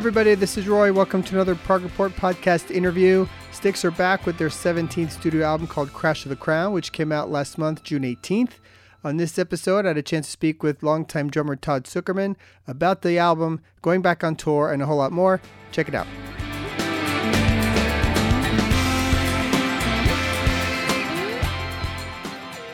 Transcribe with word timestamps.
Everybody. 0.00 0.34
This 0.34 0.56
is 0.56 0.66
Roy. 0.66 0.94
Welcome 0.94 1.22
to 1.24 1.34
another 1.34 1.54
Prog 1.54 1.82
Report 1.82 2.10
podcast 2.16 2.74
interview. 2.74 3.26
Styx 3.52 3.84
are 3.84 3.90
back 3.90 4.24
with 4.24 4.38
their 4.38 4.48
17th 4.48 5.10
studio 5.10 5.44
album 5.44 5.66
called 5.66 5.92
Crash 5.92 6.24
of 6.24 6.30
the 6.30 6.36
Crown, 6.36 6.72
which 6.72 6.90
came 6.90 7.12
out 7.12 7.30
last 7.30 7.58
month, 7.58 7.82
June 7.82 8.04
18th. 8.04 8.52
On 9.04 9.18
this 9.18 9.38
episode, 9.38 9.84
I 9.84 9.88
had 9.88 9.98
a 9.98 10.02
chance 10.02 10.24
to 10.24 10.32
speak 10.32 10.62
with 10.62 10.82
longtime 10.82 11.28
drummer 11.28 11.54
Todd 11.54 11.84
Sucherman 11.84 12.36
about 12.66 13.02
the 13.02 13.18
album, 13.18 13.60
going 13.82 14.00
back 14.00 14.24
on 14.24 14.36
tour, 14.36 14.72
and 14.72 14.82
a 14.82 14.86
whole 14.86 14.96
lot 14.96 15.12
more. 15.12 15.38
Check 15.70 15.86
it 15.86 15.94
out. 15.94 16.06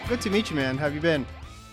Good 0.08 0.20
to 0.20 0.30
meet 0.30 0.48
you, 0.50 0.54
man. 0.54 0.78
How 0.78 0.84
have 0.84 0.95
you 0.95 1.00
been? 1.00 1.26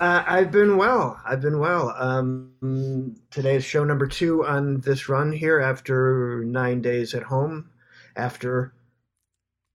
Uh, 0.04 0.22
I've 0.28 0.52
been 0.52 0.76
well. 0.76 1.18
I've 1.26 1.40
been 1.40 1.60
well. 1.60 1.96
Um, 1.98 3.16
today 3.32 3.56
is 3.56 3.64
show 3.64 3.86
number 3.86 4.06
two 4.06 4.46
on 4.46 4.82
this 4.82 5.08
run 5.08 5.32
here 5.32 5.62
after 5.62 6.44
nine 6.46 6.82
days 6.82 7.14
at 7.14 7.24
home, 7.24 7.70
after 8.18 8.64
a 8.66 8.72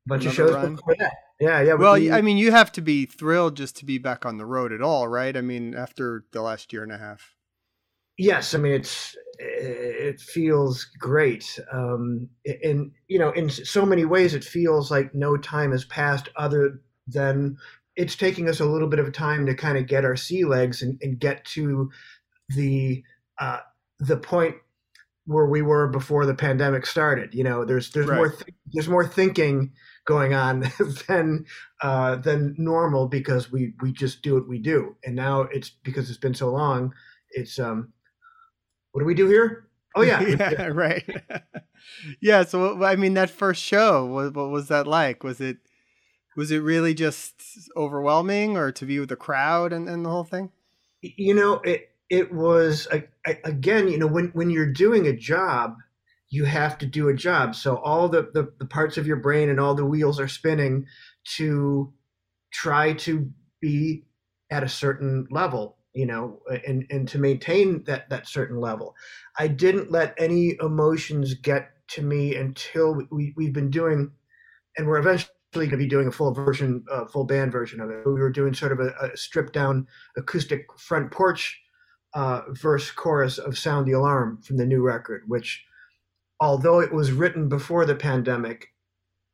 bunch 0.06 0.24
Another 0.24 0.28
of 0.28 0.34
shows 0.50 0.54
run. 0.54 0.74
before 0.76 0.96
that. 0.98 1.12
Yeah, 1.40 1.62
yeah. 1.62 1.74
Well, 1.74 1.94
we- 1.94 2.12
I 2.12 2.20
mean, 2.20 2.36
you 2.36 2.50
have 2.50 2.70
to 2.72 2.82
be 2.82 3.06
thrilled 3.06 3.56
just 3.56 3.76
to 3.78 3.86
be 3.86 3.96
back 3.96 4.26
on 4.26 4.36
the 4.36 4.44
road 4.44 4.70
at 4.70 4.82
all, 4.82 5.08
right? 5.08 5.34
I 5.34 5.40
mean, 5.40 5.74
after 5.74 6.26
the 6.32 6.42
last 6.42 6.74
year 6.74 6.82
and 6.82 6.92
a 6.92 6.98
half. 6.98 7.34
yes. 8.18 8.54
I 8.54 8.58
mean, 8.58 8.72
it's 8.72 9.16
it 9.38 10.20
feels 10.20 10.84
great. 10.98 11.58
Um, 11.72 12.28
in 12.44 12.92
you 13.06 13.18
know, 13.18 13.30
in 13.30 13.48
so 13.48 13.86
many 13.86 14.04
ways, 14.04 14.34
it 14.34 14.44
feels 14.44 14.90
like 14.90 15.14
no 15.14 15.38
time 15.38 15.70
has 15.72 15.86
passed 15.86 16.28
other 16.36 16.82
than 17.06 17.56
it's 17.98 18.14
taking 18.14 18.48
us 18.48 18.60
a 18.60 18.64
little 18.64 18.88
bit 18.88 19.00
of 19.00 19.12
time 19.12 19.44
to 19.44 19.54
kind 19.54 19.76
of 19.76 19.88
get 19.88 20.04
our 20.04 20.14
sea 20.14 20.44
legs 20.44 20.82
and, 20.82 20.98
and 21.02 21.18
get 21.18 21.44
to 21.44 21.90
the 22.50 23.02
uh, 23.40 23.58
the 23.98 24.16
point 24.16 24.54
where 25.26 25.46
we 25.46 25.60
were 25.60 25.88
before 25.88 26.24
the 26.24 26.34
pandemic 26.34 26.86
started. 26.86 27.34
You 27.34 27.42
know, 27.42 27.64
there's 27.64 27.90
there's 27.90 28.06
more 28.06 28.30
th- 28.30 28.54
there's 28.72 28.88
more 28.88 29.06
thinking 29.06 29.72
going 30.04 30.32
on 30.32 30.60
than 31.08 31.44
uh, 31.82 32.16
than 32.16 32.54
normal 32.56 33.08
because 33.08 33.50
we 33.50 33.74
we 33.82 33.90
just 33.90 34.22
do 34.22 34.34
what 34.34 34.48
we 34.48 34.60
do, 34.60 34.94
and 35.04 35.16
now 35.16 35.42
it's 35.42 35.70
because 35.70 36.08
it's 36.08 36.20
been 36.20 36.34
so 36.34 36.50
long. 36.50 36.94
It's 37.32 37.58
um, 37.58 37.92
what 38.92 39.00
do 39.00 39.06
we 39.06 39.14
do 39.14 39.26
here? 39.26 39.66
Oh 39.96 40.02
yeah, 40.02 40.20
yeah, 40.28 40.66
right. 40.66 41.04
yeah. 42.20 42.44
So, 42.44 42.84
I 42.84 42.94
mean, 42.94 43.14
that 43.14 43.30
first 43.30 43.60
show, 43.60 44.06
what, 44.06 44.34
what 44.34 44.50
was 44.50 44.68
that 44.68 44.86
like? 44.86 45.24
Was 45.24 45.40
it 45.40 45.58
was 46.38 46.50
it 46.50 46.60
really 46.60 46.94
just 46.94 47.68
overwhelming, 47.76 48.56
or 48.56 48.72
to 48.72 48.86
be 48.86 48.98
with 48.98 49.10
the 49.10 49.16
crowd 49.16 49.72
and, 49.72 49.88
and 49.88 50.06
the 50.06 50.10
whole 50.10 50.24
thing? 50.24 50.50
you 51.02 51.34
know 51.34 51.54
it 51.64 51.90
it 52.10 52.32
was 52.32 52.88
again 53.44 53.88
you 53.88 53.98
know 53.98 54.06
when 54.06 54.28
when 54.28 54.50
you're 54.50 54.72
doing 54.72 55.06
a 55.06 55.16
job 55.16 55.76
you 56.30 56.44
have 56.44 56.76
to 56.78 56.86
do 56.86 57.08
a 57.08 57.14
job 57.14 57.54
so 57.54 57.76
all 57.76 58.08
the, 58.08 58.30
the 58.34 58.52
the 58.58 58.66
parts 58.66 58.96
of 58.96 59.06
your 59.06 59.16
brain 59.16 59.48
and 59.48 59.60
all 59.60 59.74
the 59.74 59.84
wheels 59.84 60.18
are 60.18 60.28
spinning 60.28 60.86
to 61.24 61.92
try 62.52 62.92
to 62.92 63.30
be 63.60 64.04
at 64.50 64.62
a 64.62 64.68
certain 64.68 65.26
level 65.30 65.76
you 65.94 66.06
know 66.06 66.40
and 66.66 66.86
and 66.90 67.08
to 67.08 67.18
maintain 67.18 67.82
that 67.84 68.08
that 68.10 68.26
certain 68.26 68.60
level 68.60 68.94
i 69.38 69.46
didn't 69.46 69.90
let 69.90 70.14
any 70.18 70.56
emotions 70.60 71.34
get 71.34 71.70
to 71.88 72.02
me 72.02 72.34
until 72.36 73.00
we, 73.10 73.32
we've 73.36 73.52
been 73.52 73.70
doing 73.70 74.10
and 74.76 74.86
we're 74.86 74.98
eventually 74.98 75.32
going 75.54 75.70
to 75.70 75.76
be 75.76 75.86
doing 75.86 76.08
a 76.08 76.12
full 76.12 76.32
version 76.32 76.84
uh, 76.90 77.06
full 77.06 77.24
band 77.24 77.50
version 77.50 77.80
of 77.80 77.90
it 77.90 78.06
we 78.06 78.12
were 78.12 78.30
doing 78.30 78.52
sort 78.52 78.72
of 78.72 78.80
a, 78.80 78.92
a 79.00 79.16
stripped 79.16 79.52
down 79.52 79.86
acoustic 80.16 80.66
front 80.78 81.10
porch 81.10 81.60
uh, 82.14 82.42
verse 82.50 82.90
chorus 82.90 83.38
of 83.38 83.58
Sound 83.58 83.86
the 83.86 83.92
Alarm 83.92 84.40
from 84.42 84.56
the 84.56 84.66
new 84.66 84.82
record, 84.82 85.22
which, 85.26 85.64
although 86.40 86.80
it 86.80 86.92
was 86.92 87.12
written 87.12 87.48
before 87.48 87.84
the 87.84 87.94
pandemic, 87.94 88.68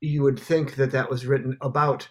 you 0.01 0.23
would 0.23 0.39
think 0.39 0.75
that 0.77 0.91
that 0.91 1.09
was 1.09 1.27
written 1.27 1.57
about 1.61 2.09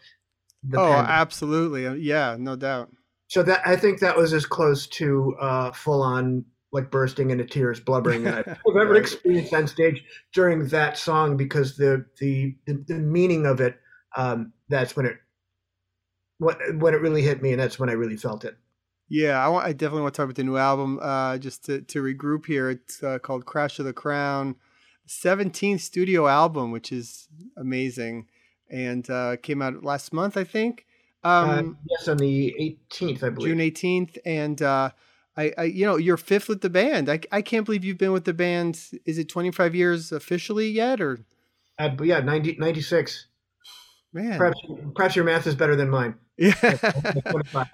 the 0.63 0.79
oh, 0.79 0.85
pandemic. 0.85 1.09
absolutely. 1.09 1.87
Uh, 1.87 1.93
Yeah, 1.93 2.37
no 2.39 2.55
doubt. 2.55 2.91
So 3.27 3.43
that 3.43 3.61
I 3.65 3.75
think 3.75 3.99
that 3.99 4.15
was 4.15 4.33
as 4.33 4.45
close 4.45 4.87
to 4.87 5.35
uh, 5.39 5.71
full 5.71 6.01
on 6.01 6.45
like 6.71 6.89
bursting 6.89 7.29
into 7.29 7.45
tears, 7.45 7.79
blubbering 7.79 8.23
that 8.23 8.47
I've 8.47 8.57
ever 8.67 8.95
experienced 8.95 9.53
on 9.53 9.67
stage 9.67 10.03
during 10.33 10.67
that 10.69 10.97
song 10.97 11.37
because 11.37 11.75
the 11.75 12.05
the 12.19 12.55
the, 12.65 12.83
the 12.87 12.99
meaning 12.99 13.45
of 13.45 13.59
it. 13.59 13.77
Um, 14.15 14.53
that's 14.69 14.95
when 14.95 15.05
it 15.05 15.17
what 16.37 16.59
when 16.75 16.93
it 16.93 17.01
really 17.01 17.21
hit 17.21 17.41
me, 17.41 17.51
and 17.51 17.59
that's 17.59 17.79
when 17.79 17.89
I 17.89 17.93
really 17.93 18.17
felt 18.17 18.45
it. 18.45 18.57
Yeah, 19.09 19.45
I, 19.45 19.47
want, 19.49 19.65
I 19.65 19.73
definitely 19.73 20.03
want 20.03 20.13
to 20.15 20.17
talk 20.17 20.23
about 20.25 20.35
the 20.37 20.43
new 20.43 20.57
album. 20.57 20.99
Uh, 21.01 21.37
just 21.37 21.65
to, 21.65 21.81
to 21.81 22.01
regroup 22.01 22.45
here, 22.47 22.71
it's 22.71 23.03
uh, 23.03 23.19
called 23.19 23.45
Crash 23.45 23.77
of 23.77 23.85
the 23.85 23.93
Crown, 23.93 24.55
17th 25.07 25.81
studio 25.81 26.27
album, 26.27 26.71
which 26.71 26.91
is 26.91 27.27
amazing, 27.57 28.27
and 28.71 29.07
uh, 29.09 29.37
came 29.37 29.61
out 29.61 29.83
last 29.83 30.13
month, 30.13 30.37
I 30.37 30.43
think. 30.43 30.85
Um, 31.23 31.49
uh, 31.49 31.85
yes, 31.89 32.07
on 32.07 32.17
the 32.17 32.77
18th, 32.89 33.23
I 33.23 33.29
believe. 33.29 33.49
June 33.49 33.59
18th. 33.59 34.17
And 34.25 34.61
uh, 34.61 34.89
I, 35.37 35.53
I, 35.57 35.63
you 35.65 35.85
know, 35.85 35.97
you're 35.97 36.17
fifth 36.17 36.49
with 36.49 36.61
the 36.61 36.69
band. 36.69 37.09
I, 37.09 37.19
I 37.31 37.41
can't 37.41 37.65
believe 37.65 37.83
you've 37.85 37.97
been 37.97 38.11
with 38.13 38.25
the 38.25 38.33
band. 38.33 38.79
Is 39.05 39.17
it 39.17 39.29
25 39.29 39.75
years 39.75 40.11
officially 40.11 40.69
yet, 40.69 41.01
or 41.01 41.19
Uh, 41.77 41.89
yeah, 42.01 42.19
90, 42.19 42.57
96. 42.59 43.27
Man? 44.13 44.37
Perhaps, 44.37 44.59
perhaps 44.95 45.15
your 45.15 45.25
math 45.25 45.47
is 45.47 45.55
better 45.55 45.75
than 45.75 45.89
mine. 45.89 46.15
Yeah, 46.37 46.53
25. 47.29 47.67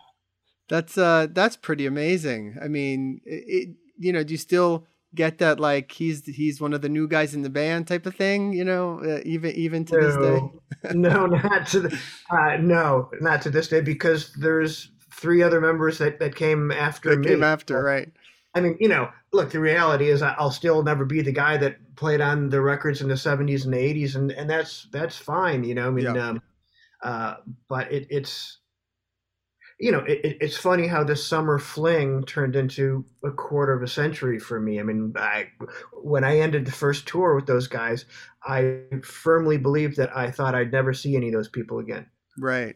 that's 0.69 0.97
uh, 0.97 1.27
that's 1.31 1.55
pretty 1.57 1.85
amazing. 1.85 2.57
I 2.61 2.67
mean, 2.67 3.22
it, 3.25 3.44
it, 3.47 3.75
you 3.97 4.13
know, 4.13 4.23
do 4.23 4.33
you 4.33 4.38
still 4.38 4.85
get 5.16 5.39
that 5.39 5.59
like 5.59 5.91
he's 5.91 6.25
he's 6.25 6.61
one 6.61 6.73
of 6.73 6.81
the 6.81 6.89
new 6.89 7.07
guys 7.07 7.33
in 7.33 7.41
the 7.41 7.50
band 7.50 7.88
type 7.88 8.05
of 8.05 8.16
thing? 8.16 8.53
You 8.53 8.66
know, 8.66 9.00
uh, 9.03 9.22
even 9.25 9.51
even 9.55 9.85
to 9.85 9.95
this 9.95 10.16
day. 10.17 10.94
no, 10.94 11.25
no, 11.25 11.38
not 11.44 11.67
to 11.67 11.79
the, 11.81 12.00
uh, 12.29 12.57
no, 12.59 13.09
not 13.21 13.41
to 13.44 13.50
this 13.50 13.67
day 13.67 13.81
because 13.81 14.33
there's 14.33 14.91
three 15.11 15.41
other 15.44 15.59
members 15.59 15.97
that, 15.97 16.19
that 16.19 16.35
came 16.35 16.71
after 16.71 17.09
That 17.11 17.19
me. 17.19 17.27
came 17.27 17.44
after, 17.44 17.81
right? 17.83 18.09
I 18.59 18.62
mean, 18.62 18.78
you 18.80 18.90
know, 18.90 19.09
look, 19.31 19.52
the 19.52 19.59
reality 19.59 20.09
is 20.09 20.22
I'll 20.22 20.52
still 20.52 20.84
never 20.84 21.06
be 21.06 21.22
the 21.22 21.31
guy 21.31 21.58
that 21.58 21.78
played 21.96 22.22
on 22.22 22.50
the 22.50 22.62
records 22.62 23.02
in 23.02 23.08
the 23.08 23.16
70s 23.16 23.64
and 23.66 23.74
the 23.74 23.78
80s, 23.78 24.16
and, 24.16 24.31
and 24.31 24.50
that's 24.50 24.88
that's 24.92 25.18
fine, 25.18 25.64
you 25.64 25.75
know. 25.75 25.88
I 25.88 25.92
mean, 25.92 26.06
Yeah. 26.16 26.28
um, 26.30 26.42
uh, 27.03 27.36
but 27.69 27.92
it, 27.92 28.08
it's, 28.09 28.58
you 29.80 29.92
know, 29.92 30.00
it, 30.00 30.19
it- 30.25 30.38
it's 30.42 30.58
funny 30.58 30.88
how 30.88 31.03
this 31.03 31.25
summer 31.25 31.58
fling 31.58 32.24
turned 32.25 32.56
into 32.56 33.06
a 33.24 33.31
quarter 33.31 33.74
of 33.74 33.81
a 33.81 33.88
century 33.88 34.38
for 34.40 34.59
me. 34.59 34.80
I 34.80 34.84
mean, 34.84 35.14
I, 35.16 35.48
when 35.94 36.24
I 36.25 36.40
ended 36.40 36.66
the 36.66 36.72
first 36.72 37.08
tour 37.08 37.36
with 37.36 37.46
those 37.48 37.68
guys, 37.68 38.06
I 38.44 38.81
firmly 39.03 39.58
believed 39.58 39.96
that 39.98 40.16
I 40.16 40.31
thought 40.31 40.56
I'd 40.56 40.72
never 40.74 40.94
see 40.94 41.16
any 41.16 41.28
of 41.28 41.34
those 41.34 41.50
people 41.50 41.80
again. 41.80 42.08
Right. 42.38 42.75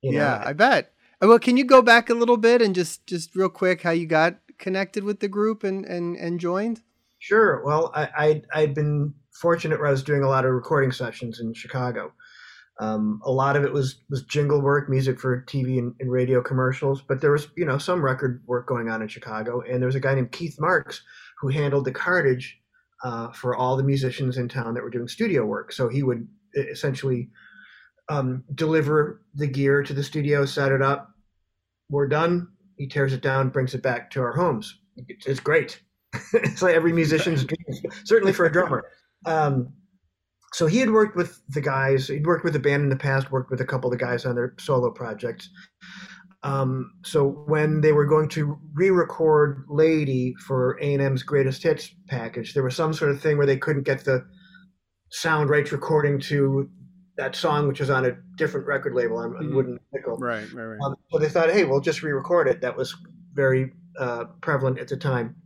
You 0.00 0.12
know? 0.12 0.18
yeah, 0.18 0.42
I 0.44 0.52
bet. 0.52 0.92
Uh, 1.22 1.28
Well, 1.28 1.38
can 1.38 1.56
you 1.56 1.64
go 1.64 1.82
back 1.82 2.10
a 2.10 2.14
little 2.14 2.36
bit 2.36 2.62
and 2.62 2.74
just 2.74 3.06
just 3.06 3.34
real 3.36 3.48
quick 3.48 3.82
how 3.82 3.90
you 3.92 4.06
got 4.06 4.38
connected 4.62 5.04
with 5.04 5.20
the 5.20 5.28
group 5.28 5.62
and 5.62 5.84
and 5.84 6.16
and 6.16 6.40
joined? 6.40 6.80
Sure. 7.22 7.62
Well, 7.64 7.92
I, 7.94 8.08
I'd, 8.18 8.46
I'd 8.52 8.74
been 8.74 9.14
fortunate 9.30 9.78
where 9.78 9.86
I 9.86 9.92
was 9.92 10.02
doing 10.02 10.24
a 10.24 10.28
lot 10.28 10.44
of 10.44 10.50
recording 10.50 10.90
sessions 10.90 11.38
in 11.38 11.54
Chicago. 11.54 12.12
Um, 12.80 13.20
a 13.24 13.30
lot 13.30 13.54
of 13.54 13.62
it 13.62 13.72
was, 13.72 14.02
was 14.10 14.24
jingle 14.24 14.60
work, 14.60 14.88
music 14.90 15.20
for 15.20 15.44
TV 15.44 15.78
and, 15.78 15.94
and 16.00 16.10
radio 16.10 16.42
commercials, 16.42 17.00
but 17.00 17.20
there 17.20 17.30
was, 17.30 17.46
you 17.56 17.64
know, 17.64 17.78
some 17.78 18.04
record 18.04 18.42
work 18.46 18.66
going 18.66 18.88
on 18.88 19.02
in 19.02 19.06
Chicago. 19.06 19.60
And 19.60 19.80
there 19.80 19.86
was 19.86 19.94
a 19.94 20.00
guy 20.00 20.16
named 20.16 20.32
Keith 20.32 20.56
Marks 20.58 21.00
who 21.40 21.46
handled 21.46 21.84
the 21.84 21.92
cartage 21.92 22.58
uh, 23.04 23.30
for 23.30 23.54
all 23.54 23.76
the 23.76 23.84
musicians 23.84 24.36
in 24.36 24.48
town 24.48 24.74
that 24.74 24.82
were 24.82 24.90
doing 24.90 25.06
studio 25.06 25.46
work. 25.46 25.70
So 25.70 25.88
he 25.88 26.02
would 26.02 26.26
essentially 26.56 27.30
um, 28.08 28.42
deliver 28.52 29.22
the 29.36 29.46
gear 29.46 29.84
to 29.84 29.94
the 29.94 30.02
studio, 30.02 30.44
set 30.44 30.72
it 30.72 30.82
up. 30.82 31.08
We're 31.88 32.08
done. 32.08 32.48
He 32.76 32.86
tears 32.88 33.12
it 33.12 33.22
down, 33.22 33.50
brings 33.50 33.74
it 33.74 33.82
back 33.82 34.10
to 34.12 34.20
our 34.20 34.32
homes. 34.32 34.78
It's, 35.08 35.26
it's 35.26 35.40
great. 35.40 35.80
it's 36.34 36.62
like 36.62 36.74
every 36.74 36.92
musician's 36.92 37.44
dream, 37.46 37.64
certainly 38.04 38.32
for 38.32 38.44
a 38.46 38.52
drummer. 38.52 38.84
Um, 39.26 39.72
so 40.52 40.66
he 40.66 40.78
had 40.78 40.90
worked 40.90 41.16
with 41.16 41.40
the 41.48 41.60
guys. 41.60 42.08
He'd 42.08 42.26
worked 42.26 42.44
with 42.44 42.52
the 42.52 42.58
band 42.58 42.82
in 42.82 42.90
the 42.90 42.96
past. 42.96 43.30
Worked 43.30 43.50
with 43.50 43.60
a 43.60 43.64
couple 43.64 43.90
of 43.92 43.98
the 43.98 44.04
guys 44.04 44.26
on 44.26 44.34
their 44.34 44.54
solo 44.58 44.90
projects. 44.90 45.48
Um, 46.42 46.92
so 47.04 47.44
when 47.46 47.80
they 47.80 47.92
were 47.92 48.04
going 48.04 48.28
to 48.30 48.58
re-record 48.74 49.64
"Lady" 49.68 50.34
for 50.46 50.76
A 50.82 50.94
and 50.94 51.02
M's 51.02 51.22
Greatest 51.22 51.62
Hits 51.62 51.94
package, 52.08 52.52
there 52.52 52.64
was 52.64 52.76
some 52.76 52.92
sort 52.92 53.12
of 53.12 53.20
thing 53.20 53.38
where 53.38 53.46
they 53.46 53.56
couldn't 53.56 53.84
get 53.84 54.04
the 54.04 54.26
sound 55.10 55.48
rights 55.50 55.72
recording 55.72 56.18
to 56.18 56.68
that 57.16 57.36
song, 57.36 57.68
which 57.68 57.80
was 57.80 57.90
on 57.90 58.06
a 58.06 58.16
different 58.36 58.66
record 58.66 58.94
label 58.94 59.18
on, 59.18 59.32
Mhm. 59.32 59.54
Wooden 59.54 59.78
Nickel. 59.92 60.18
Right, 60.18 60.50
right, 60.52 60.64
right. 60.64 60.78
Um, 60.84 60.96
so 61.12 61.18
they 61.18 61.28
thought, 61.28 61.50
hey, 61.50 61.64
we'll 61.64 61.80
just 61.80 62.02
re-record 62.02 62.48
it. 62.48 62.60
That 62.62 62.76
was 62.76 62.96
very 63.34 63.72
uh, 63.98 64.24
prevalent 64.40 64.78
at 64.78 64.88
the 64.88 64.96
time. 64.96 65.36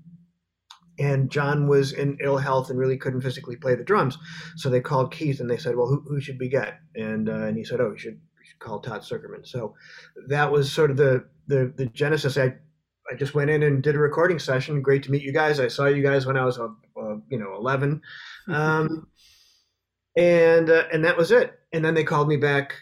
And 0.98 1.30
John 1.30 1.66
was 1.68 1.92
in 1.92 2.16
ill 2.22 2.38
health 2.38 2.70
and 2.70 2.78
really 2.78 2.96
couldn't 2.96 3.20
physically 3.20 3.56
play 3.56 3.74
the 3.74 3.84
drums. 3.84 4.16
So 4.56 4.70
they 4.70 4.80
called 4.80 5.12
Keith 5.12 5.40
and 5.40 5.50
they 5.50 5.58
said, 5.58 5.76
well, 5.76 5.88
who, 5.88 6.02
who 6.08 6.20
should 6.20 6.38
we 6.38 6.48
get? 6.48 6.78
And 6.94 7.28
uh, 7.28 7.46
and 7.46 7.56
he 7.56 7.64
said, 7.64 7.80
oh, 7.80 7.90
you 7.90 7.98
should, 7.98 8.14
you 8.14 8.44
should 8.44 8.58
call 8.60 8.80
Todd 8.80 9.02
Sucherman. 9.02 9.46
So 9.46 9.74
that 10.28 10.50
was 10.50 10.72
sort 10.72 10.90
of 10.90 10.96
the 10.96 11.26
the, 11.48 11.70
the 11.76 11.86
genesis. 11.86 12.38
I 12.38 12.54
I 13.10 13.14
just 13.14 13.34
went 13.34 13.50
in 13.50 13.62
and 13.62 13.82
did 13.82 13.94
a 13.94 13.98
recording 13.98 14.38
session. 14.38 14.82
Great 14.82 15.02
to 15.04 15.10
meet 15.10 15.22
you 15.22 15.32
guys. 15.32 15.60
I 15.60 15.68
saw 15.68 15.86
you 15.86 16.02
guys 16.02 16.26
when 16.26 16.36
I 16.36 16.44
was, 16.44 16.58
uh, 16.58 16.68
uh, 17.00 17.16
you 17.28 17.38
know, 17.38 17.54
11. 17.56 18.00
Um, 18.48 19.08
and, 20.16 20.70
uh, 20.70 20.84
and 20.92 21.04
that 21.04 21.16
was 21.16 21.32
it. 21.32 21.58
And 21.72 21.84
then 21.84 21.94
they 21.94 22.04
called 22.04 22.28
me 22.28 22.36
back 22.36 22.74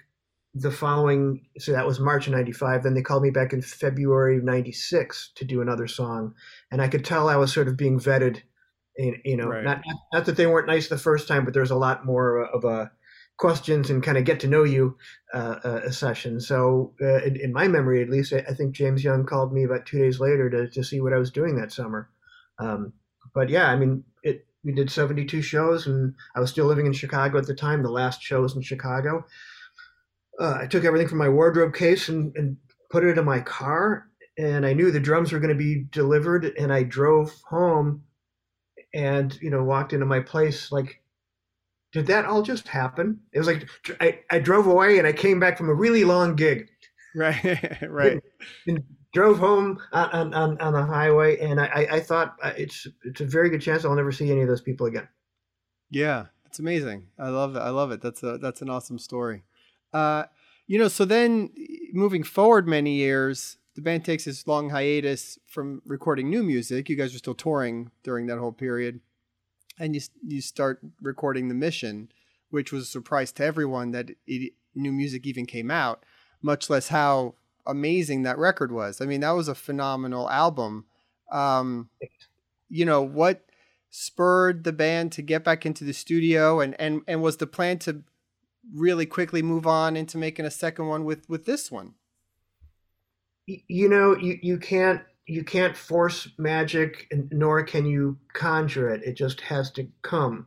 the 0.55 0.71
following, 0.71 1.47
so 1.59 1.73
that 1.73 1.87
was 1.87 1.99
March 1.99 2.27
of 2.27 2.33
95. 2.33 2.83
Then 2.83 2.95
they 2.95 3.03
called 3.03 3.23
me 3.23 3.31
back 3.31 3.53
in 3.53 3.61
February 3.61 4.39
of 4.39 4.45
96 4.45 5.33
to 5.35 5.45
do 5.45 5.61
another 5.61 5.89
song. 5.89 6.35
And 6.71 6.81
I 6.81 6.89
could 6.89 7.05
tell 7.05 7.29
I 7.29 7.37
was 7.37 7.53
sort 7.53 7.69
of 7.69 7.77
being 7.77 7.99
vetted, 7.99 8.43
and, 8.97 9.17
you 9.25 9.37
know, 9.37 9.49
right. 9.49 9.65
not, 9.65 9.83
not 10.13 10.27
that 10.27 10.37
they 10.37 10.47
weren't 10.47 10.69
nice 10.69 10.89
the 10.89 10.97
first 10.97 11.27
time, 11.27 11.45
but 11.45 11.55
there's 11.55 11.73
a 11.73 11.77
lot 11.77 12.07
more 12.07 12.45
of 12.45 12.65
a, 12.65 12.93
questions 13.37 13.91
and 13.91 14.03
kind 14.03 14.17
of 14.17 14.25
get 14.25 14.41
to 14.41 14.47
know 14.47 14.63
you 14.63 14.97
uh, 15.33 15.59
uh, 15.65 15.81
a 15.85 15.93
session. 15.93 16.41
So, 16.41 16.95
uh, 17.01 17.23
in, 17.25 17.37
in, 17.37 17.53
my 17.53 17.67
memory, 17.69 18.03
at 18.03 18.09
least, 18.09 18.33
I, 18.33 18.45
I, 18.49 18.55
think 18.55 18.75
James 18.75 19.03
Young 19.03 19.27
called 19.27 19.53
me 19.53 19.65
about 19.65 19.87
two 19.87 19.99
days 19.99 20.21
later 20.21 20.49
to, 20.51 20.69
to 20.71 20.85
see 20.85 21.01
what 21.01 21.13
I 21.13 21.19
was 21.19 21.31
doing 21.31 21.57
that 21.57 21.73
summer. 21.73 22.09
Um, 22.59 22.93
but 23.35 23.49
yeah, 23.49 23.69
I 23.69 23.77
mean, 23.77 24.05
it, 24.23 24.47
we 24.63 24.73
did 24.73 24.91
72 24.91 25.43
shows, 25.43 25.87
and 25.87 26.15
I 26.37 26.41
was 26.41 26.51
still 26.51 26.67
living 26.67 26.87
in 26.87 26.93
Chicago 26.93 27.39
at 27.39 27.47
the 27.47 27.55
time. 27.55 27.83
The 27.83 27.91
last 27.91 28.23
show 28.23 28.43
was 28.43 28.55
in 28.55 28.63
Chicago. 28.63 29.27
Uh, 30.41 30.59
I 30.61 30.67
took 30.67 30.85
everything 30.85 31.09
from 31.09 31.19
my 31.19 31.29
wardrobe 31.29 31.75
case 31.75 32.09
and, 32.09 32.35
and 32.37 32.57
put 32.91 33.05
it 33.05 33.19
in 33.19 33.25
my 33.25 33.41
car, 33.41 34.09
and 34.37 34.67
I 34.67 34.73
knew 34.73 34.91
the 34.91 35.01
drums 35.01 35.33
were 35.33 35.39
going 35.39 35.57
to 35.57 35.59
be 35.59 35.87
delivered. 35.91 36.45
And 36.59 36.73
I 36.73 36.83
drove 36.83 37.33
home, 37.49 38.03
and 38.93 39.37
you 39.41 39.51
know, 39.51 39.63
walked 39.63 39.93
into 39.93 40.07
my 40.07 40.21
place 40.21 40.73
like 40.73 41.01
did 41.95 42.09
that 42.09 42.25
all 42.25 42.43
just 42.43 42.67
happen? 42.67 43.21
It 43.33 43.39
was 43.39 43.47
like 43.47 43.69
I, 44.01 44.19
I 44.29 44.41
drove 44.41 44.67
away 44.67 44.99
and 44.99 45.07
I 45.07 45.13
came 45.13 45.39
back 45.39 45.57
from 45.57 45.69
a 45.69 45.75
really 45.75 46.03
long 46.03 46.35
gig. 46.35 46.69
Right, 47.15 47.81
right. 47.89 48.13
And, 48.13 48.23
and 48.67 48.85
drove 49.15 49.39
home 49.39 49.79
on, 49.93 50.35
on, 50.35 50.61
on 50.61 50.73
the 50.73 50.85
highway, 50.85 51.39
and 51.39 51.61
I, 51.61 51.87
I 51.89 52.01
thought 52.01 52.35
uh, 52.43 52.53
it's 52.59 52.89
it's 53.05 53.21
a 53.21 53.25
very 53.25 53.49
good 53.49 53.63
chance 53.63 53.85
I'll 53.85 53.95
never 53.95 54.11
see 54.11 54.31
any 54.31 54.43
of 54.43 54.49
those 54.49 54.61
people 54.61 54.87
again. 54.87 55.07
Yeah, 55.89 56.27
it's 56.45 56.59
amazing. 56.59 57.07
I 57.17 57.29
love 57.29 57.55
it. 57.55 57.61
I 57.61 57.71
love 57.71 57.93
it. 57.93 58.03
That's 58.03 58.25
a 58.25 58.39
that's 58.39 58.61
an 58.61 58.69
awesome 58.69 58.99
story. 58.99 59.45
Uh, 59.95 60.25
you 60.67 60.79
know, 60.79 60.89
so 60.89 61.05
then 61.05 61.51
moving 61.93 62.23
forward 62.23 62.69
many 62.69 62.97
years, 62.97 63.57
the 63.77 63.83
band 63.83 64.05
takes 64.05 64.25
this 64.25 64.47
long 64.47 64.71
hiatus 64.71 65.39
from 65.47 65.81
recording 65.87 66.29
new 66.29 66.43
music. 66.43 66.89
You 66.89 66.97
guys 66.97 67.15
are 67.15 67.19
still 67.19 67.35
touring 67.35 67.91
during 68.03 68.27
that 68.27 68.39
whole 68.39 68.53
period 68.53 69.01
and 69.79 69.95
you 69.95 70.01
you 70.27 70.41
start 70.41 70.81
recording 71.01 71.49
the 71.49 71.55
mission, 71.55 72.11
which 72.51 72.73
was 72.73 72.85
a 72.85 72.87
surprise 72.87 73.33
to 73.33 73.45
everyone 73.45 73.91
that 73.93 74.11
it, 74.27 74.53
new 74.75 74.93
music 74.93 75.27
even 75.27 75.47
came 75.47 75.71
out, 75.71 76.05
much 76.43 76.71
less 76.71 76.89
how 76.89 77.35
amazing 77.67 78.23
that 78.23 78.39
record 78.39 78.71
was. 78.73 79.01
I 79.01 79.07
mean, 79.07 79.21
that 79.21 79.31
was 79.31 79.49
a 79.49 79.55
phenomenal 79.55 80.31
album. 80.31 80.87
Um, 81.33 81.89
you 82.69 82.85
know 82.85 83.03
what 83.03 83.47
spurred 83.91 84.65
the 84.65 84.73
band 84.73 85.13
to 85.13 85.23
get 85.23 85.45
back 85.45 85.65
into 85.65 85.85
the 85.85 85.95
studio, 85.95 86.61
and 86.61 86.79
and 86.81 87.03
and 87.07 87.23
was 87.23 87.39
the 87.39 87.47
plan 87.47 87.79
to 87.81 88.03
really 88.73 89.07
quickly 89.07 89.43
move 89.43 89.67
on 89.67 89.97
into 89.97 90.19
making 90.19 90.45
a 90.45 90.51
second 90.51 90.87
one 90.87 91.05
with 91.05 91.29
with 91.29 91.45
this 91.45 91.71
one. 91.71 91.95
You 93.47 93.89
know, 93.89 94.17
you 94.17 94.39
you 94.43 94.59
can't 94.59 95.03
you 95.27 95.45
can't 95.45 95.77
force 95.77 96.29
magic 96.39 97.13
nor 97.31 97.63
can 97.63 97.87
you 97.87 98.19
conjure 98.33 98.91
it. 98.91 99.03
It 99.03 99.15
just 99.15 99.41
has 99.43 99.71
to 99.73 99.89
come. 100.03 100.47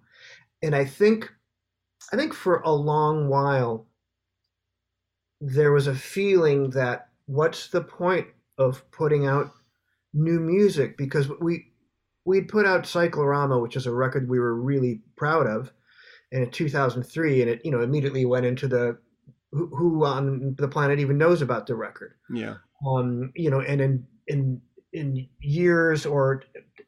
And 0.64 0.76
i 0.76 0.86
think 0.86 1.32
i 2.12 2.16
think 2.16 2.34
for 2.34 2.62
a 2.62 2.72
long 2.72 3.28
while 3.30 3.86
there 5.40 5.72
was 5.72 5.86
a 5.86 5.96
feeling 5.96 6.72
that 6.72 7.10
what's 7.28 7.68
the 7.68 7.82
point 7.82 8.28
of 8.58 8.90
putting 8.92 9.28
out 9.28 9.52
new 10.14 10.40
music? 10.40 10.98
Because 10.98 11.30
we 11.40 11.68
we'd 12.26 12.50
put 12.50 12.66
out 12.66 12.88
cyclorama 12.88 13.60
which 13.60 13.76
is 13.76 13.86
a 13.86 13.94
record 13.94 14.28
we 14.28 14.40
were 14.40 14.56
really 14.56 15.02
proud 15.16 15.48
of 15.48 15.72
in 16.32 16.50
2003 16.52 17.42
and 17.42 17.50
it 17.50 17.62
you 17.64 17.72
know 17.72 17.82
immediately 17.82 18.26
went 18.26 18.46
into 18.46 18.68
the 18.68 18.98
who, 19.52 19.68
who 19.76 20.06
on 20.06 20.56
the 20.58 20.68
planet 20.68 21.00
even 21.00 21.18
knows 21.18 21.42
about 21.42 21.68
the 21.68 21.76
record. 21.76 22.16
Yeah. 22.30 22.56
Um 22.86 23.32
you 23.36 23.50
know 23.50 23.62
and 23.62 23.82
in 23.82 24.08
in 24.28 24.62
in 24.94 25.28
years 25.40 26.06
or 26.06 26.44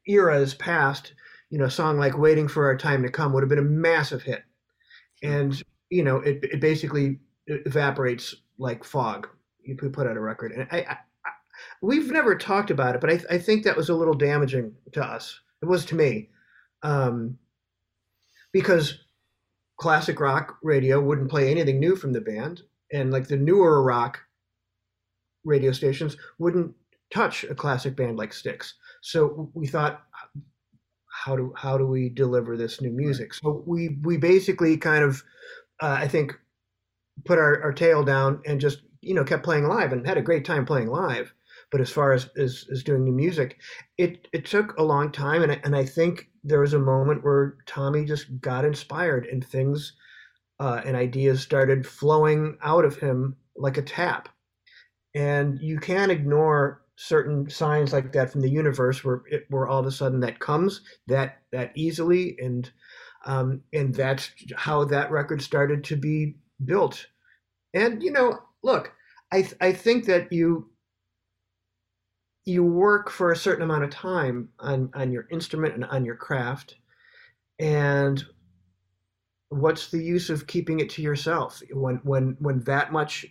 eras 0.07 0.53
past, 0.53 1.13
you 1.49 1.57
know, 1.57 1.65
a 1.65 1.71
song 1.71 1.97
like 1.97 2.17
"Waiting 2.17 2.47
for 2.47 2.65
Our 2.65 2.77
Time 2.77 3.03
to 3.03 3.09
Come" 3.09 3.33
would 3.33 3.43
have 3.43 3.49
been 3.49 3.59
a 3.59 3.63
massive 3.63 4.23
hit, 4.23 4.43
and 5.23 5.61
you 5.89 6.03
know, 6.03 6.17
it 6.17 6.39
it 6.43 6.59
basically 6.59 7.19
evaporates 7.47 8.35
like 8.57 8.83
fog. 8.83 9.27
You 9.63 9.75
put 9.75 10.07
out 10.07 10.17
a 10.17 10.21
record, 10.21 10.51
and 10.51 10.67
I, 10.71 10.77
I, 10.77 10.91
I 11.25 11.31
we've 11.81 12.11
never 12.11 12.35
talked 12.35 12.71
about 12.71 12.95
it, 12.95 13.01
but 13.01 13.09
I, 13.09 13.35
I 13.35 13.37
think 13.37 13.63
that 13.63 13.77
was 13.77 13.89
a 13.89 13.95
little 13.95 14.13
damaging 14.13 14.73
to 14.93 15.03
us. 15.03 15.39
It 15.61 15.65
was 15.65 15.85
to 15.85 15.95
me, 15.95 16.29
um, 16.83 17.37
because 18.51 18.99
classic 19.79 20.19
rock 20.19 20.57
radio 20.61 20.99
wouldn't 20.99 21.29
play 21.29 21.49
anything 21.49 21.79
new 21.79 21.95
from 21.95 22.13
the 22.13 22.21
band, 22.21 22.61
and 22.91 23.11
like 23.11 23.27
the 23.27 23.37
newer 23.37 23.81
rock 23.81 24.19
radio 25.43 25.71
stations 25.71 26.17
wouldn't 26.37 26.73
touch 27.11 27.43
a 27.45 27.55
classic 27.55 27.95
band 27.95 28.17
like 28.17 28.33
Styx. 28.33 28.75
So 29.01 29.49
we 29.53 29.67
thought, 29.67 30.03
how 31.07 31.35
do 31.35 31.53
how 31.57 31.77
do 31.77 31.87
we 31.87 32.09
deliver 32.09 32.55
this 32.55 32.81
new 32.81 32.91
music? 32.91 33.33
So 33.33 33.63
we 33.65 33.97
we 34.03 34.17
basically 34.17 34.77
kind 34.77 35.03
of, 35.03 35.23
uh, 35.81 35.97
I 35.99 36.07
think, 36.07 36.33
put 37.25 37.39
our, 37.39 37.61
our 37.63 37.73
tail 37.73 38.03
down 38.03 38.41
and 38.45 38.59
just 38.59 38.81
you 39.01 39.13
know 39.13 39.23
kept 39.23 39.43
playing 39.43 39.67
live 39.67 39.93
and 39.93 40.05
had 40.05 40.17
a 40.17 40.21
great 40.21 40.45
time 40.45 40.65
playing 40.65 40.87
live. 40.89 41.33
But 41.71 41.81
as 41.81 41.91
far 41.91 42.13
as, 42.13 42.29
as, 42.37 42.65
as 42.71 42.83
doing 42.83 43.03
new 43.03 43.11
music, 43.11 43.59
it, 43.97 44.27
it 44.33 44.45
took 44.45 44.77
a 44.77 44.83
long 44.83 45.11
time, 45.11 45.43
and 45.43 45.51
I, 45.51 45.61
and 45.63 45.75
I 45.75 45.85
think 45.85 46.29
there 46.43 46.61
was 46.61 46.73
a 46.73 46.79
moment 46.79 47.23
where 47.23 47.57
Tommy 47.65 48.05
just 48.05 48.39
got 48.41 48.65
inspired 48.65 49.27
and 49.27 49.45
things 49.45 49.93
uh, 50.59 50.81
and 50.85 50.95
ideas 50.95 51.41
started 51.41 51.85
flowing 51.85 52.57
out 52.63 52.85
of 52.85 52.97
him 52.97 53.35
like 53.55 53.77
a 53.77 53.81
tap. 53.81 54.29
And 55.15 55.59
you 55.61 55.79
can't 55.79 56.11
ignore 56.11 56.81
certain 56.99 57.49
signs 57.49 57.93
like 57.93 58.11
that 58.11 58.29
from 58.29 58.41
the 58.41 58.49
universe 58.49 59.05
where 59.05 59.21
it, 59.31 59.45
where 59.49 59.67
all 59.67 59.79
of 59.79 59.85
a 59.85 59.91
sudden 59.91 60.19
that 60.19 60.39
comes 60.39 60.81
that 61.07 61.37
that 61.49 61.71
easily 61.73 62.35
and 62.39 62.69
um, 63.25 63.61
and 63.71 63.95
that's 63.95 64.31
how 64.57 64.83
that 64.83 65.09
record 65.09 65.41
started 65.41 65.81
to 65.85 65.95
be 65.95 66.35
built 66.65 67.07
and 67.73 68.03
you 68.03 68.11
know 68.11 68.37
look 68.63 68.91
i 69.31 69.47
i 69.61 69.71
think 69.71 70.03
that 70.05 70.31
you 70.33 70.68
you 72.45 72.63
work 72.63 73.09
for 73.09 73.31
a 73.31 73.35
certain 73.35 73.63
amount 73.63 73.83
of 73.83 73.89
time 73.89 74.49
on 74.59 74.89
on 74.93 75.11
your 75.11 75.27
instrument 75.31 75.75
and 75.75 75.85
on 75.85 76.05
your 76.05 76.15
craft 76.15 76.75
and 77.59 78.23
what's 79.49 79.89
the 79.91 80.01
use 80.01 80.29
of 80.29 80.47
keeping 80.47 80.79
it 80.79 80.89
to 80.91 81.01
yourself? 81.01 81.61
When 81.71 81.95
when 82.03 82.37
when 82.39 82.59
that 82.61 82.91
much 82.91 83.25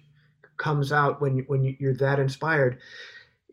comes 0.56 0.92
out 0.92 1.20
when 1.20 1.44
when 1.46 1.76
you're 1.78 1.94
that 1.94 2.18
inspired 2.18 2.80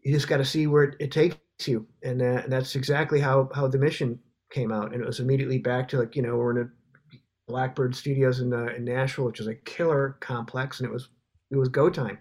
you 0.06 0.14
just 0.14 0.28
got 0.28 0.38
to 0.38 0.46
see 0.46 0.68
where 0.68 0.84
it, 0.84 0.96
it, 1.00 1.12
takes 1.12 1.38
you, 1.66 1.86
and, 2.04 2.22
and 2.22 2.52
that's 2.52 2.76
exactly 2.76 3.20
how 3.20 3.50
how 3.54 3.68
the 3.68 3.78
mission 3.78 4.20
came 4.52 4.72
out, 4.72 4.94
and 4.94 5.02
it 5.02 5.06
was 5.06 5.20
immediately 5.20 5.58
back 5.58 5.88
to 5.90 5.98
like 5.98 6.16
you 6.16 6.22
know 6.22 6.36
we're 6.36 6.52
in 6.52 6.66
a 6.66 6.70
Blackbird 7.48 7.96
Studios 7.96 8.40
in 8.40 8.54
uh, 8.54 8.68
in 8.78 8.86
Nashville, 8.86 9.26
which 9.26 9.40
is 9.40 9.48
a 9.48 9.56
killer 9.56 10.18
complex, 10.20 10.80
and 10.80 10.88
it 10.88 10.94
was 10.94 11.10
it 11.52 11.58
was 11.58 11.70
go 11.70 11.90
time. 11.90 12.20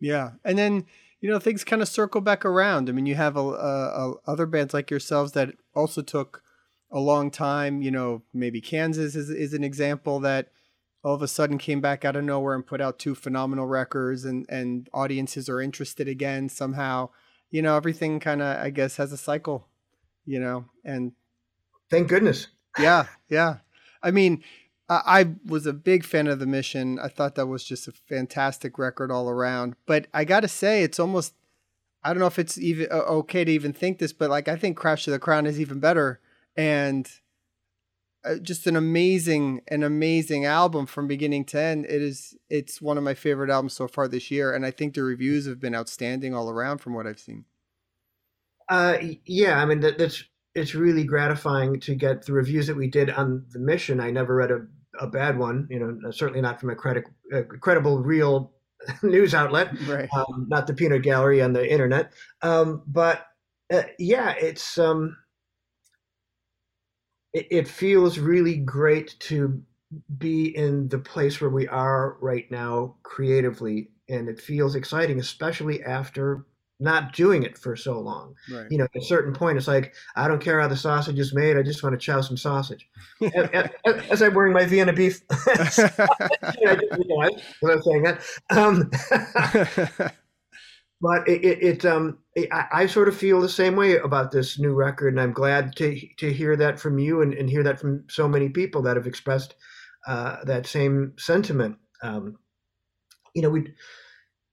Yeah, 0.00 0.30
and 0.44 0.58
then 0.58 0.84
you 1.22 1.30
know 1.30 1.38
things 1.38 1.64
kind 1.64 1.80
of 1.80 1.88
circle 1.88 2.20
back 2.20 2.44
around. 2.44 2.90
I 2.90 2.92
mean, 2.92 3.06
you 3.06 3.14
have 3.14 3.36
a, 3.36 3.40
a, 3.40 4.10
a, 4.10 4.14
other 4.26 4.44
bands 4.44 4.74
like 4.74 4.90
yourselves 4.90 5.32
that 5.32 5.54
also 5.74 6.02
took 6.02 6.42
a 6.90 6.98
long 6.98 7.30
time. 7.30 7.80
You 7.80 7.92
know, 7.92 8.22
maybe 8.34 8.60
Kansas 8.60 9.14
is 9.14 9.30
is 9.30 9.54
an 9.54 9.64
example 9.64 10.18
that 10.20 10.48
all 11.04 11.14
of 11.14 11.22
a 11.22 11.28
sudden 11.28 11.58
came 11.58 11.80
back 11.80 12.04
out 12.04 12.16
of 12.16 12.24
nowhere 12.24 12.56
and 12.56 12.66
put 12.66 12.80
out 12.80 12.98
two 12.98 13.14
phenomenal 13.14 13.66
records 13.66 14.24
and 14.24 14.44
and 14.48 14.90
audiences 14.92 15.48
are 15.48 15.60
interested 15.60 16.08
again 16.08 16.48
somehow 16.48 17.08
you 17.50 17.62
know 17.62 17.76
everything 17.76 18.20
kind 18.20 18.40
of 18.40 18.56
i 18.58 18.70
guess 18.70 18.96
has 18.96 19.12
a 19.12 19.16
cycle 19.16 19.66
you 20.24 20.38
know 20.38 20.64
and 20.84 21.12
thank 21.90 22.08
goodness 22.08 22.48
yeah 22.78 23.06
yeah 23.28 23.56
i 24.02 24.10
mean 24.10 24.42
I, 25.04 25.34
was 25.46 25.66
a 25.66 25.72
big 25.72 26.04
fan 26.04 26.26
of 26.26 26.38
the 26.38 26.46
mission. 26.46 26.98
I 26.98 27.08
thought 27.08 27.34
that 27.36 27.46
was 27.46 27.64
just 27.64 27.88
a 27.88 27.92
fantastic 27.92 28.78
record 28.78 29.10
all 29.10 29.28
around. 29.28 29.76
But 29.86 30.06
i 30.12 30.24
gotta 30.24 30.48
say 30.48 30.82
it's 30.82 30.98
almost 30.98 31.34
i 32.02 32.12
don't 32.12 32.20
know 32.20 32.26
if 32.26 32.38
it's 32.38 32.58
even 32.58 32.88
okay 32.90 33.44
to 33.44 33.52
even 33.52 33.72
think 33.72 33.98
this 33.98 34.12
but 34.12 34.28
like 34.30 34.48
i 34.48 34.56
think 34.56 34.76
crash 34.76 35.06
of 35.06 35.12
the 35.12 35.18
crown 35.18 35.46
is 35.46 35.60
even 35.60 35.80
better. 35.80 36.20
And 36.56 37.08
uh, 38.24 38.36
just 38.36 38.66
an 38.66 38.76
amazing 38.76 39.62
an 39.68 39.82
amazing 39.82 40.44
album 40.44 40.86
from 40.86 41.08
beginning 41.08 41.44
to 41.46 41.60
end. 41.60 41.86
It 41.86 42.02
is 42.02 42.36
it's 42.50 42.80
one 42.80 42.98
of 42.98 43.04
my 43.04 43.14
favorite 43.14 43.50
albums 43.50 43.74
so 43.74 43.88
far 43.88 44.08
this 44.08 44.30
year 44.30 44.52
and 44.52 44.66
i 44.66 44.70
think 44.70 44.94
the 44.94 45.02
reviews 45.02 45.46
have 45.46 45.60
been 45.60 45.74
outstanding 45.74 46.34
all 46.34 46.50
around 46.50 46.78
from 46.78 46.94
what 46.94 47.06
i've 47.06 47.20
seen. 47.20 47.44
Uh 48.68 48.98
yeah 49.24 49.60
i 49.60 49.64
mean 49.64 49.80
that, 49.80 49.98
that's 49.98 50.24
it's 50.54 50.74
really 50.74 51.04
gratifying 51.04 51.80
to 51.80 51.94
get 51.94 52.26
the 52.26 52.32
reviews 52.32 52.66
that 52.66 52.76
we 52.76 52.88
did 52.88 53.10
on 53.10 53.44
the 53.52 53.58
mission. 53.58 54.00
I 54.00 54.10
never 54.10 54.36
read 54.36 54.50
a, 54.50 54.66
a 55.00 55.06
bad 55.06 55.38
one 55.38 55.66
you 55.70 55.78
know 55.78 56.10
certainly 56.10 56.40
not 56.40 56.60
from 56.60 56.70
a, 56.70 56.74
credi- 56.74 57.02
a 57.32 57.42
credible 57.42 57.98
real 57.98 58.52
news 59.02 59.34
outlet, 59.34 59.78
right. 59.86 60.08
um, 60.14 60.46
not 60.48 60.66
the 60.66 60.74
peanut 60.74 61.02
gallery 61.02 61.42
on 61.42 61.52
the 61.52 61.70
internet. 61.70 62.12
Um, 62.42 62.82
but 62.86 63.26
uh, 63.72 63.82
yeah, 63.98 64.32
it's 64.32 64.78
um, 64.78 65.16
it, 67.32 67.46
it 67.50 67.68
feels 67.68 68.18
really 68.18 68.56
great 68.56 69.16
to 69.20 69.62
be 70.18 70.56
in 70.56 70.88
the 70.88 70.98
place 70.98 71.40
where 71.40 71.50
we 71.50 71.68
are 71.68 72.16
right 72.20 72.50
now 72.50 72.96
creatively, 73.02 73.90
and 74.08 74.28
it 74.28 74.40
feels 74.40 74.74
exciting, 74.74 75.20
especially 75.20 75.82
after 75.82 76.46
not 76.82 77.12
doing 77.12 77.42
it 77.42 77.56
for 77.56 77.76
so 77.76 77.98
long. 77.98 78.34
Right. 78.52 78.66
You 78.70 78.78
know, 78.78 78.84
at 78.84 79.02
a 79.02 79.04
certain 79.04 79.32
point, 79.32 79.56
it's 79.58 79.68
like 79.68 79.94
I 80.16 80.28
don't 80.28 80.42
care 80.42 80.60
how 80.60 80.68
the 80.68 80.76
sausage 80.76 81.18
is 81.18 81.34
made. 81.34 81.56
I 81.56 81.62
just 81.62 81.82
want 81.82 81.92
to 81.94 81.98
chow 81.98 82.20
some 82.20 82.36
sausage. 82.36 82.88
as, 83.34 83.70
as, 84.10 84.22
I'm 84.22 84.34
wearing 84.34 84.52
my 84.52 84.66
Vienna 84.66 84.92
beef, 84.92 85.22
I 85.30 85.64
just 85.64 85.78
realized 87.08 87.42
when 87.60 87.72
I'm 87.72 87.82
saying 87.82 88.02
that. 88.02 88.20
Um, 88.50 88.90
but 91.02 91.28
it, 91.28 91.44
it, 91.44 91.62
it 91.62 91.84
um, 91.84 92.18
I, 92.52 92.66
I, 92.72 92.86
sort 92.86 93.08
of 93.08 93.16
feel 93.16 93.40
the 93.40 93.48
same 93.48 93.74
way 93.74 93.96
about 93.96 94.30
this 94.30 94.58
new 94.58 94.72
record, 94.72 95.14
and 95.14 95.20
I'm 95.20 95.32
glad 95.32 95.74
to 95.76 95.98
to 96.18 96.32
hear 96.32 96.56
that 96.56 96.78
from 96.78 96.98
you 96.98 97.22
and, 97.22 97.34
and 97.34 97.50
hear 97.50 97.64
that 97.64 97.80
from 97.80 98.04
so 98.08 98.28
many 98.28 98.48
people 98.48 98.82
that 98.82 98.96
have 98.96 99.06
expressed 99.06 99.56
uh, 100.06 100.36
that 100.44 100.66
same 100.66 101.14
sentiment. 101.18 101.76
Um, 102.02 102.38
you 103.34 103.42
know, 103.42 103.50
we 103.50 103.72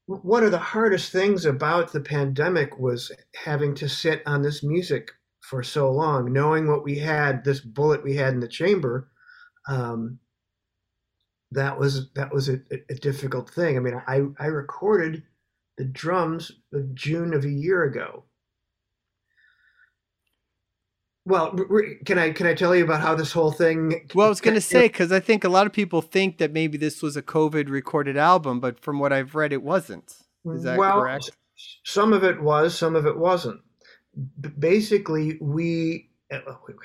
one 0.09 0.43
of 0.43 0.49
the 0.49 0.57
hardest 0.57 1.11
things 1.11 1.45
about 1.45 1.93
the 1.93 1.99
pandemic 1.99 2.79
was 2.79 3.11
having 3.35 3.75
to 3.75 3.87
sit 3.87 4.23
on 4.25 4.41
this 4.41 4.63
music 4.63 5.11
for 5.41 5.61
so 5.61 5.91
long, 5.91 6.33
knowing 6.33 6.67
what 6.67 6.83
we 6.83 6.97
had, 6.97 7.43
this 7.43 7.59
bullet 7.59 8.03
we 8.03 8.15
had 8.15 8.33
in 8.33 8.39
the 8.39 8.47
chamber. 8.47 9.11
Um, 9.67 10.17
that 11.51 11.77
was 11.77 12.11
that 12.13 12.33
was 12.33 12.49
a, 12.49 12.59
a, 12.89 12.95
difficult 12.95 13.51
thing. 13.51 13.77
I 13.77 13.79
mean, 13.79 14.01
I 14.07 14.21
I 14.39 14.47
recorded 14.47 15.23
the 15.77 15.85
drums 15.85 16.51
of 16.73 16.95
June 16.95 17.33
of 17.33 17.45
a 17.45 17.49
year 17.49 17.83
ago. 17.83 18.23
Well, 21.29 21.55
can 22.05 22.17
I 22.17 22.31
can 22.31 22.48
I 22.48 22.55
tell 22.55 22.75
you 22.75 22.83
about 22.83 23.01
how 23.01 23.13
this 23.13 23.31
whole 23.31 23.51
thing? 23.51 24.09
Well, 24.15 24.25
I 24.25 24.29
was 24.29 24.41
going 24.41 24.55
to 24.55 24.62
say 24.62 24.88
because 24.88 25.12
I 25.12 25.19
think 25.19 25.43
a 25.43 25.50
lot 25.50 25.67
of 25.67 25.74
people 25.74 26.01
think 26.01 26.39
that 26.39 26.51
maybe 26.51 26.75
this 26.75 27.03
was 27.03 27.15
a 27.15 27.21
COVID 27.21 27.69
recorded 27.69 28.17
album, 28.17 28.59
but 28.59 28.79
from 28.79 28.98
what 28.98 29.13
I've 29.13 29.36
read, 29.36 29.53
it 29.53 29.62
wasn't. 29.62 30.15
Is 30.48 30.63
that 30.63 30.79
well, 30.79 31.01
correct? 31.01 31.29
Some 31.86 32.13
of 32.13 32.24
it 32.24 32.41
was, 32.41 32.75
some 32.75 32.95
of 32.95 33.05
it 33.05 33.15
wasn't. 33.15 33.62
B- 34.41 34.50
basically, 34.57 35.38
we, 35.39 36.09
uh, 36.33 36.39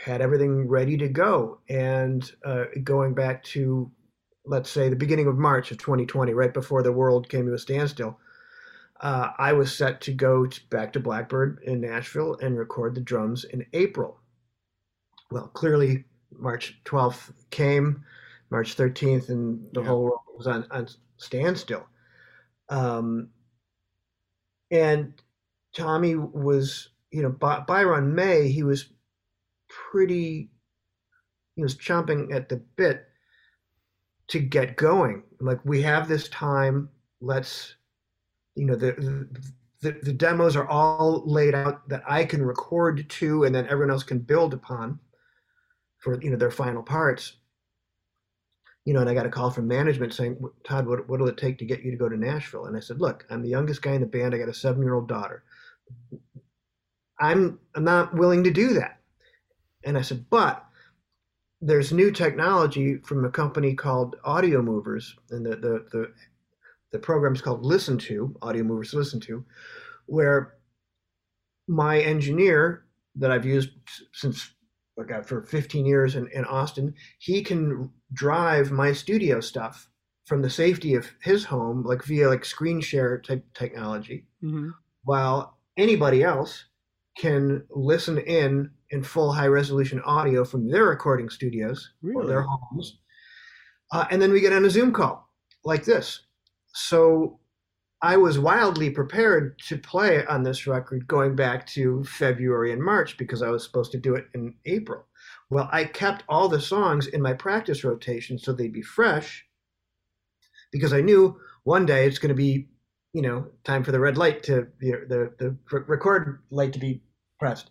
had 0.05 0.21
everything 0.21 0.69
ready 0.69 0.99
to 0.99 1.09
go, 1.09 1.61
and 1.71 2.31
uh, 2.45 2.65
going 2.83 3.15
back 3.15 3.43
to, 3.45 3.91
let's 4.45 4.69
say, 4.69 4.91
the 4.91 4.97
beginning 4.97 5.27
of 5.27 5.39
March 5.39 5.71
of 5.71 5.79
2020, 5.79 6.35
right 6.35 6.53
before 6.53 6.83
the 6.83 6.93
world 6.93 7.31
came 7.31 7.47
to 7.47 7.55
a 7.55 7.59
standstill. 7.59 8.19
Uh, 9.01 9.31
I 9.39 9.55
was 9.55 9.75
set 9.75 10.03
to 10.03 10.13
go 10.13 10.45
to, 10.45 10.61
back 10.69 10.93
to 10.93 11.01
Blackbird 11.01 11.61
in 11.63 11.81
Nashville 11.81 12.37
and 12.43 12.59
record 12.59 12.95
the 12.95 13.01
drums 13.01 13.45
in 13.45 13.65
April 13.73 14.21
well, 15.31 15.49
clearly 15.49 16.05
March 16.39 16.79
12th 16.85 17.33
came, 17.51 18.05
March 18.51 18.77
13th, 18.77 19.29
and 19.29 19.67
the 19.73 19.81
yeah. 19.81 19.87
whole 19.87 20.05
world 20.05 20.21
was 20.37 20.47
on, 20.47 20.67
on 20.71 20.89
standstill. 21.17 21.87
Um, 22.69 23.29
and 24.71 25.15
Tommy 25.75 26.15
was, 26.15 26.91
you 27.11 27.23
know, 27.23 27.31
by, 27.31 27.61
by 27.61 27.83
around 27.83 28.15
May, 28.15 28.49
he 28.49 28.63
was 28.63 28.87
pretty, 29.69 30.51
he 31.57 31.63
was 31.63 31.77
chomping 31.77 32.35
at 32.35 32.49
the 32.49 32.57
bit 32.77 33.07
to 34.29 34.39
get 34.39 34.77
going. 34.77 35.23
Like, 35.41 35.61
we 35.65 35.83
have 35.83 36.09
this 36.09 36.29
time, 36.29 36.89
let's, 37.21 37.75
you 38.55 38.65
know, 38.67 38.77
the, 38.77 39.29
the, 39.81 39.93
the 40.03 40.13
demos 40.13 40.57
are 40.57 40.69
all 40.69 41.23
laid 41.27 41.55
out 41.55 41.89
that 41.89 42.03
I 42.09 42.25
can 42.25 42.43
record 42.43 43.09
to, 43.09 43.45
and 43.45 43.55
then 43.55 43.67
everyone 43.67 43.91
else 43.91 44.03
can 44.03 44.19
build 44.19 44.55
upon 44.55 44.99
for 46.05 46.21
you 46.21 46.31
know 46.31 46.37
their 46.37 46.51
final 46.51 46.83
parts. 46.83 47.39
You 48.85 48.93
know 48.93 49.01
and 49.01 49.09
i 49.09 49.15
got 49.15 49.25
a 49.25 49.31
call 49.31 49.51
from 49.51 49.67
management 49.67 50.13
saying 50.13 50.37
todd 50.63 50.87
what, 50.87 51.09
what'll 51.09 51.29
it 51.29 51.39
take 51.39 51.57
to 51.59 51.65
get 51.65 51.83
you 51.83 51.91
to 51.91 51.97
go 51.97 52.09
to 52.09 52.19
nashville? 52.19 52.67
And 52.67 52.77
i 52.77 52.81
said 52.81 53.01
look 53.01 53.25
i'm 53.31 53.43
the 53.43 53.49
youngest 53.49 53.81
guy 53.81 53.95
in 53.95 54.03
the 54.03 54.07
band. 54.07 54.35
I 54.35 54.39
got 54.39 54.51
a 54.51 54.55
seven 54.55 54.83
year 54.83 54.95
old 54.95 55.09
daughter. 55.09 55.43
I'm 57.19 57.59
i'm 57.75 57.85
not 57.85 58.15
willing 58.15 58.45
to 58.45 58.51
do 58.51 58.75
that. 58.75 59.01
And 59.85 59.97
i 59.97 60.03
said 60.03 60.27
but 60.29 60.67
there's 61.63 61.95
new 61.95 62.11
technology 62.11 62.99
from 62.99 63.25
a 63.25 63.31
company 63.31 63.75
called 63.75 64.17
Audiomovers 64.27 65.13
and 65.31 65.47
the 65.47 65.57
the 65.57 65.87
the, 65.91 66.13
the 66.93 66.99
program's 66.99 67.41
called 67.41 67.65
listen 67.65 67.97
to 67.97 68.37
Audiomovers 68.43 68.93
listen 68.93 69.19
to 69.21 69.43
where 70.05 70.57
my 71.67 72.01
engineer 72.01 72.85
that 73.17 73.31
i've 73.31 73.47
used 73.47 73.71
since 74.13 74.54
God, 75.03 75.27
for 75.27 75.43
15 75.43 75.85
years 75.85 76.15
in, 76.15 76.29
in 76.29 76.45
Austin, 76.45 76.95
he 77.19 77.43
can 77.43 77.91
drive 78.13 78.71
my 78.71 78.93
studio 78.93 79.41
stuff 79.41 79.89
from 80.25 80.41
the 80.41 80.51
safety 80.51 80.95
of 80.95 81.11
his 81.21 81.45
home, 81.45 81.83
like 81.85 82.05
via 82.05 82.29
like 82.29 82.45
screen 82.45 82.81
share 82.81 83.21
type 83.21 83.45
technology, 83.55 84.27
mm-hmm. 84.43 84.71
while 85.03 85.59
anybody 85.77 86.23
else 86.23 86.65
can 87.19 87.65
listen 87.71 88.19
in 88.19 88.71
in 88.91 89.03
full 89.03 89.33
high 89.33 89.47
resolution 89.47 90.01
audio 90.03 90.45
from 90.45 90.71
their 90.71 90.85
recording 90.85 91.29
studios 91.29 91.93
really? 92.03 92.25
or 92.25 92.29
their 92.29 92.43
homes. 92.43 92.99
Uh, 93.93 94.07
and 94.11 94.23
then 94.23 94.33
we 94.33 94.41
get 94.41 94.53
on 94.53 94.65
a 94.65 94.71
Zoom 94.71 94.93
call 94.93 95.29
like 95.65 95.85
this. 95.85 96.21
So 96.75 97.41
I 98.05 98.19
was 98.19 98.39
wildly 98.39 98.91
prepared 98.91 99.59
to 99.61 99.79
play 99.79 100.27
on 100.27 100.43
this 100.43 100.67
record 100.67 101.09
going 101.09 101.35
back 101.35 101.67
to 101.69 102.05
February 102.05 102.71
and 102.71 102.83
March 102.83 103.17
because 103.17 103.41
I 103.41 103.49
was 103.49 103.65
supposed 103.65 103.93
to 103.93 103.99
do 103.99 104.15
it 104.15 104.27
in 104.35 104.57
April. 104.67 105.07
Well, 105.49 105.71
I 105.73 105.87
kept 105.87 106.23
all 106.29 106.51
the 106.51 106.61
songs 106.61 107.07
in 107.07 107.23
my 107.23 107.33
practice 107.33 107.83
rotation 107.83 108.39
so 108.39 108.53
they'd 108.53 108.75
be 108.75 108.83
fresh 108.83 109.47
because 110.71 110.93
I 110.93 111.01
knew 111.01 111.41
one 111.63 111.87
day 111.87 112.07
it's 112.07 112.19
going 112.19 112.29
to 112.29 112.35
be, 112.35 112.69
you 113.15 113.23
know, 113.23 113.47
time 113.65 113.83
for 113.83 113.91
the 113.91 114.01
red 114.01 114.19
light 114.19 114.43
to 114.43 114.69
the 114.81 115.07
the, 115.09 115.33
the 115.39 115.57
record 115.87 116.43
light 116.51 116.75
to 116.75 116.79
be 116.79 117.01
pressed. 117.39 117.71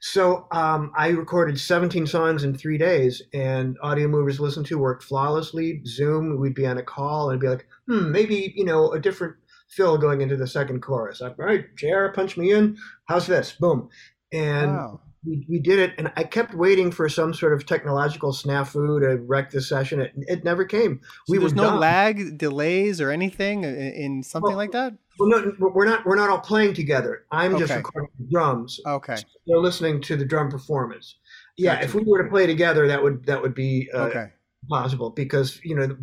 So 0.00 0.46
um, 0.52 0.92
I 0.96 1.08
recorded 1.08 1.58
17 1.58 2.06
songs 2.06 2.44
in 2.44 2.54
three 2.54 2.78
days, 2.78 3.22
and 3.32 3.76
Audiomovers 3.80 4.38
listened 4.38 4.66
to 4.66 4.78
worked 4.78 5.02
flawlessly. 5.02 5.82
Zoom, 5.84 6.38
we'd 6.38 6.54
be 6.54 6.66
on 6.66 6.78
a 6.78 6.82
call 6.82 7.30
and 7.30 7.40
be 7.40 7.48
like, 7.48 7.66
hmm, 7.88 8.12
maybe 8.12 8.52
you 8.54 8.64
know 8.64 8.92
a 8.92 9.00
different 9.00 9.34
fill 9.68 9.98
going 9.98 10.20
into 10.20 10.36
the 10.36 10.46
second 10.46 10.80
chorus. 10.80 11.20
I'm, 11.20 11.34
all 11.38 11.46
right, 11.46 11.64
JR, 11.76 12.08
punch 12.08 12.36
me 12.36 12.52
in. 12.52 12.76
How's 13.06 13.26
this? 13.26 13.52
Boom. 13.52 13.88
And 14.32 14.72
wow. 14.72 15.00
we, 15.24 15.46
we 15.48 15.58
did 15.60 15.78
it. 15.78 15.92
And 15.98 16.12
I 16.16 16.24
kept 16.24 16.54
waiting 16.54 16.90
for 16.90 17.08
some 17.08 17.34
sort 17.34 17.52
of 17.52 17.66
technological 17.66 18.32
snafu 18.32 19.00
to 19.00 19.22
wreck 19.22 19.50
the 19.50 19.60
session. 19.60 20.00
It, 20.00 20.12
it 20.16 20.44
never 20.44 20.64
came. 20.64 21.00
So 21.26 21.32
we 21.32 21.38
there's 21.38 21.54
no 21.54 21.70
done. 21.70 21.80
lag, 21.80 22.38
delays, 22.38 23.00
or 23.00 23.10
anything 23.10 23.64
in, 23.64 23.76
in 23.76 24.22
something 24.22 24.48
well, 24.48 24.56
like 24.56 24.72
that? 24.72 24.94
Well, 25.18 25.28
no, 25.28 25.52
we're 25.58 25.84
not. 25.84 26.04
We're 26.04 26.16
not 26.16 26.28
all 26.28 26.40
playing 26.40 26.74
together. 26.74 27.24
I'm 27.30 27.56
just 27.56 27.72
recording 27.72 28.10
the 28.18 28.26
drums. 28.32 28.80
Okay. 28.84 29.16
So 29.16 29.24
they're 29.46 29.58
listening 29.58 30.00
to 30.02 30.16
the 30.16 30.24
drum 30.24 30.50
performance. 30.50 31.16
Yeah, 31.56 31.74
gotcha. 31.74 31.84
if 31.84 31.94
we 31.94 32.02
were 32.02 32.22
to 32.22 32.28
play 32.28 32.46
together, 32.46 32.88
that 32.88 33.00
would 33.00 33.24
that 33.26 33.40
would 33.40 33.54
be 33.54 33.88
uh, 33.94 34.06
okay. 34.06 34.32
possible 34.68 35.10
because 35.10 35.60
you 35.62 35.76
know 35.76 35.96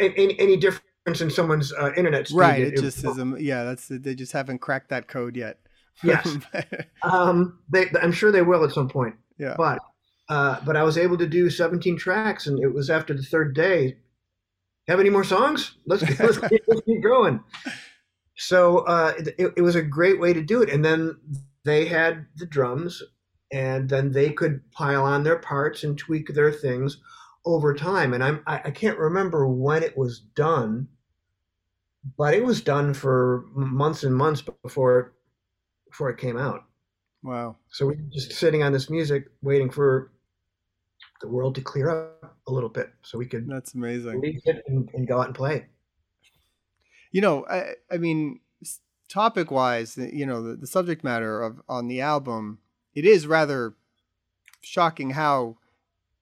any, 0.00 0.38
any 0.40 0.56
different 0.56 0.84
in 1.06 1.30
someone's 1.30 1.72
uh, 1.72 1.92
internet 1.96 2.28
speed. 2.28 2.38
Right. 2.38 2.62
It, 2.62 2.74
it 2.74 2.80
just 2.80 3.04
is. 3.04 3.18
A, 3.18 3.34
yeah. 3.38 3.64
That's 3.64 3.88
they 3.88 4.14
just 4.14 4.32
haven't 4.32 4.58
cracked 4.58 4.90
that 4.90 5.08
code 5.08 5.36
yet. 5.36 5.58
yes. 6.02 6.36
um, 7.02 7.58
they, 7.68 7.86
I'm 8.00 8.12
sure 8.12 8.32
they 8.32 8.42
will 8.42 8.64
at 8.64 8.72
some 8.72 8.88
point. 8.88 9.14
Yeah. 9.38 9.54
But 9.56 9.80
uh, 10.28 10.60
but 10.64 10.76
I 10.76 10.82
was 10.82 10.96
able 10.96 11.18
to 11.18 11.26
do 11.26 11.50
17 11.50 11.98
tracks, 11.98 12.46
and 12.46 12.58
it 12.62 12.72
was 12.72 12.90
after 12.90 13.14
the 13.14 13.22
third 13.22 13.54
day. 13.54 13.96
Have 14.88 15.00
any 15.00 15.10
more 15.10 15.24
songs? 15.24 15.76
Let's 15.86 16.02
let's, 16.18 16.40
let's 16.68 16.80
keep 16.84 17.02
going. 17.02 17.40
So 18.36 18.78
uh, 18.80 19.14
it, 19.16 19.54
it 19.56 19.62
was 19.62 19.76
a 19.76 19.82
great 19.82 20.20
way 20.20 20.32
to 20.32 20.42
do 20.42 20.62
it, 20.62 20.68
and 20.68 20.84
then 20.84 21.18
they 21.64 21.86
had 21.86 22.26
the 22.36 22.46
drums, 22.46 23.02
and 23.52 23.88
then 23.88 24.12
they 24.12 24.30
could 24.30 24.70
pile 24.72 25.04
on 25.04 25.22
their 25.22 25.38
parts 25.38 25.84
and 25.84 25.96
tweak 25.96 26.34
their 26.34 26.52
things 26.52 26.98
over 27.46 27.74
time. 27.74 28.12
And 28.12 28.22
I'm 28.22 28.42
I, 28.46 28.62
I 28.64 28.70
can't 28.70 28.98
remember 28.98 29.46
when 29.46 29.82
it 29.82 29.96
was 29.96 30.20
done 30.20 30.88
but 32.16 32.34
it 32.34 32.44
was 32.44 32.60
done 32.60 32.94
for 32.94 33.44
months 33.54 34.04
and 34.04 34.14
months 34.14 34.42
before 34.62 35.14
before 35.88 36.10
it 36.10 36.18
came 36.18 36.36
out. 36.36 36.64
Wow! 37.22 37.56
So 37.70 37.86
we 37.86 37.94
are 37.94 38.08
just 38.12 38.32
sitting 38.32 38.62
on 38.62 38.72
this 38.72 38.90
music, 38.90 39.26
waiting 39.42 39.70
for 39.70 40.12
the 41.20 41.28
world 41.28 41.54
to 41.54 41.60
clear 41.60 41.88
up 41.90 42.36
a 42.46 42.52
little 42.52 42.68
bit, 42.68 42.92
so 43.02 43.18
we 43.18 43.26
could. 43.26 43.48
That's 43.48 43.74
amazing. 43.74 44.20
Release 44.20 44.42
it 44.44 44.62
and, 44.66 44.88
and 44.94 45.08
go 45.08 45.20
out 45.20 45.26
and 45.26 45.34
play. 45.34 45.66
You 47.12 47.20
know, 47.20 47.46
I, 47.48 47.74
I 47.90 47.96
mean, 47.98 48.40
topic 49.08 49.50
wise, 49.50 49.96
you 49.96 50.26
know, 50.26 50.42
the, 50.42 50.56
the 50.56 50.66
subject 50.66 51.04
matter 51.04 51.40
of 51.40 51.62
on 51.68 51.86
the 51.86 52.00
album, 52.00 52.58
it 52.94 53.04
is 53.04 53.26
rather 53.26 53.74
shocking 54.60 55.10
how 55.10 55.56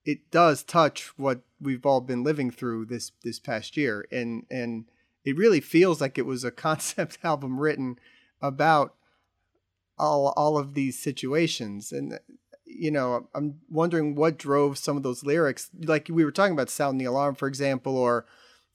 it 0.04 0.30
does 0.30 0.62
touch 0.62 1.12
what 1.16 1.40
we've 1.60 1.86
all 1.86 2.00
been 2.00 2.22
living 2.22 2.50
through 2.50 2.86
this 2.86 3.12
this 3.22 3.38
past 3.38 3.76
year, 3.76 4.06
and 4.12 4.44
and 4.50 4.84
it 5.24 5.36
really 5.36 5.60
feels 5.60 6.00
like 6.00 6.18
it 6.18 6.26
was 6.26 6.44
a 6.44 6.50
concept 6.66 7.18
album 7.22 7.58
written 7.58 7.98
about 8.40 8.94
all 9.98 10.32
all 10.36 10.58
of 10.58 10.74
these 10.74 10.98
situations. 10.98 11.92
And 11.92 12.18
you 12.64 12.90
know 12.90 13.28
i'm 13.34 13.60
wondering 13.68 14.14
what 14.14 14.38
drove 14.38 14.78
some 14.78 14.96
of 14.96 15.02
those 15.02 15.24
lyrics. 15.24 15.70
Like 15.78 16.08
we 16.10 16.24
were 16.24 16.32
talking 16.32 16.54
about 16.54 16.70
sound 16.70 17.00
the 17.00 17.04
alarm 17.04 17.34
for 17.34 17.48
example 17.48 17.96
or 17.96 18.26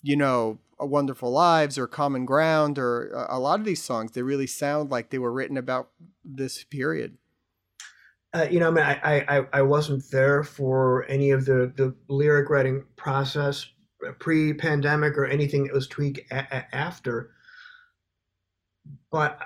you 0.02 0.16
know 0.16 0.60
a 0.80 0.86
wonderful 0.86 1.32
lives 1.32 1.78
or 1.78 1.88
common 1.88 2.26
ground 2.26 2.78
or 2.78 3.10
a 3.30 3.40
lot 3.40 3.60
of 3.60 3.66
these 3.66 3.84
songs 3.84 4.12
they 4.12 4.22
really 4.22 4.48
sound 4.48 4.92
like 4.92 5.10
they 5.10 5.18
were 5.18 5.34
written 5.34 5.58
about 5.58 5.90
this 6.24 6.64
period. 6.64 7.18
Uh, 8.34 8.46
you 8.52 8.60
know, 8.60 8.68
I 8.68 8.72
mean, 8.72 8.84
I, 8.84 9.26
I, 9.38 9.48
I 9.54 9.62
wasn't 9.62 10.12
there 10.12 10.44
for 10.44 11.06
any 11.10 11.32
of 11.32 11.46
the, 11.46 11.74
the 11.76 11.96
lyric 12.10 12.50
writing 12.50 12.84
process 12.98 13.66
pre-pandemic 14.20 15.18
or 15.18 15.26
anything 15.26 15.66
that 15.66 15.74
was 15.74 15.88
tweaked 15.88 16.32
after. 16.32 17.32
But 19.12 19.40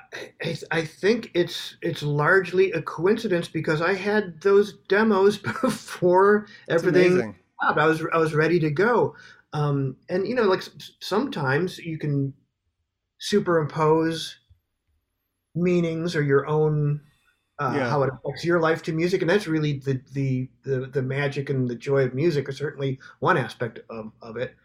I, 0.43 0.57
I, 0.71 0.85
think 0.85 1.31
it's 1.33 1.77
it's 1.81 2.03
largely 2.03 2.71
a 2.71 2.81
coincidence 2.81 3.47
because 3.47 3.81
I 3.81 3.93
had 3.93 4.41
those 4.41 4.77
demos 4.87 5.37
before 5.61 6.47
everything. 6.69 7.35
I 7.59 7.87
was 7.87 8.03
I 8.13 8.17
was 8.17 8.33
ready 8.33 8.59
to 8.59 8.71
go, 8.71 9.15
um, 9.53 9.97
and 10.09 10.27
you 10.27 10.35
know, 10.35 10.43
like 10.43 10.63
sometimes 10.99 11.77
you 11.77 11.97
can 11.97 12.33
superimpose 13.19 14.37
meanings 15.55 16.15
or 16.15 16.23
your 16.23 16.47
own 16.47 17.01
uh, 17.61 17.73
yeah. 17.75 17.89
how 17.89 18.01
it 18.01 18.09
affects 18.11 18.43
your 18.43 18.59
life 18.59 18.81
to 18.81 18.91
music, 18.91 19.21
and 19.21 19.29
that's 19.29 19.45
really 19.45 19.73
the, 19.73 20.01
the 20.13 20.49
the 20.63 20.87
the 20.87 21.01
magic 21.01 21.51
and 21.51 21.69
the 21.69 21.75
joy 21.75 22.03
of 22.03 22.15
music, 22.15 22.49
are 22.49 22.53
certainly 22.53 22.99
one 23.19 23.37
aspect 23.37 23.79
of, 23.91 24.11
of 24.23 24.35
it. 24.35 24.55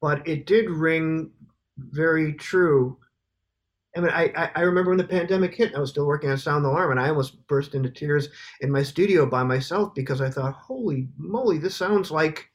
But 0.00 0.26
it 0.26 0.46
did 0.46 0.70
ring 0.70 1.30
very 1.76 2.32
true. 2.32 2.96
I 3.94 4.00
mean, 4.00 4.10
I, 4.10 4.50
I 4.54 4.60
remember 4.62 4.90
when 4.90 4.98
the 4.98 5.04
pandemic 5.04 5.54
hit, 5.54 5.74
I 5.74 5.80
was 5.80 5.90
still 5.90 6.06
working 6.06 6.30
on 6.30 6.38
Sound 6.38 6.64
Alarm, 6.64 6.92
and 6.92 7.00
I 7.00 7.10
almost 7.10 7.46
burst 7.46 7.74
into 7.74 7.90
tears 7.90 8.28
in 8.62 8.70
my 8.70 8.82
studio 8.82 9.26
by 9.26 9.42
myself 9.42 9.94
because 9.94 10.22
I 10.22 10.30
thought, 10.30 10.54
"Holy 10.54 11.08
moly, 11.18 11.58
this 11.58 11.76
sounds 11.76 12.10
like 12.10 12.48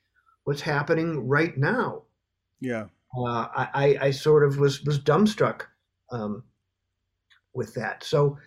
what's 0.45 0.61
happening 0.61 1.27
right 1.27 1.55
now." 1.55 2.03
Yeah. 2.59 2.85
Uh, 3.15 3.47
I, 3.55 3.97
I 4.01 4.11
sort 4.11 4.43
of 4.43 4.57
was 4.57 4.83
was 4.83 4.97
dumbstruck 4.97 5.65
um, 6.11 6.43
with 7.53 7.75
that. 7.75 8.03
So 8.03 8.39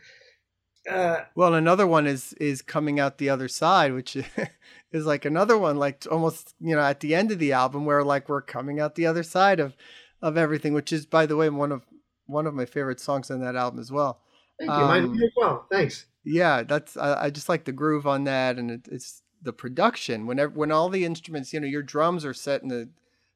uh, 0.88 1.24
well, 1.34 1.54
another 1.54 1.86
one 1.86 2.06
is 2.06 2.32
is 2.34 2.62
coming 2.62 3.00
out 3.00 3.18
the 3.18 3.30
other 3.30 3.48
side, 3.48 3.92
which 3.92 4.16
is 4.92 5.06
like 5.06 5.24
another 5.24 5.58
one, 5.58 5.76
like 5.76 6.06
almost 6.10 6.54
you 6.60 6.74
know 6.74 6.82
at 6.82 7.00
the 7.00 7.14
end 7.14 7.30
of 7.32 7.38
the 7.38 7.52
album 7.52 7.84
where 7.84 8.04
like 8.04 8.28
we're 8.28 8.42
coming 8.42 8.80
out 8.80 8.94
the 8.94 9.06
other 9.06 9.22
side 9.22 9.60
of 9.60 9.76
of 10.22 10.36
everything, 10.36 10.72
which 10.72 10.92
is 10.92 11.06
by 11.06 11.26
the 11.26 11.36
way 11.36 11.48
one 11.50 11.72
of 11.72 11.82
one 12.26 12.46
of 12.46 12.54
my 12.54 12.64
favorite 12.64 13.00
songs 13.00 13.30
on 13.30 13.40
that 13.40 13.56
album 13.56 13.80
as 13.80 13.90
well. 13.90 14.20
Thank 14.58 14.70
you, 14.70 14.76
um, 14.76 14.88
mine 14.88 15.22
as 15.22 15.30
well. 15.36 15.66
Thanks. 15.70 16.06
Yeah, 16.24 16.62
that's 16.62 16.96
I, 16.96 17.24
I, 17.24 17.30
just 17.30 17.48
like 17.48 17.64
the 17.64 17.72
groove 17.72 18.06
on 18.06 18.24
that, 18.24 18.58
and 18.58 18.70
it, 18.70 18.88
it's 18.90 19.22
the 19.42 19.52
production. 19.52 20.26
Whenever 20.26 20.52
when 20.52 20.72
all 20.72 20.88
the 20.88 21.04
instruments, 21.04 21.52
you 21.52 21.60
know, 21.60 21.66
your 21.66 21.82
drums 21.82 22.24
are 22.24 22.34
set 22.34 22.62
in 22.62 22.68
the 22.68 22.88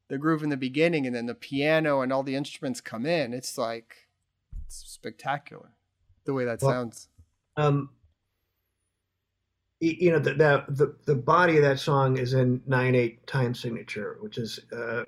the 0.08 0.18
groove 0.18 0.42
in 0.42 0.50
the 0.50 0.56
beginning, 0.56 1.06
and 1.06 1.14
then 1.14 1.26
the 1.26 1.34
piano 1.34 2.00
and 2.00 2.12
all 2.12 2.22
the 2.22 2.34
instruments 2.34 2.80
come 2.80 3.06
in. 3.06 3.32
It's 3.32 3.58
like 3.58 4.08
it's 4.66 4.76
spectacular 4.76 5.70
the 6.24 6.34
way 6.34 6.44
that 6.44 6.62
well, 6.62 6.70
sounds 6.70 7.08
um, 7.60 7.90
you 9.80 10.10
know 10.10 10.18
the, 10.18 10.34
the, 10.68 10.94
the 11.06 11.14
body 11.14 11.56
of 11.56 11.62
that 11.62 11.78
song 11.78 12.18
is 12.18 12.34
in 12.34 12.60
nine 12.66 12.94
eight 12.94 13.26
time 13.26 13.54
signature, 13.54 14.18
which 14.20 14.36
is 14.36 14.60
uh, 14.76 15.04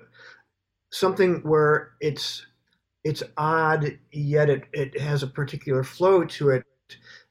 something 0.91 1.41
where 1.43 1.91
it's 2.01 2.45
it's 3.03 3.21
odd 3.37 3.97
yet 4.11 4.49
it 4.49 4.63
it 4.73 4.99
has 4.99 5.21
a 5.21 5.27
particular 5.27 5.83
flow 5.83 6.25
to 6.25 6.49
it 6.49 6.65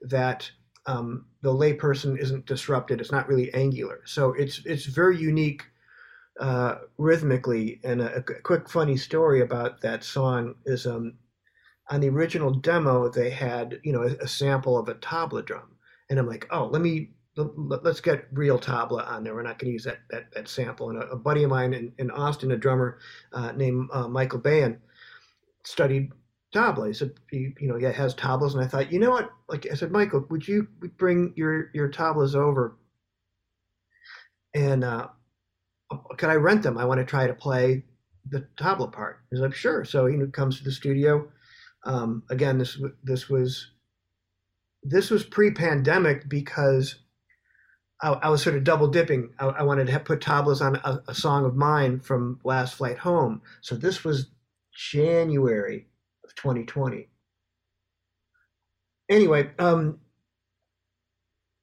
that 0.03 0.49
um, 0.87 1.27
the 1.42 1.53
layperson 1.53 2.16
isn't 2.18 2.46
disrupted. 2.46 3.01
It's 3.01 3.12
not 3.12 3.29
really 3.29 3.53
angular, 3.55 4.03
so 4.05 4.35
it's 4.35 4.62
it's 4.64 4.87
very 4.87 5.18
unique 5.18 5.64
uh, 6.40 6.77
rhythmically. 6.96 7.81
And 7.83 8.01
a, 8.01 8.16
a, 8.16 8.23
quick 8.23 8.68
funny 8.68 8.96
story 8.96 9.42
about 9.42 9.81
that 9.83 10.03
song 10.03 10.55
is 10.64 10.87
um, 10.87 11.14
on 11.90 12.01
the 12.01 12.09
original 12.09 12.51
demo 12.51 13.09
they 13.09 13.31
had 13.31 13.81
you 13.83 13.92
know 13.92 14.03
a, 14.03 14.25
a, 14.25 14.29
sample 14.29 14.79
of 14.79 14.88
a 14.88 14.95
tabla 14.95 15.45
drum. 15.45 15.77
And 16.11 16.18
i'm 16.18 16.27
like 16.27 16.47
oh 16.51 16.66
let 16.66 16.83
me 16.83 17.11
let, 17.37 17.87
us 17.87 18.01
get 18.01 18.27
real 18.33 18.59
tabla 18.59 19.09
on 19.09 19.25
there. 19.25 19.35
We're 19.35 19.42
not 19.42 19.59
going 19.59 19.71
to 19.71 19.73
use 19.73 19.85
that, 19.85 20.01
that 20.11 20.33
that 20.35 20.49
sample. 20.49 20.90
And 20.90 21.03
a, 21.03 21.12
a 21.12 21.16
buddy 21.16 21.45
of 21.45 21.51
mine 21.51 21.73
in, 21.73 21.92
in 21.99 22.11
austin 22.11 22.53
a 22.53 22.57
drummer 22.57 22.99
uh, 23.33 23.53
named 23.53 23.88
uh, 23.92 24.09
michael 24.09 24.38
bayan 24.38 24.81
studied 25.64 26.12
tabla. 26.55 26.88
He 26.88 26.92
said 26.92 27.12
he, 27.31 27.55
you 27.59 27.68
know 27.68 27.77
yeah 27.77 27.92
has 27.92 28.14
tablas. 28.14 28.53
And 28.53 28.62
i 28.62 28.66
thought 28.66 28.92
you 28.92 28.99
know 28.99 29.11
what? 29.11 29.31
Like 29.49 29.66
i 29.71 29.75
said 29.75 29.90
michael 29.90 30.27
would 30.31 30.47
you 30.47 30.68
bring 30.99 31.33
your 31.37 31.71
your 31.75 31.90
tablas 31.90 32.35
over? 32.35 32.77
And 34.55 34.85
uh, 34.85 35.09
could 36.18 36.29
i 36.29 36.35
rent 36.35 36.62
them? 36.62 36.77
I 36.77 36.85
want 36.85 37.01
to 37.01 37.07
try 37.07 37.27
to 37.27 37.35
play 37.35 37.85
the 38.29 38.47
tabla 38.59 38.92
part. 38.92 39.21
He's 39.31 39.40
like 39.40 39.55
sure. 39.55 39.85
So 39.85 40.07
he 40.07 40.18
comes 40.33 40.59
to 40.59 40.64
the 40.64 40.73
studio 40.73 41.29
um, 41.85 42.23
again, 42.31 42.59
this 42.59 42.81
this 43.03 43.29
was 43.29 43.71
this 44.83 45.11
was 45.11 45.25
pre-pandemic 45.25 46.29
because 46.29 46.97
I, 48.03 48.11
I, 48.11 48.29
was 48.31 48.42
sort 48.42 48.57
of 48.57 48.64
double 48.64 48.88
dipping. 48.88 49.31
I, 49.38 49.47
I 49.47 49.62
wanted 49.62 49.87
to 49.88 50.01
put 50.01 50.21
tablas 50.21 50.61
on 50.61 50.77
a, 50.77 51.03
a, 51.09 51.14
song 51.14 51.45
of 51.45 51.55
mine 51.55 52.01
from 52.01 52.40
Last 52.45 52.75
Flight 52.75 52.99
Home. 52.99 53.42
So 53.61 53.77
this 53.77 54.03
was 54.03 54.27
January 54.75 55.87
of 56.25 56.35
2020. 56.35 57.09
Anyway, 59.09 59.51
um, 59.59 60.01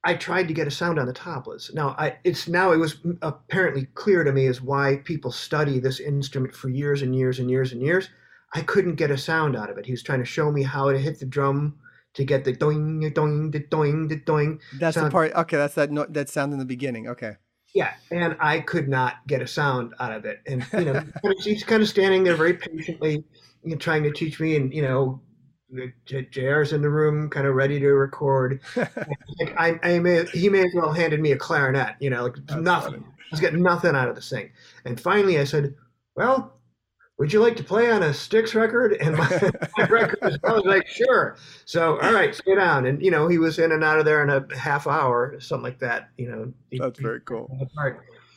I 0.02 0.14
tried 0.14 0.48
to 0.48 0.54
get 0.54 0.66
a 0.66 0.70
sound 0.70 0.98
on 0.98 1.06
the 1.06 1.12
tablas. 1.12 1.74
Now, 1.74 1.94
I, 1.98 2.16
it's 2.24 2.48
now 2.48 2.72
it 2.72 2.78
was 2.78 2.96
apparently 3.20 3.86
clear 3.94 4.24
to 4.24 4.32
me 4.32 4.46
as 4.46 4.62
why 4.62 4.96
people 5.04 5.32
study 5.32 5.78
this 5.78 6.00
instrument 6.00 6.54
for 6.54 6.70
years 6.70 7.02
and 7.02 7.14
years 7.14 7.38
and 7.38 7.50
years 7.50 7.72
and 7.72 7.82
years 7.82 8.08
I 8.54 8.62
couldn't 8.62 8.96
get 8.96 9.10
a 9.10 9.18
sound 9.18 9.56
out 9.56 9.70
of 9.70 9.78
it. 9.78 9.86
He 9.86 9.92
was 9.92 10.02
trying 10.02 10.18
to 10.18 10.24
show 10.24 10.50
me 10.50 10.62
how 10.62 10.90
to 10.90 10.98
hit 10.98 11.20
the 11.20 11.26
drum 11.26 11.78
to 12.14 12.24
get 12.24 12.44
the 12.44 12.52
doing, 12.52 13.00
doing, 13.12 13.50
the 13.50 13.60
doing, 13.60 14.08
the 14.08 14.16
doing. 14.16 14.60
That's 14.78 14.94
sound. 14.94 15.06
the 15.06 15.10
part. 15.10 15.32
Okay, 15.32 15.56
that's 15.56 15.74
that 15.74 15.90
no, 15.90 16.06
that 16.06 16.28
sound 16.28 16.52
in 16.52 16.58
the 16.58 16.64
beginning. 16.64 17.08
Okay. 17.08 17.36
Yeah, 17.72 17.92
and 18.10 18.36
I 18.40 18.60
could 18.60 18.88
not 18.88 19.24
get 19.28 19.42
a 19.42 19.46
sound 19.46 19.94
out 20.00 20.12
of 20.12 20.24
it. 20.24 20.40
And 20.46 20.66
you 20.72 20.92
know, 20.92 21.04
he's 21.42 21.62
kind 21.62 21.82
of 21.82 21.88
standing 21.88 22.24
there 22.24 22.34
very 22.34 22.54
patiently, 22.54 23.24
you 23.62 23.70
know, 23.70 23.76
trying 23.76 24.02
to 24.02 24.12
teach 24.12 24.40
me. 24.40 24.56
And 24.56 24.74
you 24.74 24.82
know, 24.82 25.20
JR's 26.06 26.72
in 26.72 26.82
the 26.82 26.90
room, 26.90 27.30
kind 27.30 27.46
of 27.46 27.54
ready 27.54 27.78
to 27.78 27.88
record. 27.92 28.60
like 28.76 29.54
I, 29.56 29.78
I 29.84 29.98
may, 30.00 30.24
he 30.26 30.48
may 30.48 30.60
as 30.60 30.72
well 30.74 30.92
handed 30.92 31.20
me 31.20 31.30
a 31.30 31.36
clarinet. 31.36 31.94
You 32.00 32.10
know, 32.10 32.24
like 32.24 32.36
that's 32.46 32.60
nothing. 32.60 32.92
Funny. 32.94 33.04
I 33.06 33.26
was 33.30 33.40
getting 33.40 33.62
nothing 33.62 33.94
out 33.94 34.08
of 34.08 34.16
this 34.16 34.28
thing. 34.28 34.50
And 34.84 35.00
finally, 35.00 35.38
I 35.38 35.44
said, 35.44 35.76
"Well, 36.16 36.59
would 37.20 37.34
you 37.34 37.40
like 37.40 37.54
to 37.56 37.62
play 37.62 37.90
on 37.90 38.02
a 38.02 38.14
Styx 38.14 38.54
record? 38.54 38.94
And 38.94 39.14
my, 39.14 39.28
my 39.76 39.84
record 39.84 40.18
was, 40.22 40.38
I 40.42 40.52
was 40.54 40.64
like, 40.64 40.86
sure. 40.86 41.36
So, 41.66 42.00
all 42.00 42.14
right, 42.14 42.34
sit 42.34 42.56
down. 42.56 42.86
And, 42.86 43.02
you 43.02 43.10
know, 43.10 43.28
he 43.28 43.36
was 43.36 43.58
in 43.58 43.72
and 43.72 43.84
out 43.84 43.98
of 43.98 44.06
there 44.06 44.22
in 44.22 44.30
a 44.30 44.56
half 44.56 44.86
hour, 44.86 45.38
something 45.38 45.62
like 45.62 45.78
that, 45.80 46.08
you 46.16 46.30
know. 46.30 46.50
That's 46.72 46.98
he, 46.98 47.04
very 47.04 47.20
cool. 47.20 47.54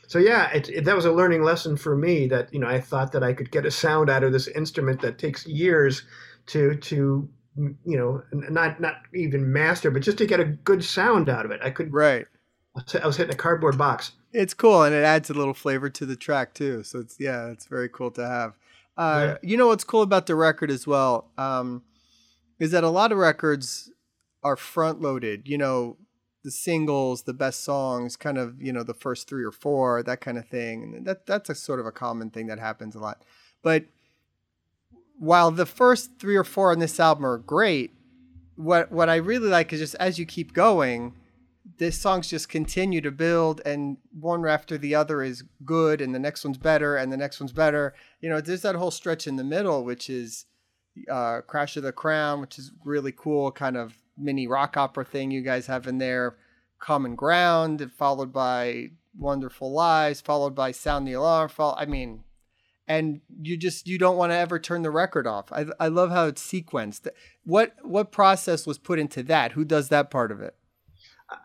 So, 0.06 0.18
yeah, 0.18 0.50
it, 0.52 0.68
it, 0.68 0.84
that 0.84 0.94
was 0.94 1.06
a 1.06 1.12
learning 1.12 1.42
lesson 1.44 1.78
for 1.78 1.96
me 1.96 2.26
that, 2.26 2.52
you 2.52 2.60
know, 2.60 2.66
I 2.66 2.78
thought 2.78 3.10
that 3.12 3.22
I 3.24 3.32
could 3.32 3.50
get 3.50 3.64
a 3.64 3.70
sound 3.70 4.10
out 4.10 4.22
of 4.22 4.32
this 4.32 4.48
instrument 4.48 5.00
that 5.00 5.16
takes 5.16 5.46
years 5.46 6.02
to, 6.48 6.74
to, 6.76 7.26
you 7.56 7.96
know, 7.96 8.22
not, 8.32 8.80
not 8.80 8.96
even 9.14 9.50
master, 9.50 9.90
but 9.90 10.02
just 10.02 10.18
to 10.18 10.26
get 10.26 10.40
a 10.40 10.44
good 10.44 10.84
sound 10.84 11.30
out 11.30 11.46
of 11.46 11.52
it. 11.52 11.60
I 11.64 11.70
could, 11.70 11.90
right. 11.90 12.26
I 13.02 13.06
was 13.06 13.16
hitting 13.16 13.32
a 13.32 13.38
cardboard 13.38 13.78
box. 13.78 14.12
It's 14.34 14.52
cool, 14.52 14.82
and 14.82 14.94
it 14.94 15.04
adds 15.04 15.30
a 15.30 15.34
little 15.34 15.54
flavor 15.54 15.88
to 15.88 16.04
the 16.04 16.16
track 16.16 16.54
too. 16.54 16.82
So 16.82 16.98
it's 16.98 17.20
yeah, 17.20 17.46
it's 17.46 17.66
very 17.66 17.88
cool 17.88 18.10
to 18.10 18.26
have. 18.26 18.54
Uh, 18.96 19.36
yeah. 19.42 19.50
You 19.50 19.56
know 19.56 19.68
what's 19.68 19.84
cool 19.84 20.02
about 20.02 20.26
the 20.26 20.34
record 20.34 20.70
as 20.70 20.86
well 20.86 21.30
um, 21.36 21.82
is 22.58 22.70
that 22.70 22.84
a 22.84 22.88
lot 22.88 23.12
of 23.12 23.18
records 23.18 23.90
are 24.42 24.56
front 24.56 25.00
loaded. 25.00 25.48
You 25.48 25.58
know, 25.58 25.96
the 26.44 26.50
singles, 26.50 27.22
the 27.22 27.32
best 27.32 27.64
songs, 27.64 28.16
kind 28.16 28.38
of 28.38 28.60
you 28.60 28.72
know 28.72 28.82
the 28.82 28.94
first 28.94 29.28
three 29.28 29.44
or 29.44 29.52
four, 29.52 30.02
that 30.02 30.20
kind 30.20 30.38
of 30.38 30.46
thing. 30.46 30.94
And 30.96 31.06
that 31.06 31.26
that's 31.26 31.50
a 31.50 31.54
sort 31.54 31.80
of 31.80 31.86
a 31.86 31.92
common 31.92 32.30
thing 32.30 32.46
that 32.46 32.58
happens 32.58 32.94
a 32.94 33.00
lot. 33.00 33.22
But 33.62 33.86
while 35.18 35.50
the 35.50 35.66
first 35.66 36.18
three 36.18 36.36
or 36.36 36.44
four 36.44 36.70
on 36.70 36.78
this 36.78 37.00
album 37.00 37.24
are 37.26 37.38
great, 37.38 37.92
what 38.56 38.92
what 38.92 39.08
I 39.08 39.16
really 39.16 39.48
like 39.48 39.72
is 39.72 39.80
just 39.80 39.94
as 39.96 40.18
you 40.18 40.26
keep 40.26 40.52
going 40.52 41.14
the 41.78 41.90
songs 41.90 42.28
just 42.28 42.48
continue 42.48 43.00
to 43.00 43.10
build 43.10 43.60
and 43.64 43.96
one 44.18 44.46
after 44.46 44.76
the 44.76 44.94
other 44.94 45.22
is 45.22 45.44
good 45.64 46.00
and 46.00 46.14
the 46.14 46.18
next 46.18 46.44
one's 46.44 46.58
better 46.58 46.96
and 46.96 47.12
the 47.12 47.16
next 47.16 47.40
one's 47.40 47.52
better 47.52 47.94
you 48.20 48.28
know 48.28 48.40
there's 48.40 48.62
that 48.62 48.74
whole 48.74 48.90
stretch 48.90 49.26
in 49.26 49.36
the 49.36 49.44
middle 49.44 49.84
which 49.84 50.10
is 50.10 50.46
uh, 51.10 51.40
crash 51.40 51.76
of 51.76 51.82
the 51.82 51.92
crown 51.92 52.40
which 52.40 52.58
is 52.58 52.70
really 52.84 53.12
cool 53.12 53.50
kind 53.50 53.76
of 53.76 53.94
mini 54.16 54.46
rock 54.46 54.76
opera 54.76 55.04
thing 55.04 55.30
you 55.30 55.42
guys 55.42 55.66
have 55.66 55.86
in 55.86 55.98
there 55.98 56.36
common 56.78 57.14
ground 57.14 57.90
followed 57.96 58.32
by 58.32 58.90
wonderful 59.18 59.72
lies 59.72 60.20
followed 60.20 60.54
by 60.54 60.70
sound 60.70 61.08
the 61.08 61.12
alarm 61.12 61.50
i 61.58 61.84
mean 61.84 62.22
and 62.86 63.20
you 63.40 63.56
just 63.56 63.88
you 63.88 63.98
don't 63.98 64.16
want 64.16 64.30
to 64.30 64.36
ever 64.36 64.58
turn 64.58 64.82
the 64.82 64.90
record 64.90 65.26
off. 65.26 65.50
I 65.50 65.64
I 65.80 65.88
love 65.88 66.10
how 66.10 66.26
it's 66.26 66.46
sequenced. 66.46 67.08
What 67.44 67.74
what 67.82 68.12
process 68.12 68.66
was 68.66 68.78
put 68.78 68.98
into 68.98 69.22
that? 69.24 69.52
Who 69.52 69.64
does 69.64 69.88
that 69.88 70.10
part 70.10 70.30
of 70.30 70.40
it? 70.40 70.54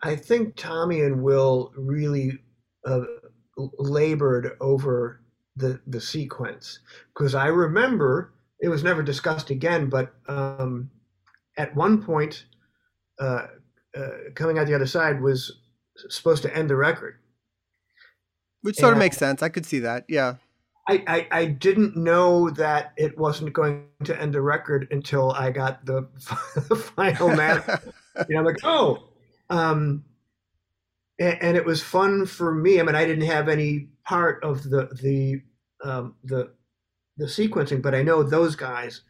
I 0.02 0.16
think 0.16 0.56
Tommy 0.56 1.02
and 1.02 1.22
Will 1.22 1.72
really 1.76 2.38
uh, 2.86 3.02
labored 3.78 4.56
over 4.60 5.20
the 5.56 5.80
the 5.86 6.00
sequence 6.00 6.80
because 7.14 7.34
I 7.34 7.46
remember 7.46 8.32
it 8.60 8.68
was 8.68 8.84
never 8.84 9.02
discussed 9.02 9.50
again, 9.50 9.88
but 9.88 10.14
um, 10.28 10.90
at 11.56 11.74
one 11.74 12.02
point, 12.02 12.46
uh, 13.18 13.46
uh, 13.96 14.08
coming 14.34 14.58
out 14.58 14.66
the 14.66 14.74
other 14.74 14.86
side 14.86 15.20
was 15.20 15.60
supposed 16.08 16.42
to 16.42 16.56
end 16.56 16.70
the 16.70 16.76
record, 16.76 17.18
which 18.62 18.76
sort 18.76 18.92
and 18.92 18.98
of 18.98 19.04
makes 19.04 19.16
sense. 19.16 19.42
I 19.42 19.48
could 19.48 19.66
see 19.66 19.80
that. 19.80 20.04
Yeah. 20.08 20.36
I, 20.88 21.04
I, 21.06 21.28
I, 21.30 21.44
didn't 21.44 21.96
know 21.96 22.50
that 22.50 22.94
it 22.96 23.16
wasn't 23.16 23.52
going 23.52 23.84
to 24.04 24.20
end 24.20 24.34
the 24.34 24.40
record 24.40 24.88
until 24.90 25.30
I 25.32 25.50
got 25.50 25.84
the, 25.86 26.08
the 26.68 26.74
final 26.96 27.28
master. 27.28 27.80
you 28.28 28.34
know, 28.34 28.40
I'm 28.40 28.44
like, 28.44 28.64
oh, 28.64 29.09
um, 29.50 30.04
and, 31.18 31.38
and, 31.42 31.56
it 31.56 31.64
was 31.64 31.82
fun 31.82 32.24
for 32.24 32.54
me. 32.54 32.80
I 32.80 32.82
mean, 32.82 32.94
I 32.94 33.04
didn't 33.04 33.26
have 33.26 33.48
any 33.48 33.88
part 34.04 34.42
of 34.42 34.62
the 34.62 34.88
the 35.02 35.42
um, 35.84 36.14
the 36.24 36.52
the 37.18 37.26
sequencing, 37.26 37.82
but 37.82 37.94
I 37.94 38.02
know 38.02 38.22
those 38.22 38.56
guys 38.56 39.02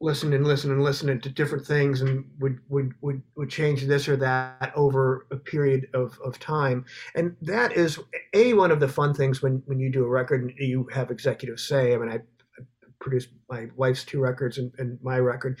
listened 0.00 0.34
and 0.34 0.44
listened 0.44 0.72
and 0.72 0.82
listened 0.82 1.22
to 1.22 1.28
different 1.30 1.64
things 1.64 2.00
and 2.00 2.24
would 2.40 2.58
would 2.68 2.92
would 3.02 3.22
would 3.36 3.48
change 3.48 3.84
this 3.84 4.08
or 4.08 4.16
that 4.16 4.72
over 4.74 5.26
a 5.30 5.36
period 5.36 5.88
of, 5.94 6.18
of 6.24 6.38
time. 6.40 6.84
And 7.14 7.36
that 7.42 7.72
is 7.76 8.00
a 8.34 8.52
one 8.54 8.72
of 8.72 8.80
the 8.80 8.88
fun 8.88 9.14
things 9.14 9.42
when 9.42 9.62
when 9.66 9.78
you 9.78 9.90
do 9.90 10.04
a 10.04 10.08
record 10.08 10.42
and 10.42 10.52
you 10.58 10.88
have 10.92 11.10
executive 11.10 11.60
say. 11.60 11.94
I 11.94 11.98
mean, 11.98 12.10
I, 12.10 12.20
produced 13.02 13.30
my 13.50 13.66
wife's 13.76 14.04
two 14.04 14.20
records 14.20 14.58
and, 14.58 14.72
and 14.78 14.98
my 15.02 15.18
record. 15.18 15.58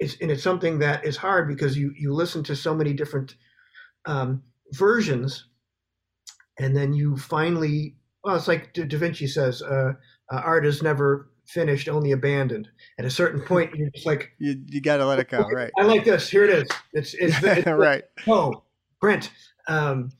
It's, 0.00 0.16
and 0.20 0.30
it's 0.30 0.42
something 0.42 0.80
that 0.80 1.04
is 1.04 1.16
hard 1.16 1.48
because 1.48 1.76
you 1.76 1.92
you 1.96 2.12
listen 2.12 2.42
to 2.44 2.56
so 2.56 2.74
many 2.74 2.92
different 2.92 3.36
um, 4.06 4.42
versions, 4.72 5.46
and 6.58 6.76
then 6.76 6.92
you 6.92 7.16
finally 7.16 7.96
well, 8.24 8.36
it's 8.36 8.48
like 8.48 8.72
Da, 8.72 8.86
Vinci 8.86 9.26
says, 9.26 9.62
uh, 9.62 9.92
uh, 10.32 10.36
art 10.36 10.64
is 10.64 10.82
never 10.82 11.28
finished, 11.46 11.88
only 11.88 12.12
abandoned. 12.12 12.68
At 12.98 13.04
a 13.04 13.10
certain 13.10 13.40
point, 13.46 13.74
you're 13.74 13.90
just 13.90 14.06
like, 14.06 14.32
you, 14.38 14.56
you 14.66 14.80
got 14.80 14.96
to 14.96 15.06
let 15.06 15.18
it 15.18 15.28
go, 15.28 15.40
right? 15.40 15.70
I 15.78 15.82
like 15.82 16.04
this. 16.04 16.28
Here 16.28 16.44
it 16.44 16.50
is. 16.50 16.68
It's 16.92 17.14
it's, 17.14 17.36
it's 17.42 17.66
right. 17.66 18.04
Oh, 18.26 18.64
print. 19.00 19.30
Um, 19.68 20.10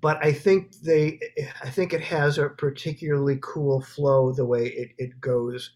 but 0.00 0.24
I 0.24 0.32
think 0.32 0.72
they, 0.80 1.18
I 1.62 1.70
think 1.70 1.92
it 1.92 2.00
has 2.02 2.38
a 2.38 2.48
particularly 2.48 3.38
cool 3.42 3.82
flow 3.82 4.32
the 4.32 4.44
way 4.44 4.66
it 4.66 4.90
it 4.98 5.20
goes, 5.20 5.70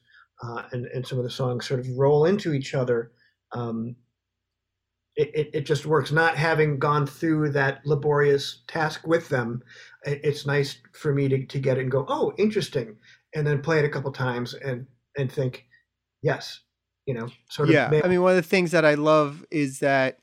uh, 0.45 0.63
and 0.73 0.87
and 0.87 1.07
some 1.07 1.19
of 1.19 1.25
the 1.25 1.31
songs 1.31 1.67
sort 1.67 1.81
of 1.81 1.89
roll 1.97 2.25
into 2.25 2.53
each 2.53 2.75
other. 2.75 3.13
Um, 3.53 3.97
it, 5.17 5.31
it, 5.33 5.51
it, 5.55 5.61
just 5.61 5.87
works. 5.87 6.11
Not 6.11 6.37
having 6.37 6.81
gone 6.81 7.07
through 7.07 7.51
that 7.53 7.83
laborious 7.87 8.65
task 8.67 9.07
with 9.07 9.29
them, 9.29 9.63
it, 10.05 10.21
it's 10.25 10.45
nice 10.45 10.79
for 10.93 11.15
me 11.15 11.29
to, 11.29 11.47
to 11.47 11.59
get 11.61 11.79
it 11.79 11.83
and 11.83 11.91
go, 11.91 12.05
oh, 12.09 12.33
interesting, 12.37 12.97
and 13.33 13.47
then 13.47 13.63
play 13.63 13.79
it 13.79 13.85
a 13.85 13.89
couple 13.89 14.11
times 14.13 14.55
and 14.55 14.87
and 15.17 15.31
think, 15.31 15.67
yes, 16.23 16.61
you 17.07 17.15
know, 17.15 17.29
sort 17.49 17.69
of. 17.69 17.75
Yeah, 17.75 18.01
I 18.03 18.09
mean, 18.09 18.23
one 18.23 18.33
of 18.33 18.37
the 18.37 18.43
things 18.43 18.73
that 18.73 18.85
I 18.85 18.95
love 18.95 19.47
is 19.53 19.79
that, 19.79 20.19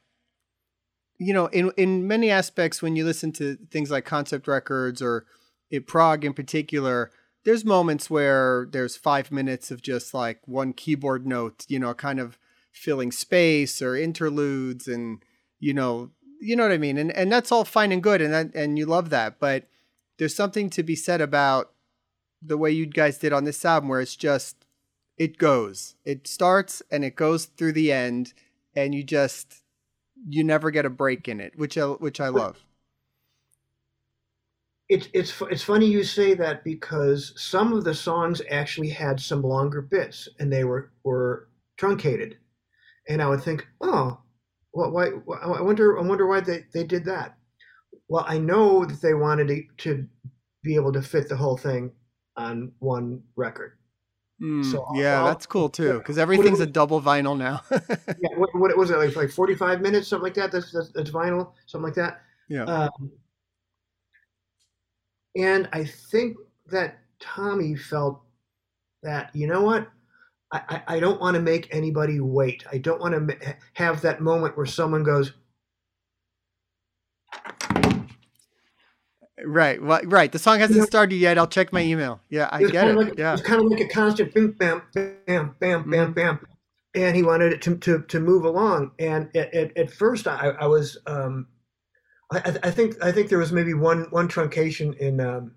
you 1.17 1.33
know, 1.33 1.45
in 1.47 1.71
in 1.77 2.05
many 2.07 2.29
aspects, 2.29 2.81
when 2.81 2.97
you 2.97 3.05
listen 3.05 3.31
to 3.33 3.57
things 3.71 3.91
like 3.91 4.03
concept 4.03 4.47
records 4.47 5.01
or 5.01 5.25
in 5.69 5.83
prog 5.83 6.25
in 6.25 6.33
particular, 6.33 7.11
there's 7.43 7.65
moments 7.65 8.09
where 8.09 8.67
there's 8.71 8.95
five 8.95 9.31
minutes 9.31 9.71
of 9.71 9.81
just 9.81 10.13
like 10.13 10.39
one 10.47 10.73
keyboard 10.73 11.25
note, 11.25 11.65
you 11.67 11.79
know, 11.79 11.93
kind 11.93 12.19
of 12.19 12.37
filling 12.71 13.11
space 13.11 13.81
or 13.81 13.95
interludes 13.95 14.87
and 14.87 15.23
you 15.59 15.73
know 15.73 16.09
you 16.39 16.55
know 16.55 16.63
what 16.63 16.71
I 16.71 16.77
mean? 16.77 16.97
And 16.97 17.11
and 17.11 17.31
that's 17.31 17.51
all 17.51 17.65
fine 17.65 17.91
and 17.91 18.01
good 18.01 18.21
and 18.21 18.33
that, 18.33 18.55
and 18.55 18.77
you 18.77 18.85
love 18.85 19.09
that 19.09 19.39
but 19.39 19.67
there's 20.17 20.35
something 20.35 20.69
to 20.71 20.83
be 20.83 20.95
said 20.95 21.21
about 21.21 21.71
the 22.41 22.57
way 22.57 22.71
you 22.71 22.85
guys 22.85 23.17
did 23.17 23.33
on 23.33 23.43
this 23.43 23.63
album 23.65 23.89
where 23.89 24.01
it's 24.01 24.15
just 24.15 24.65
it 25.17 25.37
goes. 25.37 25.95
It 26.05 26.27
starts 26.27 26.81
and 26.89 27.03
it 27.03 27.15
goes 27.15 27.45
through 27.45 27.73
the 27.73 27.91
end 27.91 28.33
and 28.75 28.95
you 28.95 29.03
just 29.03 29.63
you 30.27 30.43
never 30.43 30.71
get 30.71 30.85
a 30.85 30.89
break 30.89 31.27
in 31.27 31.39
it 31.39 31.57
which 31.57 31.77
I, 31.77 31.85
which 31.85 32.19
I 32.19 32.29
love 32.29 32.63
it's 34.91 35.07
it's 35.13 35.41
it's 35.49 35.63
funny 35.63 35.85
you 35.85 36.03
say 36.03 36.33
that 36.35 36.63
because 36.63 37.33
some 37.35 37.73
of 37.73 37.83
the 37.83 37.93
songs 37.93 38.41
actually 38.49 38.89
had 38.89 39.19
some 39.19 39.41
longer 39.41 39.81
bits 39.81 40.27
and 40.39 40.51
they 40.51 40.63
were 40.63 40.91
were 41.03 41.47
truncated 41.77 42.37
and 43.07 43.21
I 43.21 43.27
would 43.27 43.41
think, 43.41 43.67
oh, 43.81 44.19
well, 44.73 44.91
why? 44.91 45.07
I 45.41 45.61
wonder. 45.61 45.99
I 45.99 46.01
wonder 46.01 46.27
why 46.27 46.39
they, 46.39 46.65
they 46.73 46.83
did 46.83 47.05
that. 47.05 47.35
Well, 48.07 48.25
I 48.27 48.37
know 48.37 48.85
that 48.85 49.01
they 49.01 49.13
wanted 49.13 49.47
to, 49.47 49.63
to 49.77 50.07
be 50.63 50.75
able 50.75 50.93
to 50.93 51.01
fit 51.01 51.27
the 51.27 51.35
whole 51.35 51.57
thing 51.57 51.91
on 52.37 52.71
one 52.79 53.23
record. 53.35 53.73
Mm, 54.41 54.69
so 54.69 54.85
yeah, 54.95 55.19
I'll, 55.19 55.25
that's 55.25 55.45
cool 55.45 55.69
too 55.69 55.99
because 55.99 56.17
everything's 56.17 56.61
a 56.61 56.65
double 56.65 57.01
vinyl 57.01 57.37
now. 57.37 57.61
yeah, 57.71 58.35
what, 58.37 58.55
what 58.55 58.75
was 58.77 58.91
it 58.91 58.97
like? 58.97 59.15
Like 59.15 59.29
forty 59.29 59.55
five 59.55 59.81
minutes, 59.81 60.07
something 60.07 60.23
like 60.23 60.33
that. 60.35 60.51
That's, 60.51 60.71
that's, 60.71 60.91
that's 60.93 61.11
vinyl, 61.11 61.51
something 61.65 61.85
like 61.85 61.95
that. 61.95 62.21
Yeah. 62.49 62.63
Um, 62.63 63.11
and 65.35 65.69
I 65.71 65.85
think 65.85 66.37
that 66.67 66.99
Tommy 67.19 67.75
felt 67.75 68.21
that 69.03 69.29
you 69.33 69.47
know 69.47 69.61
what 69.61 69.89
I, 70.51 70.81
I 70.87 70.99
don't 70.99 71.21
want 71.21 71.35
to 71.35 71.41
make 71.41 71.73
anybody 71.73 72.19
wait. 72.19 72.65
I 72.71 72.77
don't 72.77 72.99
want 72.99 73.29
to 73.29 73.55
have 73.73 74.01
that 74.01 74.21
moment 74.21 74.57
where 74.57 74.65
someone 74.65 75.03
goes, 75.03 75.31
Right, 79.43 79.81
right. 79.81 80.31
The 80.31 80.39
song 80.39 80.59
hasn't 80.59 80.75
you 80.75 80.81
know, 80.81 80.85
started 80.85 81.15
yet. 81.15 81.37
I'll 81.37 81.47
check 81.47 81.73
my 81.73 81.81
email. 81.81 82.21
Yeah, 82.29 82.49
I 82.51 82.63
get 82.63 82.87
it. 82.87 82.95
Like, 82.95 83.17
yeah, 83.17 83.33
it's 83.33 83.41
kind 83.41 83.61
of 83.61 83.67
like 83.67 83.79
a 83.79 83.87
constant 83.87 84.33
bam, 84.33 84.55
bam, 84.57 84.83
bam, 84.93 85.15
bam, 85.25 85.55
bam, 85.59 85.83
mm-hmm. 85.89 86.11
bam, 86.13 86.47
and 86.93 87.15
he 87.15 87.23
wanted 87.23 87.53
it 87.53 87.61
to 87.63 87.77
to, 87.77 88.03
to 88.03 88.19
move 88.19 88.45
along. 88.45 88.91
And 88.99 89.35
at, 89.35 89.53
at, 89.53 89.77
at 89.77 89.91
first, 89.91 90.27
I, 90.27 90.49
I 90.49 90.67
was, 90.67 90.97
um, 91.07 91.47
I, 92.31 92.57
I 92.63 92.71
think 92.71 93.03
I 93.03 93.11
think 93.11 93.29
there 93.29 93.37
was 93.37 93.51
maybe 93.51 93.73
one 93.73 94.07
one 94.09 94.27
truncation 94.27 94.97
in 94.97 95.19
um, 95.19 95.53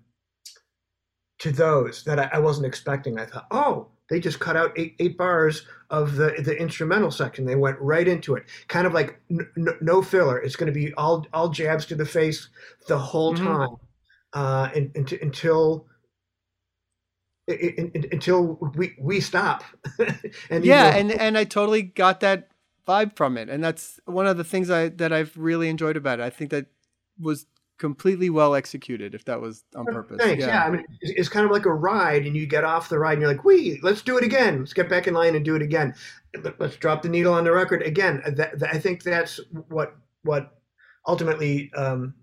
to 1.39 1.51
those 1.51 2.03
that 2.03 2.19
I, 2.19 2.29
I 2.33 2.39
wasn't 2.39 2.65
expecting. 2.65 3.19
I 3.19 3.25
thought, 3.25 3.47
oh, 3.51 3.87
they 4.09 4.19
just 4.19 4.39
cut 4.39 4.55
out 4.55 4.77
eight, 4.77 4.95
eight 4.99 5.17
bars 5.17 5.65
of 5.89 6.15
the 6.15 6.35
the 6.43 6.55
instrumental 6.55 7.11
section. 7.11 7.45
They 7.45 7.55
went 7.55 7.79
right 7.79 8.07
into 8.07 8.35
it, 8.35 8.45
kind 8.67 8.85
of 8.85 8.93
like 8.93 9.19
n- 9.31 9.49
n- 9.57 9.77
no 9.81 10.01
filler. 10.01 10.37
It's 10.39 10.55
going 10.55 10.71
to 10.71 10.77
be 10.77 10.93
all 10.93 11.25
all 11.33 11.49
jabs 11.49 11.85
to 11.87 11.95
the 11.95 12.05
face 12.05 12.49
the 12.87 12.97
whole 12.97 13.33
mm-hmm. 13.33 13.45
time, 13.45 13.75
uh, 14.33 14.69
and, 14.75 14.91
and 14.95 15.11
until 15.21 15.87
until 17.47 18.59
we 18.75 18.95
we 18.99 19.21
stop. 19.21 19.63
and 20.49 20.65
yeah, 20.65 20.95
and 20.95 21.11
and 21.11 21.37
I 21.37 21.43
totally 21.43 21.83
got 21.83 22.19
that 22.19 22.49
vibe 22.87 23.15
from 23.15 23.37
it, 23.37 23.49
and 23.49 23.63
that's 23.63 23.99
one 24.05 24.27
of 24.27 24.37
the 24.37 24.43
things 24.43 24.69
I 24.69 24.89
that 24.89 25.11
I've 25.11 25.35
really 25.37 25.69
enjoyed 25.69 25.97
about 25.97 26.19
it. 26.19 26.23
I 26.23 26.29
think 26.29 26.51
that 26.51 26.67
was 27.19 27.45
completely 27.77 28.29
well 28.29 28.55
executed 28.55 29.13
if 29.13 29.25
that 29.25 29.41
was 29.41 29.63
on 29.75 29.85
purpose. 29.85 30.17
Thanks. 30.19 30.41
Yeah. 30.41 30.47
yeah. 30.47 30.65
I 30.65 30.71
mean, 30.71 30.85
it's, 31.01 31.19
it's, 31.19 31.29
kind 31.29 31.45
of 31.45 31.51
like 31.51 31.65
a 31.65 31.73
ride, 31.73 32.25
and 32.25 32.35
you 32.35 32.45
get 32.45 32.63
off 32.63 32.89
the 32.89 32.99
ride, 32.99 33.13
and 33.13 33.21
you're 33.21 33.31
like, 33.31 33.43
"Wee, 33.43 33.79
let's 33.83 34.01
do 34.01 34.17
it 34.17 34.23
again. 34.23 34.59
Let's 34.59 34.73
get 34.73 34.89
back 34.89 35.07
in 35.07 35.13
line 35.13 35.35
and 35.35 35.43
do 35.43 35.55
it 35.55 35.61
again. 35.61 35.93
Let's 36.59 36.77
drop 36.77 37.01
the 37.01 37.09
needle 37.09 37.33
on 37.33 37.43
the 37.43 37.51
record 37.51 37.81
again." 37.81 38.21
That, 38.25 38.59
that, 38.59 38.73
I 38.73 38.79
think 38.79 39.03
that's 39.03 39.39
what 39.69 39.95
what 40.23 40.51
ultimately 41.07 41.71
um, 41.75 42.13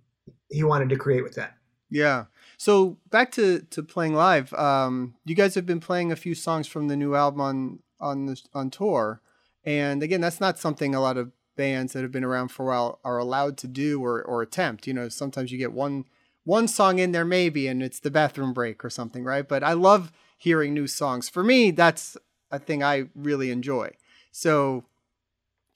he 0.50 0.62
wanted 0.62 0.88
to 0.90 0.96
create 0.96 1.22
with 1.22 1.34
that. 1.34 1.54
Yeah. 1.90 2.24
So 2.56 2.98
back 3.10 3.32
to 3.32 3.60
to 3.70 3.82
playing 3.82 4.14
live. 4.14 4.52
Um, 4.54 5.14
you 5.24 5.34
guys 5.34 5.54
have 5.54 5.66
been 5.66 5.80
playing 5.80 6.12
a 6.12 6.16
few 6.16 6.34
songs 6.34 6.66
from 6.66 6.88
the 6.88 6.96
new 6.96 7.14
album 7.14 7.40
on 7.40 7.78
on 8.00 8.26
the, 8.26 8.40
on 8.54 8.70
tour, 8.70 9.20
and 9.64 10.02
again, 10.02 10.20
that's 10.20 10.40
not 10.40 10.58
something 10.58 10.94
a 10.94 11.00
lot 11.00 11.16
of 11.16 11.32
bands 11.56 11.92
that 11.92 12.02
have 12.02 12.12
been 12.12 12.24
around 12.24 12.48
for 12.48 12.64
a 12.64 12.68
while 12.68 12.98
are 13.04 13.18
allowed 13.18 13.56
to 13.58 13.68
do 13.68 14.02
or, 14.04 14.22
or 14.22 14.42
attempt. 14.42 14.86
You 14.86 14.94
know, 14.94 15.08
sometimes 15.08 15.52
you 15.52 15.58
get 15.58 15.72
one 15.72 16.04
one 16.44 16.66
song 16.66 16.98
in 16.98 17.12
there 17.12 17.24
maybe 17.24 17.68
and 17.68 17.82
it's 17.82 18.00
the 18.00 18.10
bathroom 18.10 18.52
break 18.52 18.84
or 18.84 18.90
something, 18.90 19.22
right? 19.22 19.46
But 19.46 19.62
I 19.62 19.74
love 19.74 20.12
hearing 20.36 20.74
new 20.74 20.88
songs. 20.88 21.28
For 21.28 21.44
me, 21.44 21.70
that's 21.70 22.16
a 22.50 22.58
thing 22.58 22.82
I 22.82 23.04
really 23.14 23.52
enjoy. 23.52 23.92
So 24.32 24.84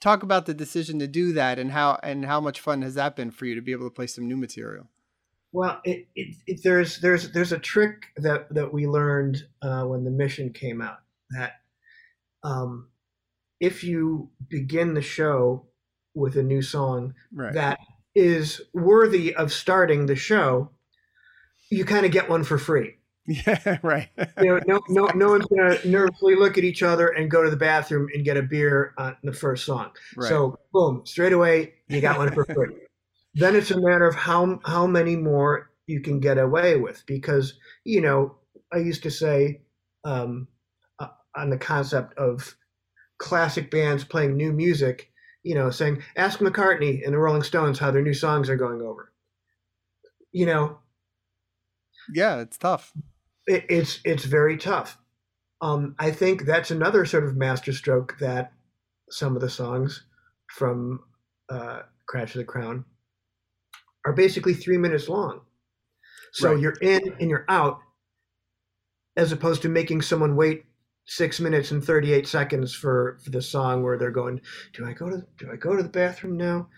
talk 0.01 0.22
about 0.22 0.46
the 0.46 0.55
decision 0.55 0.99
to 0.99 1.07
do 1.07 1.33
that 1.35 1.59
and 1.59 1.70
how 1.70 1.99
and 2.03 2.27
how 2.27 2.40
much 2.40 2.61
fun 2.61 2.83
has 2.83 2.94
that 2.94 3.16
been 3.16 3.31
for 3.31 3.46
you 3.46 3.55
to 3.55 3.61
be 3.61 3.72
able 3.72 3.87
to 3.87 3.94
play 3.94 4.07
some 4.07 4.27
new 4.27 4.37
material? 4.37 4.88
Well, 5.53 5.81
it, 5.85 6.09
it, 6.14 6.37
it, 6.46 6.61
there's 6.64 6.99
there's 6.99 7.31
there's 7.33 7.53
a 7.53 7.59
trick 7.59 8.07
that 8.16 8.53
that 8.53 8.72
we 8.72 8.87
learned 8.87 9.44
uh, 9.62 9.85
when 9.85 10.05
the 10.05 10.11
mission 10.11 10.53
came 10.53 10.83
out 10.83 10.99
that 11.31 11.61
um, 12.42 12.88
if 13.61 13.85
you 13.85 14.31
begin 14.49 14.95
the 14.95 15.03
show 15.03 15.66
with 16.14 16.37
a 16.37 16.42
new 16.42 16.62
song 16.62 17.14
right. 17.33 17.53
that 17.55 17.79
is 18.14 18.62
worthy 18.73 19.35
of 19.35 19.53
starting 19.53 20.07
the 20.07 20.16
show, 20.16 20.71
you 21.71 21.85
kind 21.85 22.07
of 22.07 22.12
get 22.12 22.29
one 22.29 22.45
for 22.45 22.59
free. 22.59 22.95
Yeah, 23.27 23.79
right. 23.83 24.09
you 24.40 24.47
know, 24.47 24.61
no, 24.66 24.81
no, 24.88 25.07
no 25.14 25.29
one's 25.31 25.47
gonna 25.47 25.79
nervously 25.85 26.37
look 26.37 26.57
at 26.57 26.64
each 26.64 26.83
other 26.83 27.09
and 27.09 27.31
go 27.31 27.42
to 27.42 27.51
the 27.51 27.57
bathroom 27.57 28.09
and 28.14 28.25
get 28.25 28.37
a 28.37 28.42
beer 28.42 28.95
on 28.99 29.16
the 29.23 29.33
first 29.33 29.66
song. 29.66 29.90
Right. 30.16 30.29
So, 30.29 30.59
boom, 30.73 31.03
straight 31.05 31.33
away, 31.33 31.75
you 31.88 32.01
got 32.01 32.19
one 32.19 32.33
for 32.33 32.45
free. 32.55 32.75
then 33.35 33.57
it's 33.57 33.71
a 33.71 33.81
matter 33.81 34.07
of 34.07 34.14
how 34.14 34.61
how 34.64 34.87
many 34.87 35.16
more 35.16 35.71
you 35.87 36.01
can 36.01 36.21
get 36.21 36.38
away 36.38 36.77
with, 36.77 37.03
because 37.07 37.55
you 37.85 38.01
know, 38.01 38.37
I 38.73 38.79
used 38.79 39.03
to 39.03 39.11
say 39.11 39.62
um, 40.05 40.47
uh, 41.01 41.09
on 41.37 41.51
the 41.51 41.59
concept 41.59 42.16
of 42.19 42.57
classic 43.19 43.71
bands 43.71 44.05
playing 44.05 44.37
new 44.37 44.53
music, 44.53 45.11
you 45.43 45.55
know, 45.55 45.71
saying, 45.71 46.03
"Ask 46.17 46.41
McCartney 46.41 47.05
and 47.05 47.15
the 47.15 47.19
Rolling 47.19 47.43
Stones 47.43 47.79
how 47.79 47.91
their 47.91 48.03
new 48.03 48.15
songs 48.15 48.49
are 48.51 48.57
going 48.57 48.83
over." 48.83 49.13
You 50.33 50.47
know, 50.47 50.79
yeah, 52.13 52.41
it's 52.41 52.59
tough. 52.59 52.93
it, 53.47 53.65
it's 53.69 54.01
it's 54.05 54.25
very 54.25 54.57
tough. 54.57 54.99
Um, 55.63 55.95
I 55.99 56.11
think 56.11 56.45
that's 56.45 56.71
another 56.71 57.05
sort 57.07 57.25
of 57.25 57.37
masterstroke 57.37 58.19
that 58.21 58.53
some 59.11 59.35
of 59.35 59.41
the 59.43 59.49
songs 59.51 60.05
from 60.51 61.01
uh, 61.49 61.83
Crash 62.07 62.35
of 62.35 62.41
the 62.41 62.45
Crown 62.45 62.85
are 64.05 64.13
basically 64.13 64.55
three 64.55 64.79
minutes 64.79 65.09
long. 65.09 65.41
So 66.33 66.53
Right. 66.53 66.61
you're 66.61 66.77
in 66.83 67.17
and 67.19 67.31
you're 67.31 67.47
out, 67.49 67.81
as 69.17 69.33
opposed 69.33 69.63
to 69.63 69.69
making 69.71 70.03
someone 70.03 70.37
wait 70.37 70.66
six 71.07 71.40
minutes 71.40 71.71
and 71.71 71.85
38 71.85 72.27
seconds 72.27 72.75
for, 72.75 73.19
for 73.23 73.31
the 73.31 73.42
song 73.42 73.83
where 73.83 73.97
they're 73.97 74.11
going, 74.11 74.40
do 74.73 74.87
I 74.87 74.92
go 74.92 75.09
to 75.09 75.25
do 75.38 75.51
I 75.53 75.57
go 75.57 75.75
to 75.77 75.83
the 75.83 75.88
bathroom 75.88 76.37
now? 76.37 76.69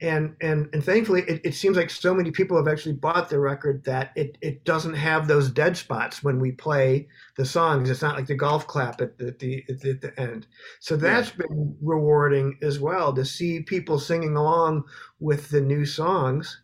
And 0.00 0.34
and 0.40 0.68
and 0.72 0.82
thankfully, 0.82 1.22
it, 1.28 1.40
it 1.44 1.54
seems 1.54 1.76
like 1.76 1.88
so 1.88 2.12
many 2.12 2.30
people 2.32 2.56
have 2.56 2.66
actually 2.66 2.96
bought 2.96 3.30
the 3.30 3.38
record 3.38 3.84
that 3.84 4.10
it, 4.16 4.36
it 4.40 4.64
doesn't 4.64 4.94
have 4.94 5.28
those 5.28 5.50
dead 5.50 5.76
spots 5.76 6.22
when 6.22 6.40
we 6.40 6.50
play 6.50 7.06
the 7.36 7.44
songs. 7.44 7.88
It's 7.88 8.02
not 8.02 8.16
like 8.16 8.26
the 8.26 8.34
golf 8.34 8.66
clap 8.66 9.00
at 9.00 9.16
the, 9.18 9.36
the, 9.38 9.64
at 9.68 9.80
the, 9.80 9.90
at 9.90 10.00
the 10.00 10.20
end. 10.20 10.46
So 10.80 10.96
that's 10.96 11.30
been 11.30 11.76
rewarding 11.80 12.58
as 12.60 12.80
well 12.80 13.12
to 13.12 13.24
see 13.24 13.62
people 13.62 13.98
singing 14.00 14.36
along 14.36 14.82
with 15.20 15.48
the 15.50 15.60
new 15.60 15.86
songs 15.86 16.60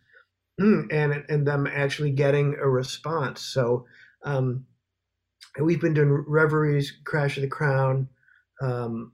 mm, 0.61 0.93
and 0.93 1.25
and 1.29 1.47
them 1.47 1.69
actually 1.69 2.11
getting 2.11 2.57
a 2.61 2.69
response. 2.69 3.43
So 3.43 3.87
um, 4.25 4.67
we've 5.65 5.81
been 5.81 5.95
doing 5.95 6.25
reveries, 6.27 6.93
Crash 7.05 7.37
of 7.37 7.43
the 7.43 7.49
Crown, 7.49 8.09
um, 8.63 9.13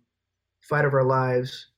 Fight 0.63 0.85
of 0.85 0.95
Our 0.95 1.05
Lives, 1.05 1.69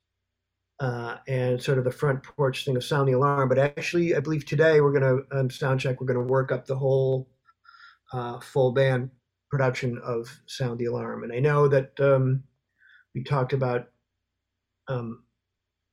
uh, 0.81 1.16
and 1.26 1.61
sort 1.62 1.78
of 1.78 1.85
the 1.85 1.90
front 1.90 2.22
porch 2.22 2.64
thing 2.64 2.76
of 2.76 2.85
Sound 2.85 3.09
the 3.09 3.12
Alarm. 3.12 3.48
But 3.48 3.59
actually, 3.59 4.14
I 4.14 4.20
believe 4.20 4.44
today 4.44 4.81
we're 4.81 4.98
going 4.98 5.02
to 5.02 5.37
on 5.37 5.48
Soundcheck 5.48 6.00
we're 6.00 6.07
going 6.07 6.26
to 6.26 6.33
work 6.33 6.52
up 6.52 6.66
the 6.66 6.76
whole 6.76 7.28
uh, 8.12 8.40
full 8.40 8.72
band 8.72 9.11
production 9.50 9.98
of 10.04 10.40
Sound 10.46 10.78
the 10.78 10.87
Alarm. 10.87 11.24
And 11.24 11.33
I 11.33 11.40
know 11.40 11.68
that 11.68 11.98
um, 12.00 12.44
we 13.14 13.24
talked 13.24 13.52
about 13.52 13.88
um, 14.88 15.24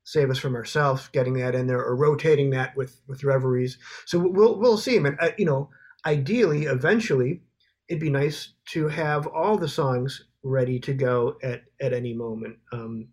Save 0.03 0.29
Us 0.29 0.37
from 0.37 0.55
Ourselves, 0.55 1.09
getting 1.11 1.33
that 1.35 1.55
in 1.55 1.67
there, 1.67 1.83
or 1.83 1.95
rotating 1.95 2.51
that 2.51 2.75
with 2.77 3.01
with 3.07 3.23
Reveries. 3.23 3.77
So 4.05 4.19
we'll 4.19 4.59
we'll 4.59 4.77
see. 4.77 4.97
I 4.97 4.99
mean, 4.99 5.17
you 5.37 5.45
know, 5.45 5.69
ideally, 6.05 6.63
eventually, 6.65 7.41
it'd 7.87 8.01
be 8.01 8.09
nice 8.09 8.53
to 8.69 8.87
have 8.87 9.27
all 9.27 9.57
the 9.57 9.67
songs 9.67 10.25
ready 10.43 10.79
to 10.79 10.93
go 10.93 11.37
at 11.43 11.63
at 11.81 11.93
any 11.93 12.13
moment. 12.13 12.57
Um, 12.71 13.09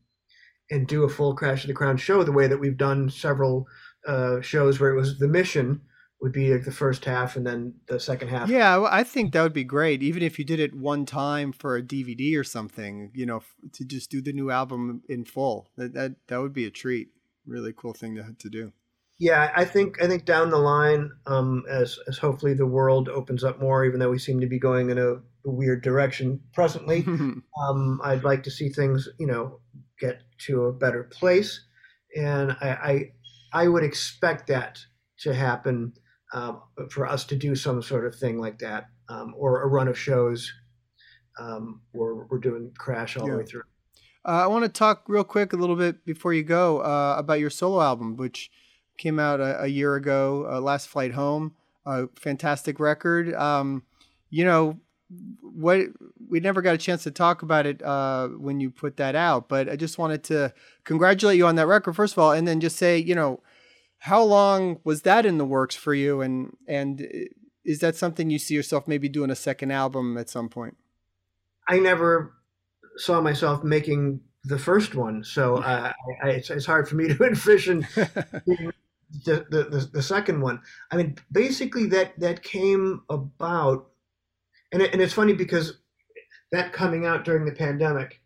and 0.71 0.87
do 0.87 1.05
a 1.05 1.09
full 1.09 1.35
Crash 1.35 1.65
of 1.65 1.69
the 1.69 1.75
Crown 1.75 1.99
show 1.99 2.23
the 2.25 2.33
way 2.33 2.47
that 2.49 2.59
we've 2.59 2.79
done 2.79 3.11
several 3.11 3.67
uh, 4.07 4.41
shows 4.41 4.81
where 4.81 4.91
it 4.91 4.97
was 4.97 5.19
the 5.19 5.29
mission 5.29 5.83
would 6.21 6.33
be 6.33 6.53
like 6.53 6.65
the 6.65 6.73
first 6.73 7.05
half 7.05 7.37
and 7.37 7.47
then 7.47 7.75
the 7.89 8.01
second 8.01 8.29
half. 8.29 8.49
Yeah, 8.49 8.87
I 8.89 9.03
think 9.03 9.33
that 9.33 9.43
would 9.43 9.53
be 9.53 9.65
great. 9.65 10.03
Even 10.03 10.23
if 10.23 10.39
you 10.39 10.45
did 10.45 10.61
it 10.61 10.75
one 10.75 11.05
time 11.05 11.53
for 11.53 11.77
a 11.77 11.83
DVD 11.83 12.39
or 12.39 12.45
something, 12.45 13.11
you 13.13 13.27
know, 13.27 13.43
to 13.73 13.85
just 13.85 14.11
do 14.11 14.23
the 14.23 14.33
new 14.33 14.51
album 14.51 15.03
in 15.09 15.25
full. 15.25 15.69
That 15.77 15.95
that, 15.95 16.15
that 16.29 16.41
would 16.41 16.53
be 16.53 16.65
a 16.65 16.71
treat. 16.71 17.09
Really 17.45 17.75
cool 17.77 17.93
thing 17.93 18.15
to 18.15 18.35
to 18.39 18.49
do. 18.49 18.73
Yeah, 19.19 19.53
I 19.55 19.65
think 19.65 20.03
I 20.03 20.09
think 20.09 20.25
down 20.25 20.51
the 20.51 20.59
line, 20.59 21.11
um, 21.27 21.65
as 21.71 21.99
as 22.09 22.19
hopefully 22.19 22.55
the 22.55 22.67
world 22.67 23.09
opens 23.09 23.45
up 23.45 23.61
more, 23.61 23.85
even 23.85 24.01
though 24.01 24.11
we 24.11 24.19
seem 24.19 24.41
to 24.41 24.47
be 24.49 24.59
going 24.59 24.91
in 24.91 24.99
a 24.99 25.17
weird 25.45 25.83
direction 25.83 26.41
presently, 26.55 27.05
um, 27.69 28.01
I'd 28.03 28.25
like 28.25 28.43
to 28.45 28.51
see 28.51 28.69
things, 28.69 29.09
you 29.19 29.27
know, 29.27 29.61
get 30.01 30.23
to 30.47 30.65
a 30.65 30.73
better 30.73 31.05
place, 31.05 31.61
and 32.17 32.53
I 32.61 33.13
I, 33.53 33.63
I 33.65 33.69
would 33.69 33.85
expect 33.85 34.49
that 34.49 34.81
to 35.21 35.33
happen 35.35 35.93
um, 36.33 36.63
for 36.91 37.07
us 37.07 37.25
to 37.27 37.37
do 37.37 37.55
some 37.55 37.81
sort 37.83 38.07
of 38.07 38.17
thing 38.17 38.41
like 38.41 38.59
that, 38.59 38.89
um, 39.09 39.35
or 39.37 39.63
a 39.63 39.69
run 39.69 39.87
of 39.87 39.97
shows 39.99 40.53
um, 41.39 41.83
where 41.93 42.27
we're 42.29 42.39
doing 42.39 42.73
Crash 42.77 43.17
all 43.17 43.27
Yeah. 43.27 43.33
the 43.35 43.39
way 43.39 43.45
through. 43.45 43.63
Uh, 44.25 44.45
I 44.45 44.47
want 44.47 44.65
to 44.65 44.69
talk 44.69 45.05
real 45.09 45.25
quick 45.25 45.53
a 45.53 45.57
little 45.57 45.77
bit 45.77 46.05
before 46.05 46.33
you 46.33 46.45
go 46.45 46.79
uh, 46.79 47.17
about 47.19 47.41
your 47.41 47.51
solo 47.51 47.81
album, 47.83 48.17
which 48.17 48.51
came 48.99 49.19
out 49.19 49.41
a, 49.41 49.63
a 49.63 49.67
year 49.67 49.95
ago, 49.95 50.47
uh, 50.51 50.61
Last 50.61 50.89
Flight 50.89 51.13
Home. 51.13 51.55
A 51.85 52.07
fantastic 52.15 52.79
record. 52.79 53.35
Um, 53.35 53.83
you 54.31 54.45
know, 54.45 54.79
what 55.41 55.89
we 56.29 56.41
never 56.41 56.63
got 56.63 56.75
a 56.75 56.79
chance 56.79 57.03
to 57.03 57.11
talk 57.11 57.43
about 57.43 57.67
it 57.67 57.83
uh, 57.83 58.29
when 58.29 58.61
you 58.61 58.71
put 58.71 58.97
that 58.97 59.15
out, 59.15 59.49
but 59.49 59.69
I 59.69 59.77
just 59.77 59.99
wanted 59.99 60.23
to 60.25 60.55
congratulate 60.85 61.37
you 61.37 61.47
on 61.47 61.57
that 61.57 61.67
record 61.67 61.95
first 61.95 62.15
of 62.15 62.19
all, 62.19 62.33
and 62.33 62.47
then 62.49 62.61
just 62.61 62.77
say, 62.77 62.99
you 62.99 63.15
know, 63.15 63.41
how 63.99 64.23
long 64.23 64.81
was 64.85 65.03
that 65.03 65.27
in 65.27 65.39
the 65.39 65.45
works 65.45 65.77
for 65.77 65.95
you, 65.95 66.21
and 66.21 66.57
and 66.67 67.07
is 67.65 67.81
that 67.81 67.97
something 67.97 68.31
you 68.31 68.39
see 68.39 68.55
yourself 68.55 68.89
maybe 68.89 69.09
doing 69.09 69.31
a 69.31 69.37
second 69.37 69.71
album 69.71 70.17
at 70.17 70.31
some 70.31 70.49
point? 70.49 70.77
I 71.69 71.79
never 71.79 72.35
saw 72.97 73.21
myself 73.21 73.63
making 73.63 74.21
the 74.45 74.59
first 74.59 74.95
one, 74.95 75.23
so 75.25 75.57
uh, 75.63 75.93
I, 76.23 76.27
I, 76.27 76.31
it's, 76.31 76.51
it's 76.51 76.67
hard 76.67 76.89
for 76.89 76.97
me 76.97 77.09
to 77.09 77.25
envision 77.25 77.87
the, 79.25 79.47
the, 79.51 79.91
the, 79.93 80.03
second 80.03 80.41
one. 80.41 80.61
I 80.91 80.97
mean, 80.97 81.17
basically 81.31 81.87
that 81.87 82.19
that 82.19 82.43
came 82.43 83.03
about, 83.11 83.89
and 84.73 84.83
it, 84.83 84.93
and 84.93 85.03
it's 85.03 85.13
funny 85.13 85.33
because 85.35 85.79
that 86.51 86.73
coming 86.73 87.07
out 87.07 87.25
during 87.25 87.45
the 87.45 87.53
pandemic, 87.53 88.21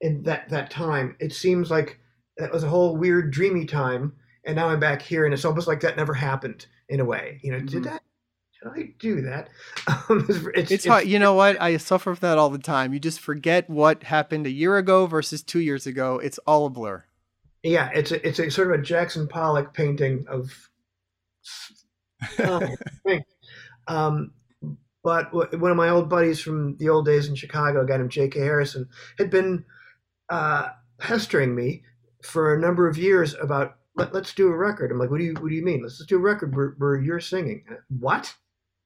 in 0.00 0.22
that 0.24 0.48
that 0.48 0.70
time, 0.70 1.16
it 1.20 1.32
seems 1.32 1.70
like 1.70 1.98
that 2.38 2.52
was 2.52 2.64
a 2.64 2.68
whole 2.68 2.96
weird 2.96 3.30
dreamy 3.30 3.66
time, 3.66 4.12
and 4.44 4.56
now 4.56 4.68
I'm 4.68 4.80
back 4.80 5.02
here, 5.02 5.24
and 5.24 5.34
it's 5.34 5.44
almost 5.44 5.68
like 5.68 5.80
that 5.80 5.96
never 5.96 6.14
happened 6.14 6.66
in 6.88 7.00
a 7.00 7.04
way. 7.04 7.40
You 7.42 7.52
know, 7.52 7.58
Mhm. 7.58 7.68
did 7.70 7.84
that? 7.84 8.02
Did 8.62 8.72
I 8.72 8.94
do 8.98 9.20
that? 9.22 9.48
Um, 10.08 10.24
it's, 10.28 10.46
it's, 10.54 10.70
It's 10.70 10.86
hard. 10.86 11.06
You 11.06 11.18
know 11.18 11.34
what? 11.34 11.60
I 11.60 11.76
suffer 11.76 12.14
from 12.14 12.28
that 12.28 12.38
all 12.38 12.50
the 12.50 12.58
time. 12.58 12.92
You 12.92 13.00
just 13.00 13.20
forget 13.20 13.68
what 13.68 14.04
happened 14.04 14.46
a 14.46 14.50
year 14.50 14.76
ago 14.76 15.06
versus 15.06 15.42
two 15.42 15.58
years 15.58 15.86
ago. 15.86 16.18
It's 16.18 16.38
all 16.46 16.66
a 16.66 16.70
blur. 16.70 17.04
Yeah, 17.62 17.90
it's 17.94 18.10
a, 18.10 18.26
it's 18.26 18.38
a 18.38 18.50
sort 18.50 18.72
of 18.72 18.80
a 18.80 18.82
Jackson 18.82 19.28
Pollock 19.28 19.74
painting 19.74 20.26
of. 20.28 20.70
Thanks. 22.36 23.32
um, 23.88 24.32
but 25.04 25.32
w- 25.32 25.58
one 25.58 25.70
of 25.70 25.76
my 25.76 25.88
old 25.88 26.08
buddies 26.08 26.40
from 26.40 26.76
the 26.76 26.88
old 26.88 27.06
days 27.06 27.28
in 27.28 27.34
Chicago, 27.34 27.82
a 27.82 27.86
guy 27.86 27.96
named 27.96 28.10
J.K. 28.10 28.38
Harrison, 28.40 28.88
had 29.18 29.30
been 29.30 29.64
uh, 30.28 30.68
pestering 30.98 31.54
me 31.54 31.82
for 32.22 32.54
a 32.54 32.60
number 32.60 32.88
of 32.88 32.96
years 32.96 33.34
about 33.40 33.76
Let, 33.96 34.14
us 34.14 34.32
do 34.32 34.48
a 34.48 34.56
record. 34.56 34.90
I'm 34.90 34.98
like, 34.98 35.10
what 35.10 35.18
do 35.18 35.24
you 35.24 35.34
what 35.34 35.48
do 35.48 35.54
you 35.54 35.64
mean? 35.64 35.82
Let's 35.82 35.98
just 35.98 36.08
do 36.08 36.16
a 36.16 36.20
record 36.20 36.54
where, 36.54 36.74
where 36.78 36.96
you're 36.96 37.20
singing. 37.20 37.64
What? 37.88 38.32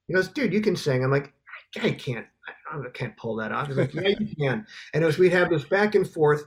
He 0.08 0.14
goes, 0.14 0.28
dude, 0.28 0.52
you 0.52 0.60
can 0.60 0.76
sing. 0.76 1.04
I'm 1.04 1.10
like, 1.10 1.32
I 1.80 1.90
can't. 1.90 2.26
I 2.72 2.88
can't 2.94 3.16
pull 3.16 3.36
that 3.36 3.52
off. 3.52 3.68
He's 3.68 3.76
like, 3.76 3.94
yeah, 3.94 4.08
you 4.18 4.34
can. 4.36 4.66
And 4.94 5.02
it 5.02 5.06
was 5.06 5.18
we'd 5.18 5.32
have 5.32 5.50
this 5.50 5.64
back 5.64 5.94
and 5.94 6.08
forth, 6.08 6.44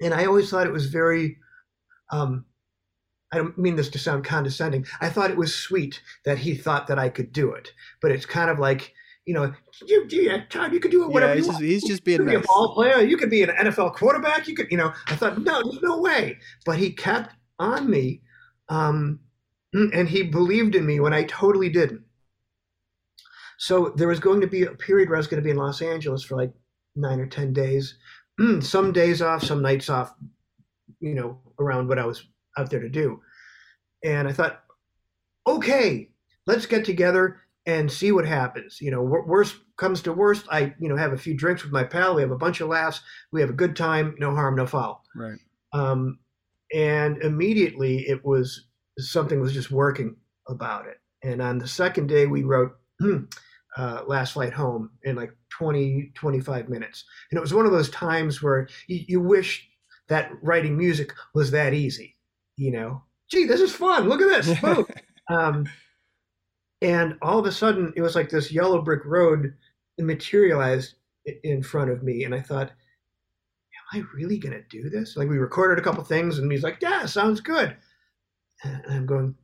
and 0.00 0.14
I 0.14 0.26
always 0.26 0.50
thought 0.50 0.66
it 0.66 0.72
was 0.72 0.86
very. 0.86 1.38
Um, 2.12 2.44
I 3.32 3.36
don't 3.36 3.56
mean 3.56 3.76
this 3.76 3.90
to 3.90 3.98
sound 3.98 4.24
condescending. 4.24 4.86
I 5.00 5.08
thought 5.08 5.30
it 5.30 5.36
was 5.36 5.54
sweet 5.54 6.02
that 6.24 6.38
he 6.38 6.56
thought 6.56 6.88
that 6.88 6.98
I 6.98 7.08
could 7.08 7.32
do 7.32 7.52
it, 7.52 7.72
but 8.02 8.10
it's 8.10 8.26
kind 8.26 8.50
of 8.50 8.58
like 8.58 8.92
you 9.26 9.34
know, 9.34 9.52
you, 9.86 10.06
you, 10.10 10.42
Todd, 10.48 10.72
you 10.72 10.80
could 10.80 10.90
do 10.90 11.04
it 11.04 11.10
whatever 11.10 11.34
yeah, 11.34 11.36
he's 11.36 11.46
you 11.46 11.52
just, 11.52 11.60
want. 11.60 11.64
he's 11.64 11.84
just 11.84 12.04
being 12.04 12.18
could 12.18 12.26
be 12.26 12.34
a 12.34 12.38
nice. 12.38 12.46
ball 12.46 12.74
player. 12.74 13.00
You 13.00 13.16
could 13.16 13.30
be 13.30 13.42
an 13.42 13.50
NFL 13.50 13.94
quarterback. 13.94 14.48
You 14.48 14.56
could, 14.56 14.68
you 14.70 14.76
know. 14.76 14.92
I 15.06 15.14
thought, 15.14 15.40
no, 15.40 15.62
there's 15.62 15.82
no 15.82 16.00
way. 16.00 16.38
But 16.64 16.78
he 16.78 16.90
kept 16.90 17.36
on 17.58 17.88
me, 17.88 18.22
um, 18.68 19.20
and 19.72 20.08
he 20.08 20.24
believed 20.24 20.74
in 20.74 20.86
me 20.86 21.00
when 21.00 21.12
I 21.12 21.24
totally 21.24 21.68
didn't. 21.68 22.02
So 23.58 23.92
there 23.94 24.08
was 24.08 24.20
going 24.20 24.40
to 24.40 24.46
be 24.46 24.64
a 24.64 24.72
period 24.72 25.08
where 25.08 25.16
I 25.16 25.20
was 25.20 25.28
going 25.28 25.40
to 25.40 25.44
be 25.44 25.50
in 25.50 25.58
Los 25.58 25.82
Angeles 25.82 26.24
for 26.24 26.34
like 26.34 26.52
nine 26.96 27.20
or 27.20 27.26
ten 27.26 27.52
days, 27.52 27.98
some 28.60 28.92
days 28.92 29.22
off, 29.22 29.42
some 29.42 29.62
nights 29.62 29.88
off, 29.88 30.14
you 31.00 31.14
know, 31.14 31.38
around 31.58 31.88
what 31.88 31.98
I 31.98 32.06
was 32.06 32.24
out 32.56 32.70
there 32.70 32.80
to 32.80 32.88
do. 32.88 33.20
And 34.04 34.26
I 34.26 34.32
thought, 34.32 34.62
okay, 35.46 36.10
let's 36.46 36.66
get 36.66 36.84
together 36.84 37.40
and 37.66 37.90
see 37.90 38.12
what 38.12 38.26
happens. 38.26 38.80
You 38.80 38.90
know, 38.90 39.02
worst 39.02 39.56
comes 39.76 40.02
to 40.02 40.12
worst, 40.12 40.46
I 40.50 40.74
you 40.78 40.88
know 40.88 40.96
have 40.96 41.12
a 41.12 41.18
few 41.18 41.34
drinks 41.34 41.62
with 41.62 41.72
my 41.72 41.84
pal. 41.84 42.14
We 42.14 42.22
have 42.22 42.30
a 42.30 42.38
bunch 42.38 42.60
of 42.60 42.68
laughs. 42.68 43.00
We 43.32 43.40
have 43.40 43.50
a 43.50 43.54
good 43.54 43.76
time. 43.76 44.14
No 44.18 44.34
harm, 44.34 44.56
no 44.56 44.66
foul. 44.66 45.02
Right. 45.14 45.38
Um, 45.72 46.18
and 46.72 47.18
immediately 47.18 48.08
it 48.08 48.24
was 48.24 48.66
something 48.98 49.40
was 49.40 49.52
just 49.52 49.70
working 49.70 50.16
about 50.48 50.86
it. 50.86 50.98
And 51.22 51.42
on 51.42 51.58
the 51.58 51.68
second 51.68 52.08
day, 52.08 52.26
we 52.26 52.44
wrote 52.44 52.72
uh, 53.76 54.02
Last 54.06 54.32
Flight 54.32 54.52
Home 54.52 54.90
in 55.04 55.16
like 55.16 55.32
20, 55.50 56.12
25 56.14 56.68
minutes. 56.68 57.04
And 57.30 57.38
it 57.38 57.40
was 57.40 57.54
one 57.54 57.66
of 57.66 57.72
those 57.72 57.90
times 57.90 58.42
where 58.42 58.68
you, 58.88 59.04
you 59.08 59.20
wish 59.20 59.68
that 60.08 60.30
writing 60.42 60.76
music 60.76 61.12
was 61.34 61.50
that 61.52 61.72
easy. 61.74 62.16
You 62.56 62.72
know, 62.72 63.02
gee, 63.30 63.46
this 63.46 63.60
is 63.60 63.72
fun. 63.72 64.08
Look 64.08 64.20
at 64.20 64.44
this. 64.44 64.64
um, 65.30 65.66
and 66.82 67.16
all 67.22 67.38
of 67.38 67.46
a 67.46 67.52
sudden, 67.52 67.92
it 67.96 68.02
was 68.02 68.14
like 68.14 68.30
this 68.30 68.52
yellow 68.52 68.82
brick 68.82 69.04
road 69.04 69.54
materialized 69.98 70.94
in 71.44 71.62
front 71.62 71.90
of 71.90 72.02
me. 72.02 72.24
And 72.24 72.34
I 72.34 72.40
thought, 72.40 72.70
am 72.70 74.00
I 74.00 74.04
really 74.14 74.38
going 74.38 74.54
to 74.54 74.62
do 74.68 74.88
this? 74.88 75.16
Like, 75.16 75.28
we 75.28 75.38
recorded 75.38 75.78
a 75.78 75.82
couple 75.82 76.02
things, 76.04 76.38
and 76.38 76.50
he's 76.50 76.62
like, 76.62 76.78
yeah, 76.80 77.06
sounds 77.06 77.40
good. 77.40 77.76
And 78.64 78.82
I'm 78.88 79.06
going, 79.06 79.34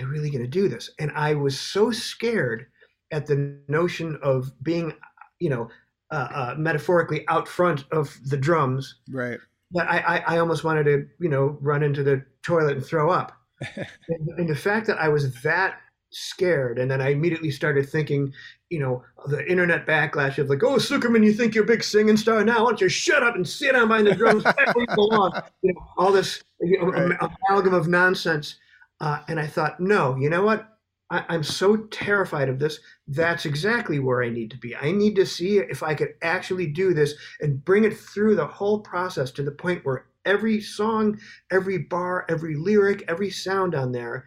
am 0.00 0.06
I 0.06 0.08
really 0.08 0.30
going 0.30 0.44
to 0.44 0.50
do 0.50 0.68
this? 0.68 0.90
And 0.98 1.12
I 1.12 1.34
was 1.34 1.58
so 1.58 1.90
scared 1.90 2.66
at 3.12 3.26
the 3.26 3.58
notion 3.68 4.18
of 4.22 4.50
being, 4.62 4.92
you 5.38 5.50
know, 5.50 5.68
uh, 6.10 6.28
uh, 6.34 6.54
metaphorically 6.56 7.26
out 7.28 7.48
front 7.48 7.84
of 7.92 8.16
the 8.26 8.36
drums. 8.36 8.96
Right. 9.10 9.38
That 9.72 9.90
I, 9.90 9.98
I, 9.98 10.34
I, 10.34 10.38
almost 10.38 10.62
wanted 10.62 10.84
to, 10.84 11.08
you 11.18 11.28
know, 11.28 11.58
run 11.60 11.82
into 11.82 12.04
the 12.04 12.24
toilet 12.42 12.76
and 12.76 12.86
throw 12.86 13.10
up. 13.10 13.32
and, 13.76 14.28
and 14.36 14.48
the 14.48 14.54
fact 14.54 14.86
that 14.86 14.98
I 14.98 15.08
was 15.08 15.34
that 15.42 15.78
scared, 16.10 16.78
and 16.78 16.88
then 16.88 17.00
I 17.00 17.10
immediately 17.10 17.50
started 17.50 17.88
thinking, 17.88 18.32
you 18.70 18.78
know, 18.78 19.02
the 19.26 19.44
internet 19.50 19.86
backlash 19.86 20.38
of 20.38 20.48
like, 20.48 20.62
oh, 20.62 20.76
Sucherman, 20.76 21.24
you 21.24 21.32
think 21.32 21.54
you're 21.54 21.64
a 21.64 21.66
big 21.66 21.82
singing 21.82 22.16
star 22.16 22.44
now? 22.44 22.64
Why 22.64 22.70
don't 22.70 22.80
you 22.80 22.88
shut 22.88 23.22
up 23.22 23.34
and 23.34 23.46
sit 23.46 23.72
down 23.72 23.88
behind 23.88 24.06
the 24.06 24.14
drums? 24.14 24.44
you 24.76 24.86
belong. 24.94 25.42
You 25.62 25.72
know, 25.72 25.80
all 25.98 26.12
this 26.12 26.42
you 26.60 26.78
know, 26.78 26.86
right. 26.86 27.18
amalgam 27.48 27.74
of 27.74 27.88
nonsense. 27.88 28.56
Uh, 29.00 29.20
and 29.28 29.38
I 29.38 29.46
thought, 29.46 29.80
no, 29.80 30.16
you 30.16 30.30
know 30.30 30.42
what? 30.42 30.75
I, 31.10 31.24
I'm 31.28 31.42
so 31.42 31.76
terrified 31.76 32.48
of 32.48 32.58
this. 32.58 32.80
That's 33.06 33.46
exactly 33.46 33.98
where 33.98 34.22
I 34.22 34.28
need 34.28 34.50
to 34.50 34.58
be. 34.58 34.74
I 34.74 34.90
need 34.90 35.14
to 35.16 35.26
see 35.26 35.58
if 35.58 35.82
I 35.82 35.94
could 35.94 36.14
actually 36.22 36.66
do 36.66 36.94
this 36.94 37.14
and 37.40 37.64
bring 37.64 37.84
it 37.84 37.96
through 37.96 38.36
the 38.36 38.46
whole 38.46 38.80
process 38.80 39.30
to 39.32 39.42
the 39.42 39.52
point 39.52 39.84
where 39.84 40.06
every 40.24 40.60
song, 40.60 41.18
every 41.50 41.78
bar, 41.78 42.26
every 42.28 42.56
lyric, 42.56 43.04
every 43.08 43.30
sound 43.30 43.74
on 43.74 43.92
there, 43.92 44.24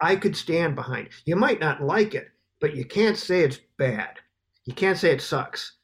I 0.00 0.16
could 0.16 0.36
stand 0.36 0.74
behind. 0.74 1.10
You 1.24 1.36
might 1.36 1.60
not 1.60 1.82
like 1.82 2.14
it, 2.14 2.28
but 2.60 2.74
you 2.74 2.84
can't 2.84 3.16
say 3.16 3.42
it's 3.42 3.60
bad. 3.76 4.18
You 4.64 4.74
can't 4.74 4.98
say 4.98 5.12
it 5.12 5.22
sucks. 5.22 5.76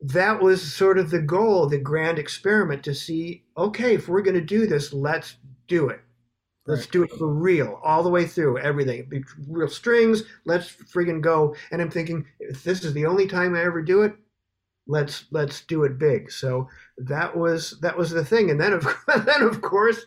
That 0.00 0.40
was 0.40 0.74
sort 0.74 0.98
of 0.98 1.10
the 1.10 1.22
goal, 1.22 1.68
the 1.68 1.78
grand 1.78 2.18
experiment 2.18 2.82
to 2.84 2.94
see 2.94 3.44
okay, 3.56 3.94
if 3.94 4.08
we're 4.08 4.22
going 4.22 4.34
to 4.34 4.40
do 4.40 4.66
this, 4.66 4.92
let's 4.92 5.36
do 5.68 5.88
it. 5.88 6.00
Let's 6.66 6.86
do 6.86 7.04
it 7.04 7.10
for 7.12 7.28
real, 7.28 7.80
all 7.84 8.02
the 8.02 8.10
way 8.10 8.26
through 8.26 8.58
everything. 8.58 9.24
Real 9.48 9.68
strings, 9.68 10.24
let's 10.44 10.68
friggin' 10.70 11.20
go. 11.20 11.54
And 11.70 11.80
I'm 11.80 11.90
thinking, 11.90 12.26
if 12.40 12.64
this 12.64 12.84
is 12.84 12.92
the 12.92 13.06
only 13.06 13.28
time 13.28 13.54
I 13.54 13.62
ever 13.62 13.82
do 13.82 14.02
it, 14.02 14.14
let's 14.88 15.26
let's 15.30 15.62
do 15.62 15.84
it 15.84 15.98
big. 15.98 16.30
So 16.30 16.68
that 16.98 17.36
was 17.36 17.78
that 17.82 17.96
was 17.96 18.10
the 18.10 18.24
thing. 18.24 18.50
And 18.50 18.60
then 18.60 18.72
of 18.72 18.86
then 19.24 19.42
of 19.42 19.62
course, 19.62 20.04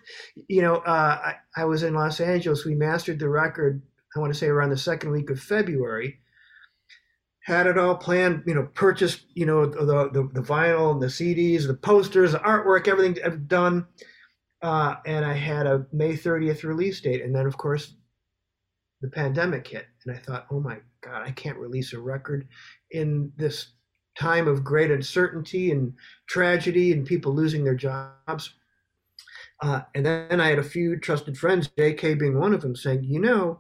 you 0.47 0.61
know, 0.61 0.77
uh, 0.77 1.19
I, 1.23 1.35
I 1.55 1.65
was 1.65 1.83
in 1.83 1.93
Los 1.93 2.19
Angeles. 2.19 2.65
We 2.65 2.75
mastered 2.75 3.19
the 3.19 3.29
record. 3.29 3.81
I 4.15 4.19
want 4.19 4.33
to 4.33 4.39
say 4.39 4.47
around 4.47 4.71
the 4.71 4.77
second 4.77 5.11
week 5.11 5.29
of 5.29 5.39
February. 5.39 6.19
Had 7.41 7.67
it 7.67 7.77
all 7.77 7.95
planned, 7.95 8.43
you 8.45 8.53
know, 8.53 8.67
purchased, 8.73 9.25
you 9.33 9.45
know, 9.45 9.65
the 9.65 10.09
the, 10.11 10.29
the 10.33 10.45
vinyl 10.45 10.91
and 10.91 11.01
the 11.01 11.07
CDs, 11.07 11.67
the 11.67 11.73
posters, 11.73 12.33
the 12.33 12.39
artwork, 12.39 12.87
everything 12.87 13.47
done 13.47 13.87
uh, 14.61 14.95
and 15.05 15.25
I 15.25 15.33
had 15.33 15.65
a 15.65 15.85
May 15.91 16.13
30th 16.13 16.63
release 16.63 16.99
date. 17.01 17.23
And 17.23 17.33
then, 17.33 17.45
of 17.45 17.57
course, 17.57 17.93
the 19.01 19.09
pandemic 19.09 19.67
hit. 19.67 19.87
And 20.05 20.15
I 20.15 20.19
thought, 20.19 20.47
oh 20.51 20.59
my 20.59 20.79
God, 21.01 21.21
I 21.25 21.31
can't 21.31 21.57
release 21.57 21.93
a 21.93 21.99
record 21.99 22.47
in 22.91 23.31
this 23.37 23.73
time 24.17 24.47
of 24.47 24.63
great 24.63 24.91
uncertainty 24.91 25.71
and 25.71 25.93
tragedy 26.27 26.91
and 26.91 27.05
people 27.05 27.33
losing 27.33 27.63
their 27.63 27.75
jobs. 27.75 28.53
Uh, 29.61 29.81
and 29.95 30.05
then 30.05 30.41
I 30.41 30.49
had 30.49 30.59
a 30.59 30.63
few 30.63 30.97
trusted 30.97 31.37
friends, 31.37 31.69
JK 31.77 32.19
being 32.19 32.37
one 32.37 32.53
of 32.53 32.61
them, 32.61 32.75
saying, 32.75 33.03
you 33.03 33.19
know, 33.19 33.59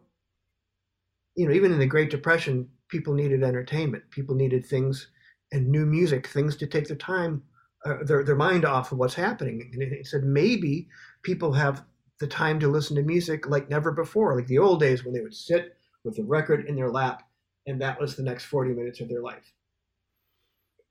you 1.35 1.47
know, 1.47 1.53
even 1.53 1.71
in 1.71 1.79
the 1.79 1.85
Great 1.85 2.09
Depression, 2.09 2.67
people 2.89 3.13
needed 3.13 3.43
entertainment. 3.43 4.03
People 4.09 4.35
needed 4.35 4.65
things 4.65 5.07
and 5.51 5.67
new 5.69 5.85
music, 5.85 6.27
things 6.27 6.57
to 6.57 6.67
take 6.67 6.87
their 6.87 6.97
time 6.97 7.41
uh, 7.85 8.03
their, 8.03 8.23
their 8.23 8.35
mind 8.35 8.65
off 8.65 8.91
of 8.91 8.97
what's 8.97 9.13
happening. 9.13 9.69
And 9.73 9.81
it 9.81 10.07
said 10.07 10.23
maybe 10.23 10.87
people 11.23 11.53
have 11.53 11.83
the 12.19 12.27
time 12.27 12.59
to 12.59 12.67
listen 12.67 12.95
to 12.97 13.01
music 13.01 13.47
like 13.47 13.69
never 13.69 13.91
before, 13.91 14.35
like 14.35 14.47
the 14.47 14.57
old 14.57 14.79
days 14.79 15.03
when 15.03 15.13
they 15.13 15.21
would 15.21 15.35
sit 15.35 15.77
with 16.03 16.19
a 16.19 16.23
record 16.23 16.65
in 16.65 16.75
their 16.75 16.91
lap 16.91 17.23
and 17.69 17.81
that 17.81 17.99
was 17.99 18.15
the 18.15 18.23
next 18.23 18.45
40 18.45 18.71
minutes 18.71 18.99
of 18.99 19.09
their 19.09 19.21
life. 19.21 19.53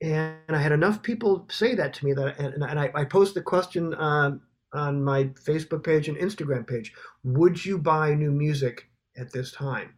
And 0.01 0.37
I 0.49 0.59
had 0.59 0.73
enough 0.73 1.03
people 1.03 1.47
say 1.51 1.75
that 1.75 1.93
to 1.95 2.05
me 2.05 2.13
that, 2.15 2.39
and, 2.39 2.63
and 2.63 2.79
I, 2.79 2.91
I 2.95 3.05
posed 3.05 3.35
the 3.35 3.43
question 3.43 3.95
on 3.95 4.41
my 4.73 5.25
Facebook 5.25 5.83
page 5.83 6.09
and 6.09 6.17
Instagram 6.17 6.67
page: 6.67 6.93
Would 7.25 7.65
you 7.65 7.79
buy 7.79 8.15
new 8.15 8.31
music 8.31 8.89
at 9.17 9.33
this 9.33 9.51
time? 9.51 9.95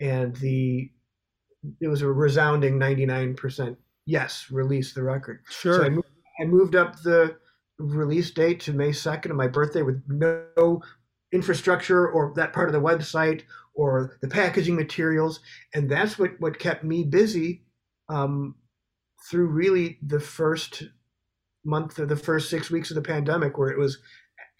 And 0.00 0.34
the 0.36 0.90
it 1.80 1.86
was 1.86 2.02
a 2.02 2.08
resounding 2.08 2.78
99% 2.78 3.76
yes, 4.04 4.46
release 4.50 4.92
the 4.94 5.02
record. 5.02 5.40
Sure. 5.48 5.84
So 5.84 6.02
I 6.40 6.44
moved, 6.44 6.76
up 6.76 7.00
the 7.02 7.36
release 7.78 8.30
date 8.30 8.60
to 8.60 8.72
May 8.72 8.90
2nd 8.90 9.30
of 9.30 9.36
my 9.36 9.48
birthday 9.48 9.82
with 9.82 10.02
no 10.08 10.82
infrastructure 11.32 12.08
or 12.08 12.32
that 12.36 12.52
part 12.52 12.68
of 12.68 12.72
the 12.72 12.80
website 12.80 13.42
or 13.74 14.16
the 14.22 14.28
packaging 14.28 14.76
materials. 14.76 15.40
And 15.74 15.90
that's 15.90 16.18
what, 16.18 16.32
what 16.40 16.58
kept 16.58 16.84
me 16.84 17.04
busy 17.04 17.62
um, 18.08 18.54
through 19.28 19.46
really 19.46 19.98
the 20.02 20.20
first 20.20 20.84
month 21.64 21.98
or 21.98 22.06
the 22.06 22.16
first 22.16 22.48
six 22.48 22.70
weeks 22.70 22.90
of 22.90 22.94
the 22.94 23.02
pandemic, 23.02 23.58
where 23.58 23.70
it 23.70 23.78
was 23.78 23.98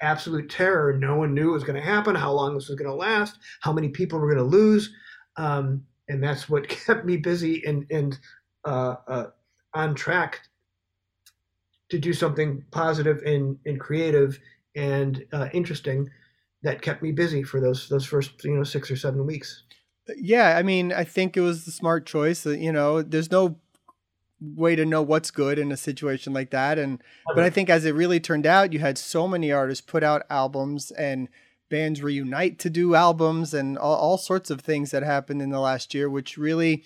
absolute 0.02 0.50
terror. 0.50 0.92
No 0.92 1.16
one 1.16 1.34
knew 1.34 1.46
what 1.46 1.54
was 1.54 1.64
going 1.64 1.80
to 1.80 1.86
happen, 1.86 2.14
how 2.14 2.32
long 2.32 2.54
this 2.54 2.68
was 2.68 2.78
going 2.78 2.90
to 2.90 2.94
last, 2.94 3.38
how 3.60 3.72
many 3.72 3.88
people 3.88 4.18
were 4.18 4.32
going 4.32 4.44
to 4.44 4.56
lose. 4.56 4.92
Um, 5.36 5.84
and 6.08 6.22
that's 6.22 6.48
what 6.48 6.68
kept 6.86 7.04
me 7.04 7.16
busy 7.16 7.64
and, 7.64 7.86
and 7.90 8.18
uh, 8.64 8.96
uh, 9.06 9.26
on 9.74 9.94
track 9.94 10.40
to 11.90 11.99
do 11.99 12.12
something 12.12 12.64
positive 12.70 13.22
and, 13.25 13.59
and 13.64 13.81
creative 13.81 14.38
and 14.75 15.25
uh, 15.33 15.49
interesting 15.53 16.09
that 16.62 16.83
kept 16.83 17.03
me 17.03 17.12
busy 17.12 17.42
for 17.42 17.61
those 17.61 17.88
those 17.88 18.05
first 18.05 18.44
you 18.44 18.55
know 18.55 18.64
six 18.64 18.90
or 18.90 18.96
seven 18.96 19.27
weeks. 19.27 19.62
Yeah, 20.16 20.57
I 20.57 20.62
mean, 20.62 20.92
I 20.92 21.05
think 21.05 21.37
it 21.37 21.40
was 21.40 21.64
the 21.64 21.70
smart 21.70 22.07
choice. 22.07 22.46
You 22.46 22.72
know, 22.72 23.03
there's 23.03 23.31
no 23.31 23.59
way 24.40 24.77
to 24.77 24.85
know 24.85 25.03
what's 25.03 25.31
good 25.31 25.59
in 25.59 25.72
a 25.72 25.77
situation 25.77 26.33
like 26.33 26.51
that, 26.51 26.79
and 26.79 27.03
but 27.35 27.44
I 27.44 27.51
think 27.51 27.70
as 27.70 27.85
it 27.85 27.94
really 27.94 28.20
turned 28.20 28.46
out, 28.46 28.72
you 28.72 28.79
had 28.79 28.99
so 28.99 29.27
many 29.27 29.53
artists 29.53 29.85
put 29.85 30.03
out 30.03 30.27
albums 30.29 30.90
and 30.92 31.29
bands 31.68 32.03
reunite 32.03 32.59
to 32.61 32.70
do 32.70 32.94
albums 32.94 33.53
and 33.53 33.77
all, 33.77 33.96
all 33.96 34.18
sorts 34.18 34.51
of 34.51 34.61
things 34.61 34.92
that 34.92 35.03
happened 35.03 35.42
in 35.42 35.51
the 35.51 35.61
last 35.61 35.94
year, 35.94 36.09
which 36.09 36.38
really, 36.38 36.85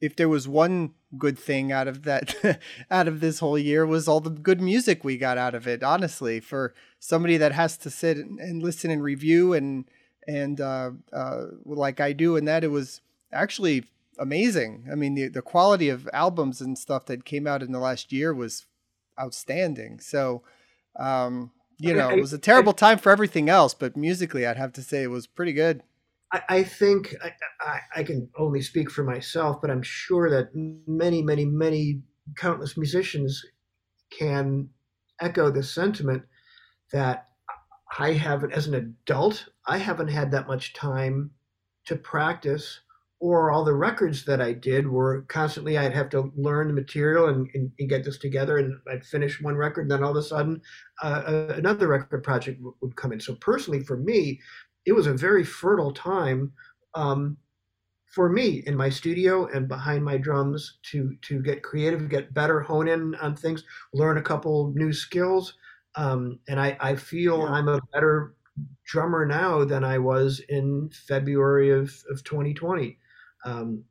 if 0.00 0.16
there 0.16 0.28
was 0.28 0.46
one 0.46 0.92
good 1.16 1.38
thing 1.38 1.72
out 1.72 1.88
of 1.88 2.02
that 2.02 2.60
out 2.90 3.08
of 3.08 3.20
this 3.20 3.38
whole 3.38 3.58
year 3.58 3.86
was 3.86 4.06
all 4.06 4.20
the 4.20 4.30
good 4.30 4.60
music 4.60 5.02
we 5.04 5.16
got 5.16 5.38
out 5.38 5.54
of 5.54 5.66
it 5.66 5.82
honestly 5.82 6.40
for 6.40 6.74
somebody 6.98 7.36
that 7.36 7.52
has 7.52 7.76
to 7.76 7.90
sit 7.90 8.18
and 8.18 8.62
listen 8.62 8.90
and 8.90 9.02
review 9.02 9.52
and 9.52 9.84
and 10.28 10.60
uh, 10.60 10.90
uh, 11.12 11.44
like 11.64 12.00
I 12.00 12.12
do 12.12 12.36
and 12.36 12.48
that 12.48 12.64
it 12.64 12.72
was 12.72 13.00
actually 13.32 13.84
amazing. 14.18 14.88
I 14.90 14.96
mean 14.96 15.14
the, 15.14 15.28
the 15.28 15.42
quality 15.42 15.88
of 15.88 16.08
albums 16.12 16.60
and 16.60 16.76
stuff 16.76 17.06
that 17.06 17.24
came 17.24 17.46
out 17.46 17.62
in 17.62 17.70
the 17.70 17.78
last 17.78 18.12
year 18.12 18.34
was 18.34 18.66
outstanding. 19.20 20.00
So 20.00 20.42
um, 20.98 21.52
you 21.78 21.94
know 21.94 22.10
it 22.10 22.20
was 22.20 22.32
a 22.32 22.38
terrible 22.38 22.72
time 22.72 22.98
for 22.98 23.10
everything 23.10 23.48
else 23.48 23.74
but 23.74 23.96
musically 23.96 24.46
I'd 24.46 24.56
have 24.56 24.72
to 24.74 24.82
say 24.82 25.02
it 25.02 25.10
was 25.10 25.26
pretty 25.26 25.52
good 25.52 25.82
I, 26.32 26.62
think 26.64 27.14
I, 27.60 27.78
I, 27.94 28.02
can 28.02 28.28
only 28.36 28.60
speak 28.60 28.90
for 28.90 29.04
myself, 29.04 29.60
but 29.60 29.70
I'm 29.70 29.82
sure 29.82 30.28
that 30.30 30.50
many, 30.86 31.22
many, 31.22 31.44
many 31.44 32.02
countless 32.36 32.76
musicians 32.76 33.44
can 34.10 34.68
echo 35.20 35.50
this 35.50 35.72
sentiment 35.72 36.22
that 36.92 37.28
I 37.98 38.12
haven't, 38.12 38.52
as 38.52 38.66
an 38.66 38.74
adult, 38.74 39.48
I 39.66 39.78
haven't 39.78 40.08
had 40.08 40.30
that 40.32 40.48
much 40.48 40.74
time 40.74 41.30
to 41.86 41.96
practice, 41.96 42.80
or 43.18 43.50
all 43.50 43.64
the 43.64 43.74
records 43.74 44.24
that 44.24 44.42
I 44.42 44.52
did 44.52 44.86
were 44.86 45.22
constantly 45.28 45.78
I'd 45.78 45.94
have 45.94 46.10
to 46.10 46.32
learn 46.36 46.68
the 46.68 46.74
material 46.74 47.28
and, 47.28 47.48
and, 47.54 47.72
and 47.78 47.88
get 47.88 48.04
this 48.04 48.18
together, 48.18 48.58
and 48.58 48.78
I'd 48.90 49.04
finish 49.04 49.40
one 49.40 49.56
record, 49.56 49.82
and 49.82 49.90
then 49.90 50.02
all 50.02 50.10
of 50.10 50.16
a 50.16 50.22
sudden 50.22 50.60
uh, 51.02 51.46
another 51.54 51.88
record 51.88 52.22
project 52.22 52.60
would 52.80 52.96
come 52.96 53.12
in. 53.12 53.20
So 53.20 53.36
personally, 53.36 53.82
for 53.82 53.96
me, 53.96 54.40
it 54.86 54.92
was 54.92 55.06
a 55.06 55.14
very 55.14 55.44
fertile 55.44 55.92
time 55.92 56.52
um, 56.94 57.36
for 58.06 58.28
me 58.30 58.62
in 58.66 58.76
my 58.76 58.88
studio 58.88 59.46
and 59.48 59.68
behind 59.68 60.04
my 60.04 60.16
drums 60.16 60.78
to 60.90 61.16
to 61.22 61.42
get 61.42 61.62
creative, 61.62 62.08
get 62.08 62.32
better, 62.34 62.60
hone 62.60 62.88
in 62.88 63.14
on 63.16 63.36
things, 63.36 63.64
learn 63.92 64.18
a 64.18 64.22
couple 64.22 64.72
new 64.76 64.92
skills. 64.92 65.54
Um, 65.96 66.38
and 66.48 66.60
I, 66.60 66.76
I 66.80 66.96
feel 66.96 67.40
yeah. 67.40 67.50
I'm 67.50 67.68
a 67.68 67.80
better 67.92 68.34
drummer 68.84 69.26
now 69.26 69.64
than 69.64 69.84
I 69.84 69.98
was 69.98 70.40
in 70.48 70.90
February 71.08 71.70
of, 71.70 71.92
of 72.10 72.22
2020. 72.24 72.98
um, 73.44 73.84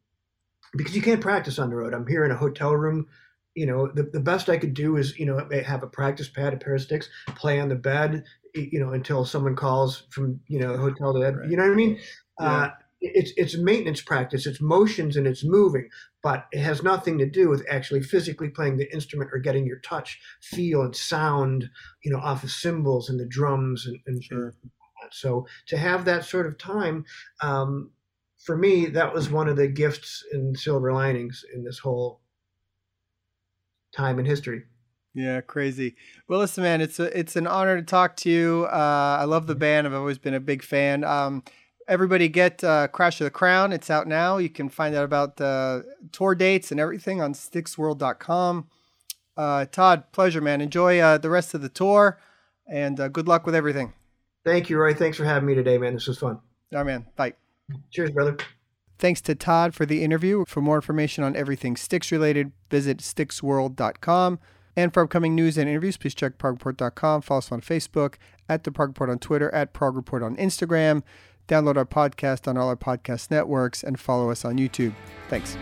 because 0.76 0.96
you 0.96 1.02
can't 1.02 1.22
practice 1.22 1.60
on 1.60 1.70
the 1.70 1.76
road. 1.76 1.94
I'm 1.94 2.08
here 2.08 2.26
in 2.26 2.32
a 2.32 2.36
hotel 2.38 2.74
room. 2.74 3.08
You 3.56 3.66
know, 3.66 3.88
the, 3.88 4.04
the 4.04 4.20
best 4.20 4.50
I 4.50 4.58
could 4.58 4.74
do 4.74 4.98
is, 4.98 5.18
you 5.18 5.26
know, 5.26 5.48
have 5.66 5.82
a 5.82 5.88
practice 5.88 6.28
pad, 6.28 6.54
a 6.54 6.58
pair 6.58 6.76
of 6.76 6.82
sticks, 6.82 7.10
play 7.36 7.60
on 7.60 7.70
the 7.70 7.76
bed, 7.76 8.24
you 8.54 8.80
know, 8.80 8.92
until 8.92 9.26
someone 9.26 9.56
calls 9.56 10.04
from, 10.12 10.40
you 10.48 10.60
know, 10.60 10.74
the 10.74 10.78
hotel 10.78 11.14
to 11.14 11.20
that. 11.20 11.38
Right. 11.38 11.50
You 11.50 11.58
know 11.58 11.64
what 11.64 11.72
I 11.72 11.76
mean? 11.76 12.00
Yeah. 12.40 12.48
Uh, 12.48 12.70
it's 13.02 13.32
it's 13.38 13.58
maintenance 13.58 14.02
practice. 14.02 14.46
It's 14.46 14.62
motions 14.62 15.16
and 15.16 15.28
it's 15.28 15.44
moving, 15.44 15.90
but 16.24 16.48
it 16.52 16.60
has 16.60 16.82
nothing 16.82 17.18
to 17.20 17.30
do 17.30 17.50
with 17.50 17.66
actually 17.70 18.02
physically 18.02 18.50
playing 18.50 18.78
the 18.78 18.92
instrument 18.94 19.32
or 19.34 19.40
getting 19.40 19.66
your 19.66 19.80
touch, 19.80 20.20
feel, 20.42 20.82
and 20.82 20.96
sound, 20.96 21.70
you 22.04 22.12
know, 22.12 22.20
off 22.20 22.44
of 22.44 22.52
cymbals 22.52 23.10
and 23.10 23.20
the 23.20 23.28
drums 23.28 23.86
and, 23.86 24.00
and, 24.08 24.24
sure. 24.24 24.54
and 24.62 24.72
so 25.12 25.46
to 25.68 25.78
have 25.78 26.06
that 26.06 26.26
sort 26.26 26.48
of 26.48 26.58
time, 26.58 27.06
um, 27.42 27.92
for 28.44 28.58
me, 28.58 28.88
that 28.88 29.14
was 29.14 29.30
one 29.30 29.48
of 29.48 29.58
the 29.58 29.68
gifts 29.68 30.24
and 30.32 30.58
silver 30.58 30.94
linings 30.94 31.44
in 31.54 31.64
this 31.64 31.80
whole 31.80 32.22
time 33.96 34.20
in 34.20 34.26
history. 34.26 34.64
Yeah, 35.14 35.40
crazy. 35.42 35.96
Well, 36.28 36.40
listen, 36.40 36.64
man, 36.64 36.82
it's 36.82 37.00
a, 37.00 37.18
it's 37.18 37.36
an 37.36 37.48
honor 37.48 37.78
to 37.78 37.84
talk 37.84 38.18
to 38.18 38.30
you. 38.30 38.68
Uh, 38.70 39.18
I 39.20 39.24
love 39.24 39.48
the 39.48 39.56
band. 39.56 39.88
I've 39.88 39.94
always 39.94 40.18
been 40.18 40.34
a 40.34 40.42
big 40.42 40.62
fan. 40.62 41.06
Um, 41.06 41.44
everybody 41.88 42.28
get 42.28 42.64
uh, 42.64 42.90
Crash 42.90 43.22
of 43.22 43.26
the 43.26 43.32
Crown. 43.32 43.72
It's 43.72 43.90
out 43.90 44.08
now. 44.08 44.38
You 44.38 44.50
can 44.50 44.68
find 44.68 44.94
out 44.94 45.06
about 45.06 45.38
the 45.38 45.86
tour 46.12 46.36
dates 46.36 46.72
and 46.72 46.80
everything 46.80 47.22
on 47.22 47.34
Styxworld.com. 47.34 48.68
Uh, 49.38 49.66
Todd, 49.66 50.12
pleasure, 50.12 50.42
man. 50.42 50.60
Enjoy 50.60 51.00
uh, 51.00 51.18
the 51.18 51.30
rest 51.30 51.54
of 51.54 51.62
the 51.62 51.70
tour 51.70 52.20
and 52.68 53.00
uh, 53.00 53.08
good 53.08 53.28
luck 53.28 53.46
with 53.46 53.56
everything. 53.56 53.94
Thank 54.44 54.70
you, 54.70 54.78
Roy. 54.78 54.94
Thanks 54.94 55.18
for 55.18 55.26
having 55.26 55.48
me 55.48 55.56
today, 55.56 55.78
man. 55.78 55.94
This 55.94 56.08
was 56.08 56.18
fun. 56.18 56.40
All 56.74 56.80
right, 56.80 56.86
man. 56.86 57.06
Bye. 57.16 57.34
Cheers, 57.92 58.12
brother. 58.12 58.38
Thanks 58.98 59.22
to 59.22 59.36
Todd 59.36 59.74
for 59.74 59.86
the 59.86 60.04
interview. 60.04 60.46
For 60.48 60.62
more 60.62 60.78
information 60.78 61.24
on 61.24 61.36
everything 61.36 61.76
Styx 61.76 62.12
related, 62.12 62.52
visit 62.70 63.00
Styxworld.com. 63.00 64.40
And 64.78 64.94
for 64.94 65.04
upcoming 65.04 65.36
news 65.36 65.58
and 65.58 65.70
interviews, 65.70 65.98
please 65.98 66.16
check 66.16 66.38
ProgReport.com. 66.38 67.22
Follow 67.22 67.38
us 67.38 67.52
on 67.52 67.62
Facebook, 67.62 68.16
at 68.50 68.64
The 68.64 68.72
Prog 68.72 68.90
Report 68.90 69.10
on 69.10 69.20
Twitter, 69.20 69.54
at 69.54 69.74
Prog 69.74 69.96
Report 69.96 70.22
on 70.22 70.36
Instagram. 70.36 71.02
Download 71.48 71.78
our 71.78 71.86
podcast 71.86 72.48
on 72.48 72.58
all 72.58 72.68
our 72.70 72.76
podcast 72.76 73.32
networks 73.32 73.84
and 73.84 74.00
follow 74.00 74.32
us 74.32 74.44
on 74.44 74.58
YouTube. 74.58 74.94
Thanks. 75.30 75.56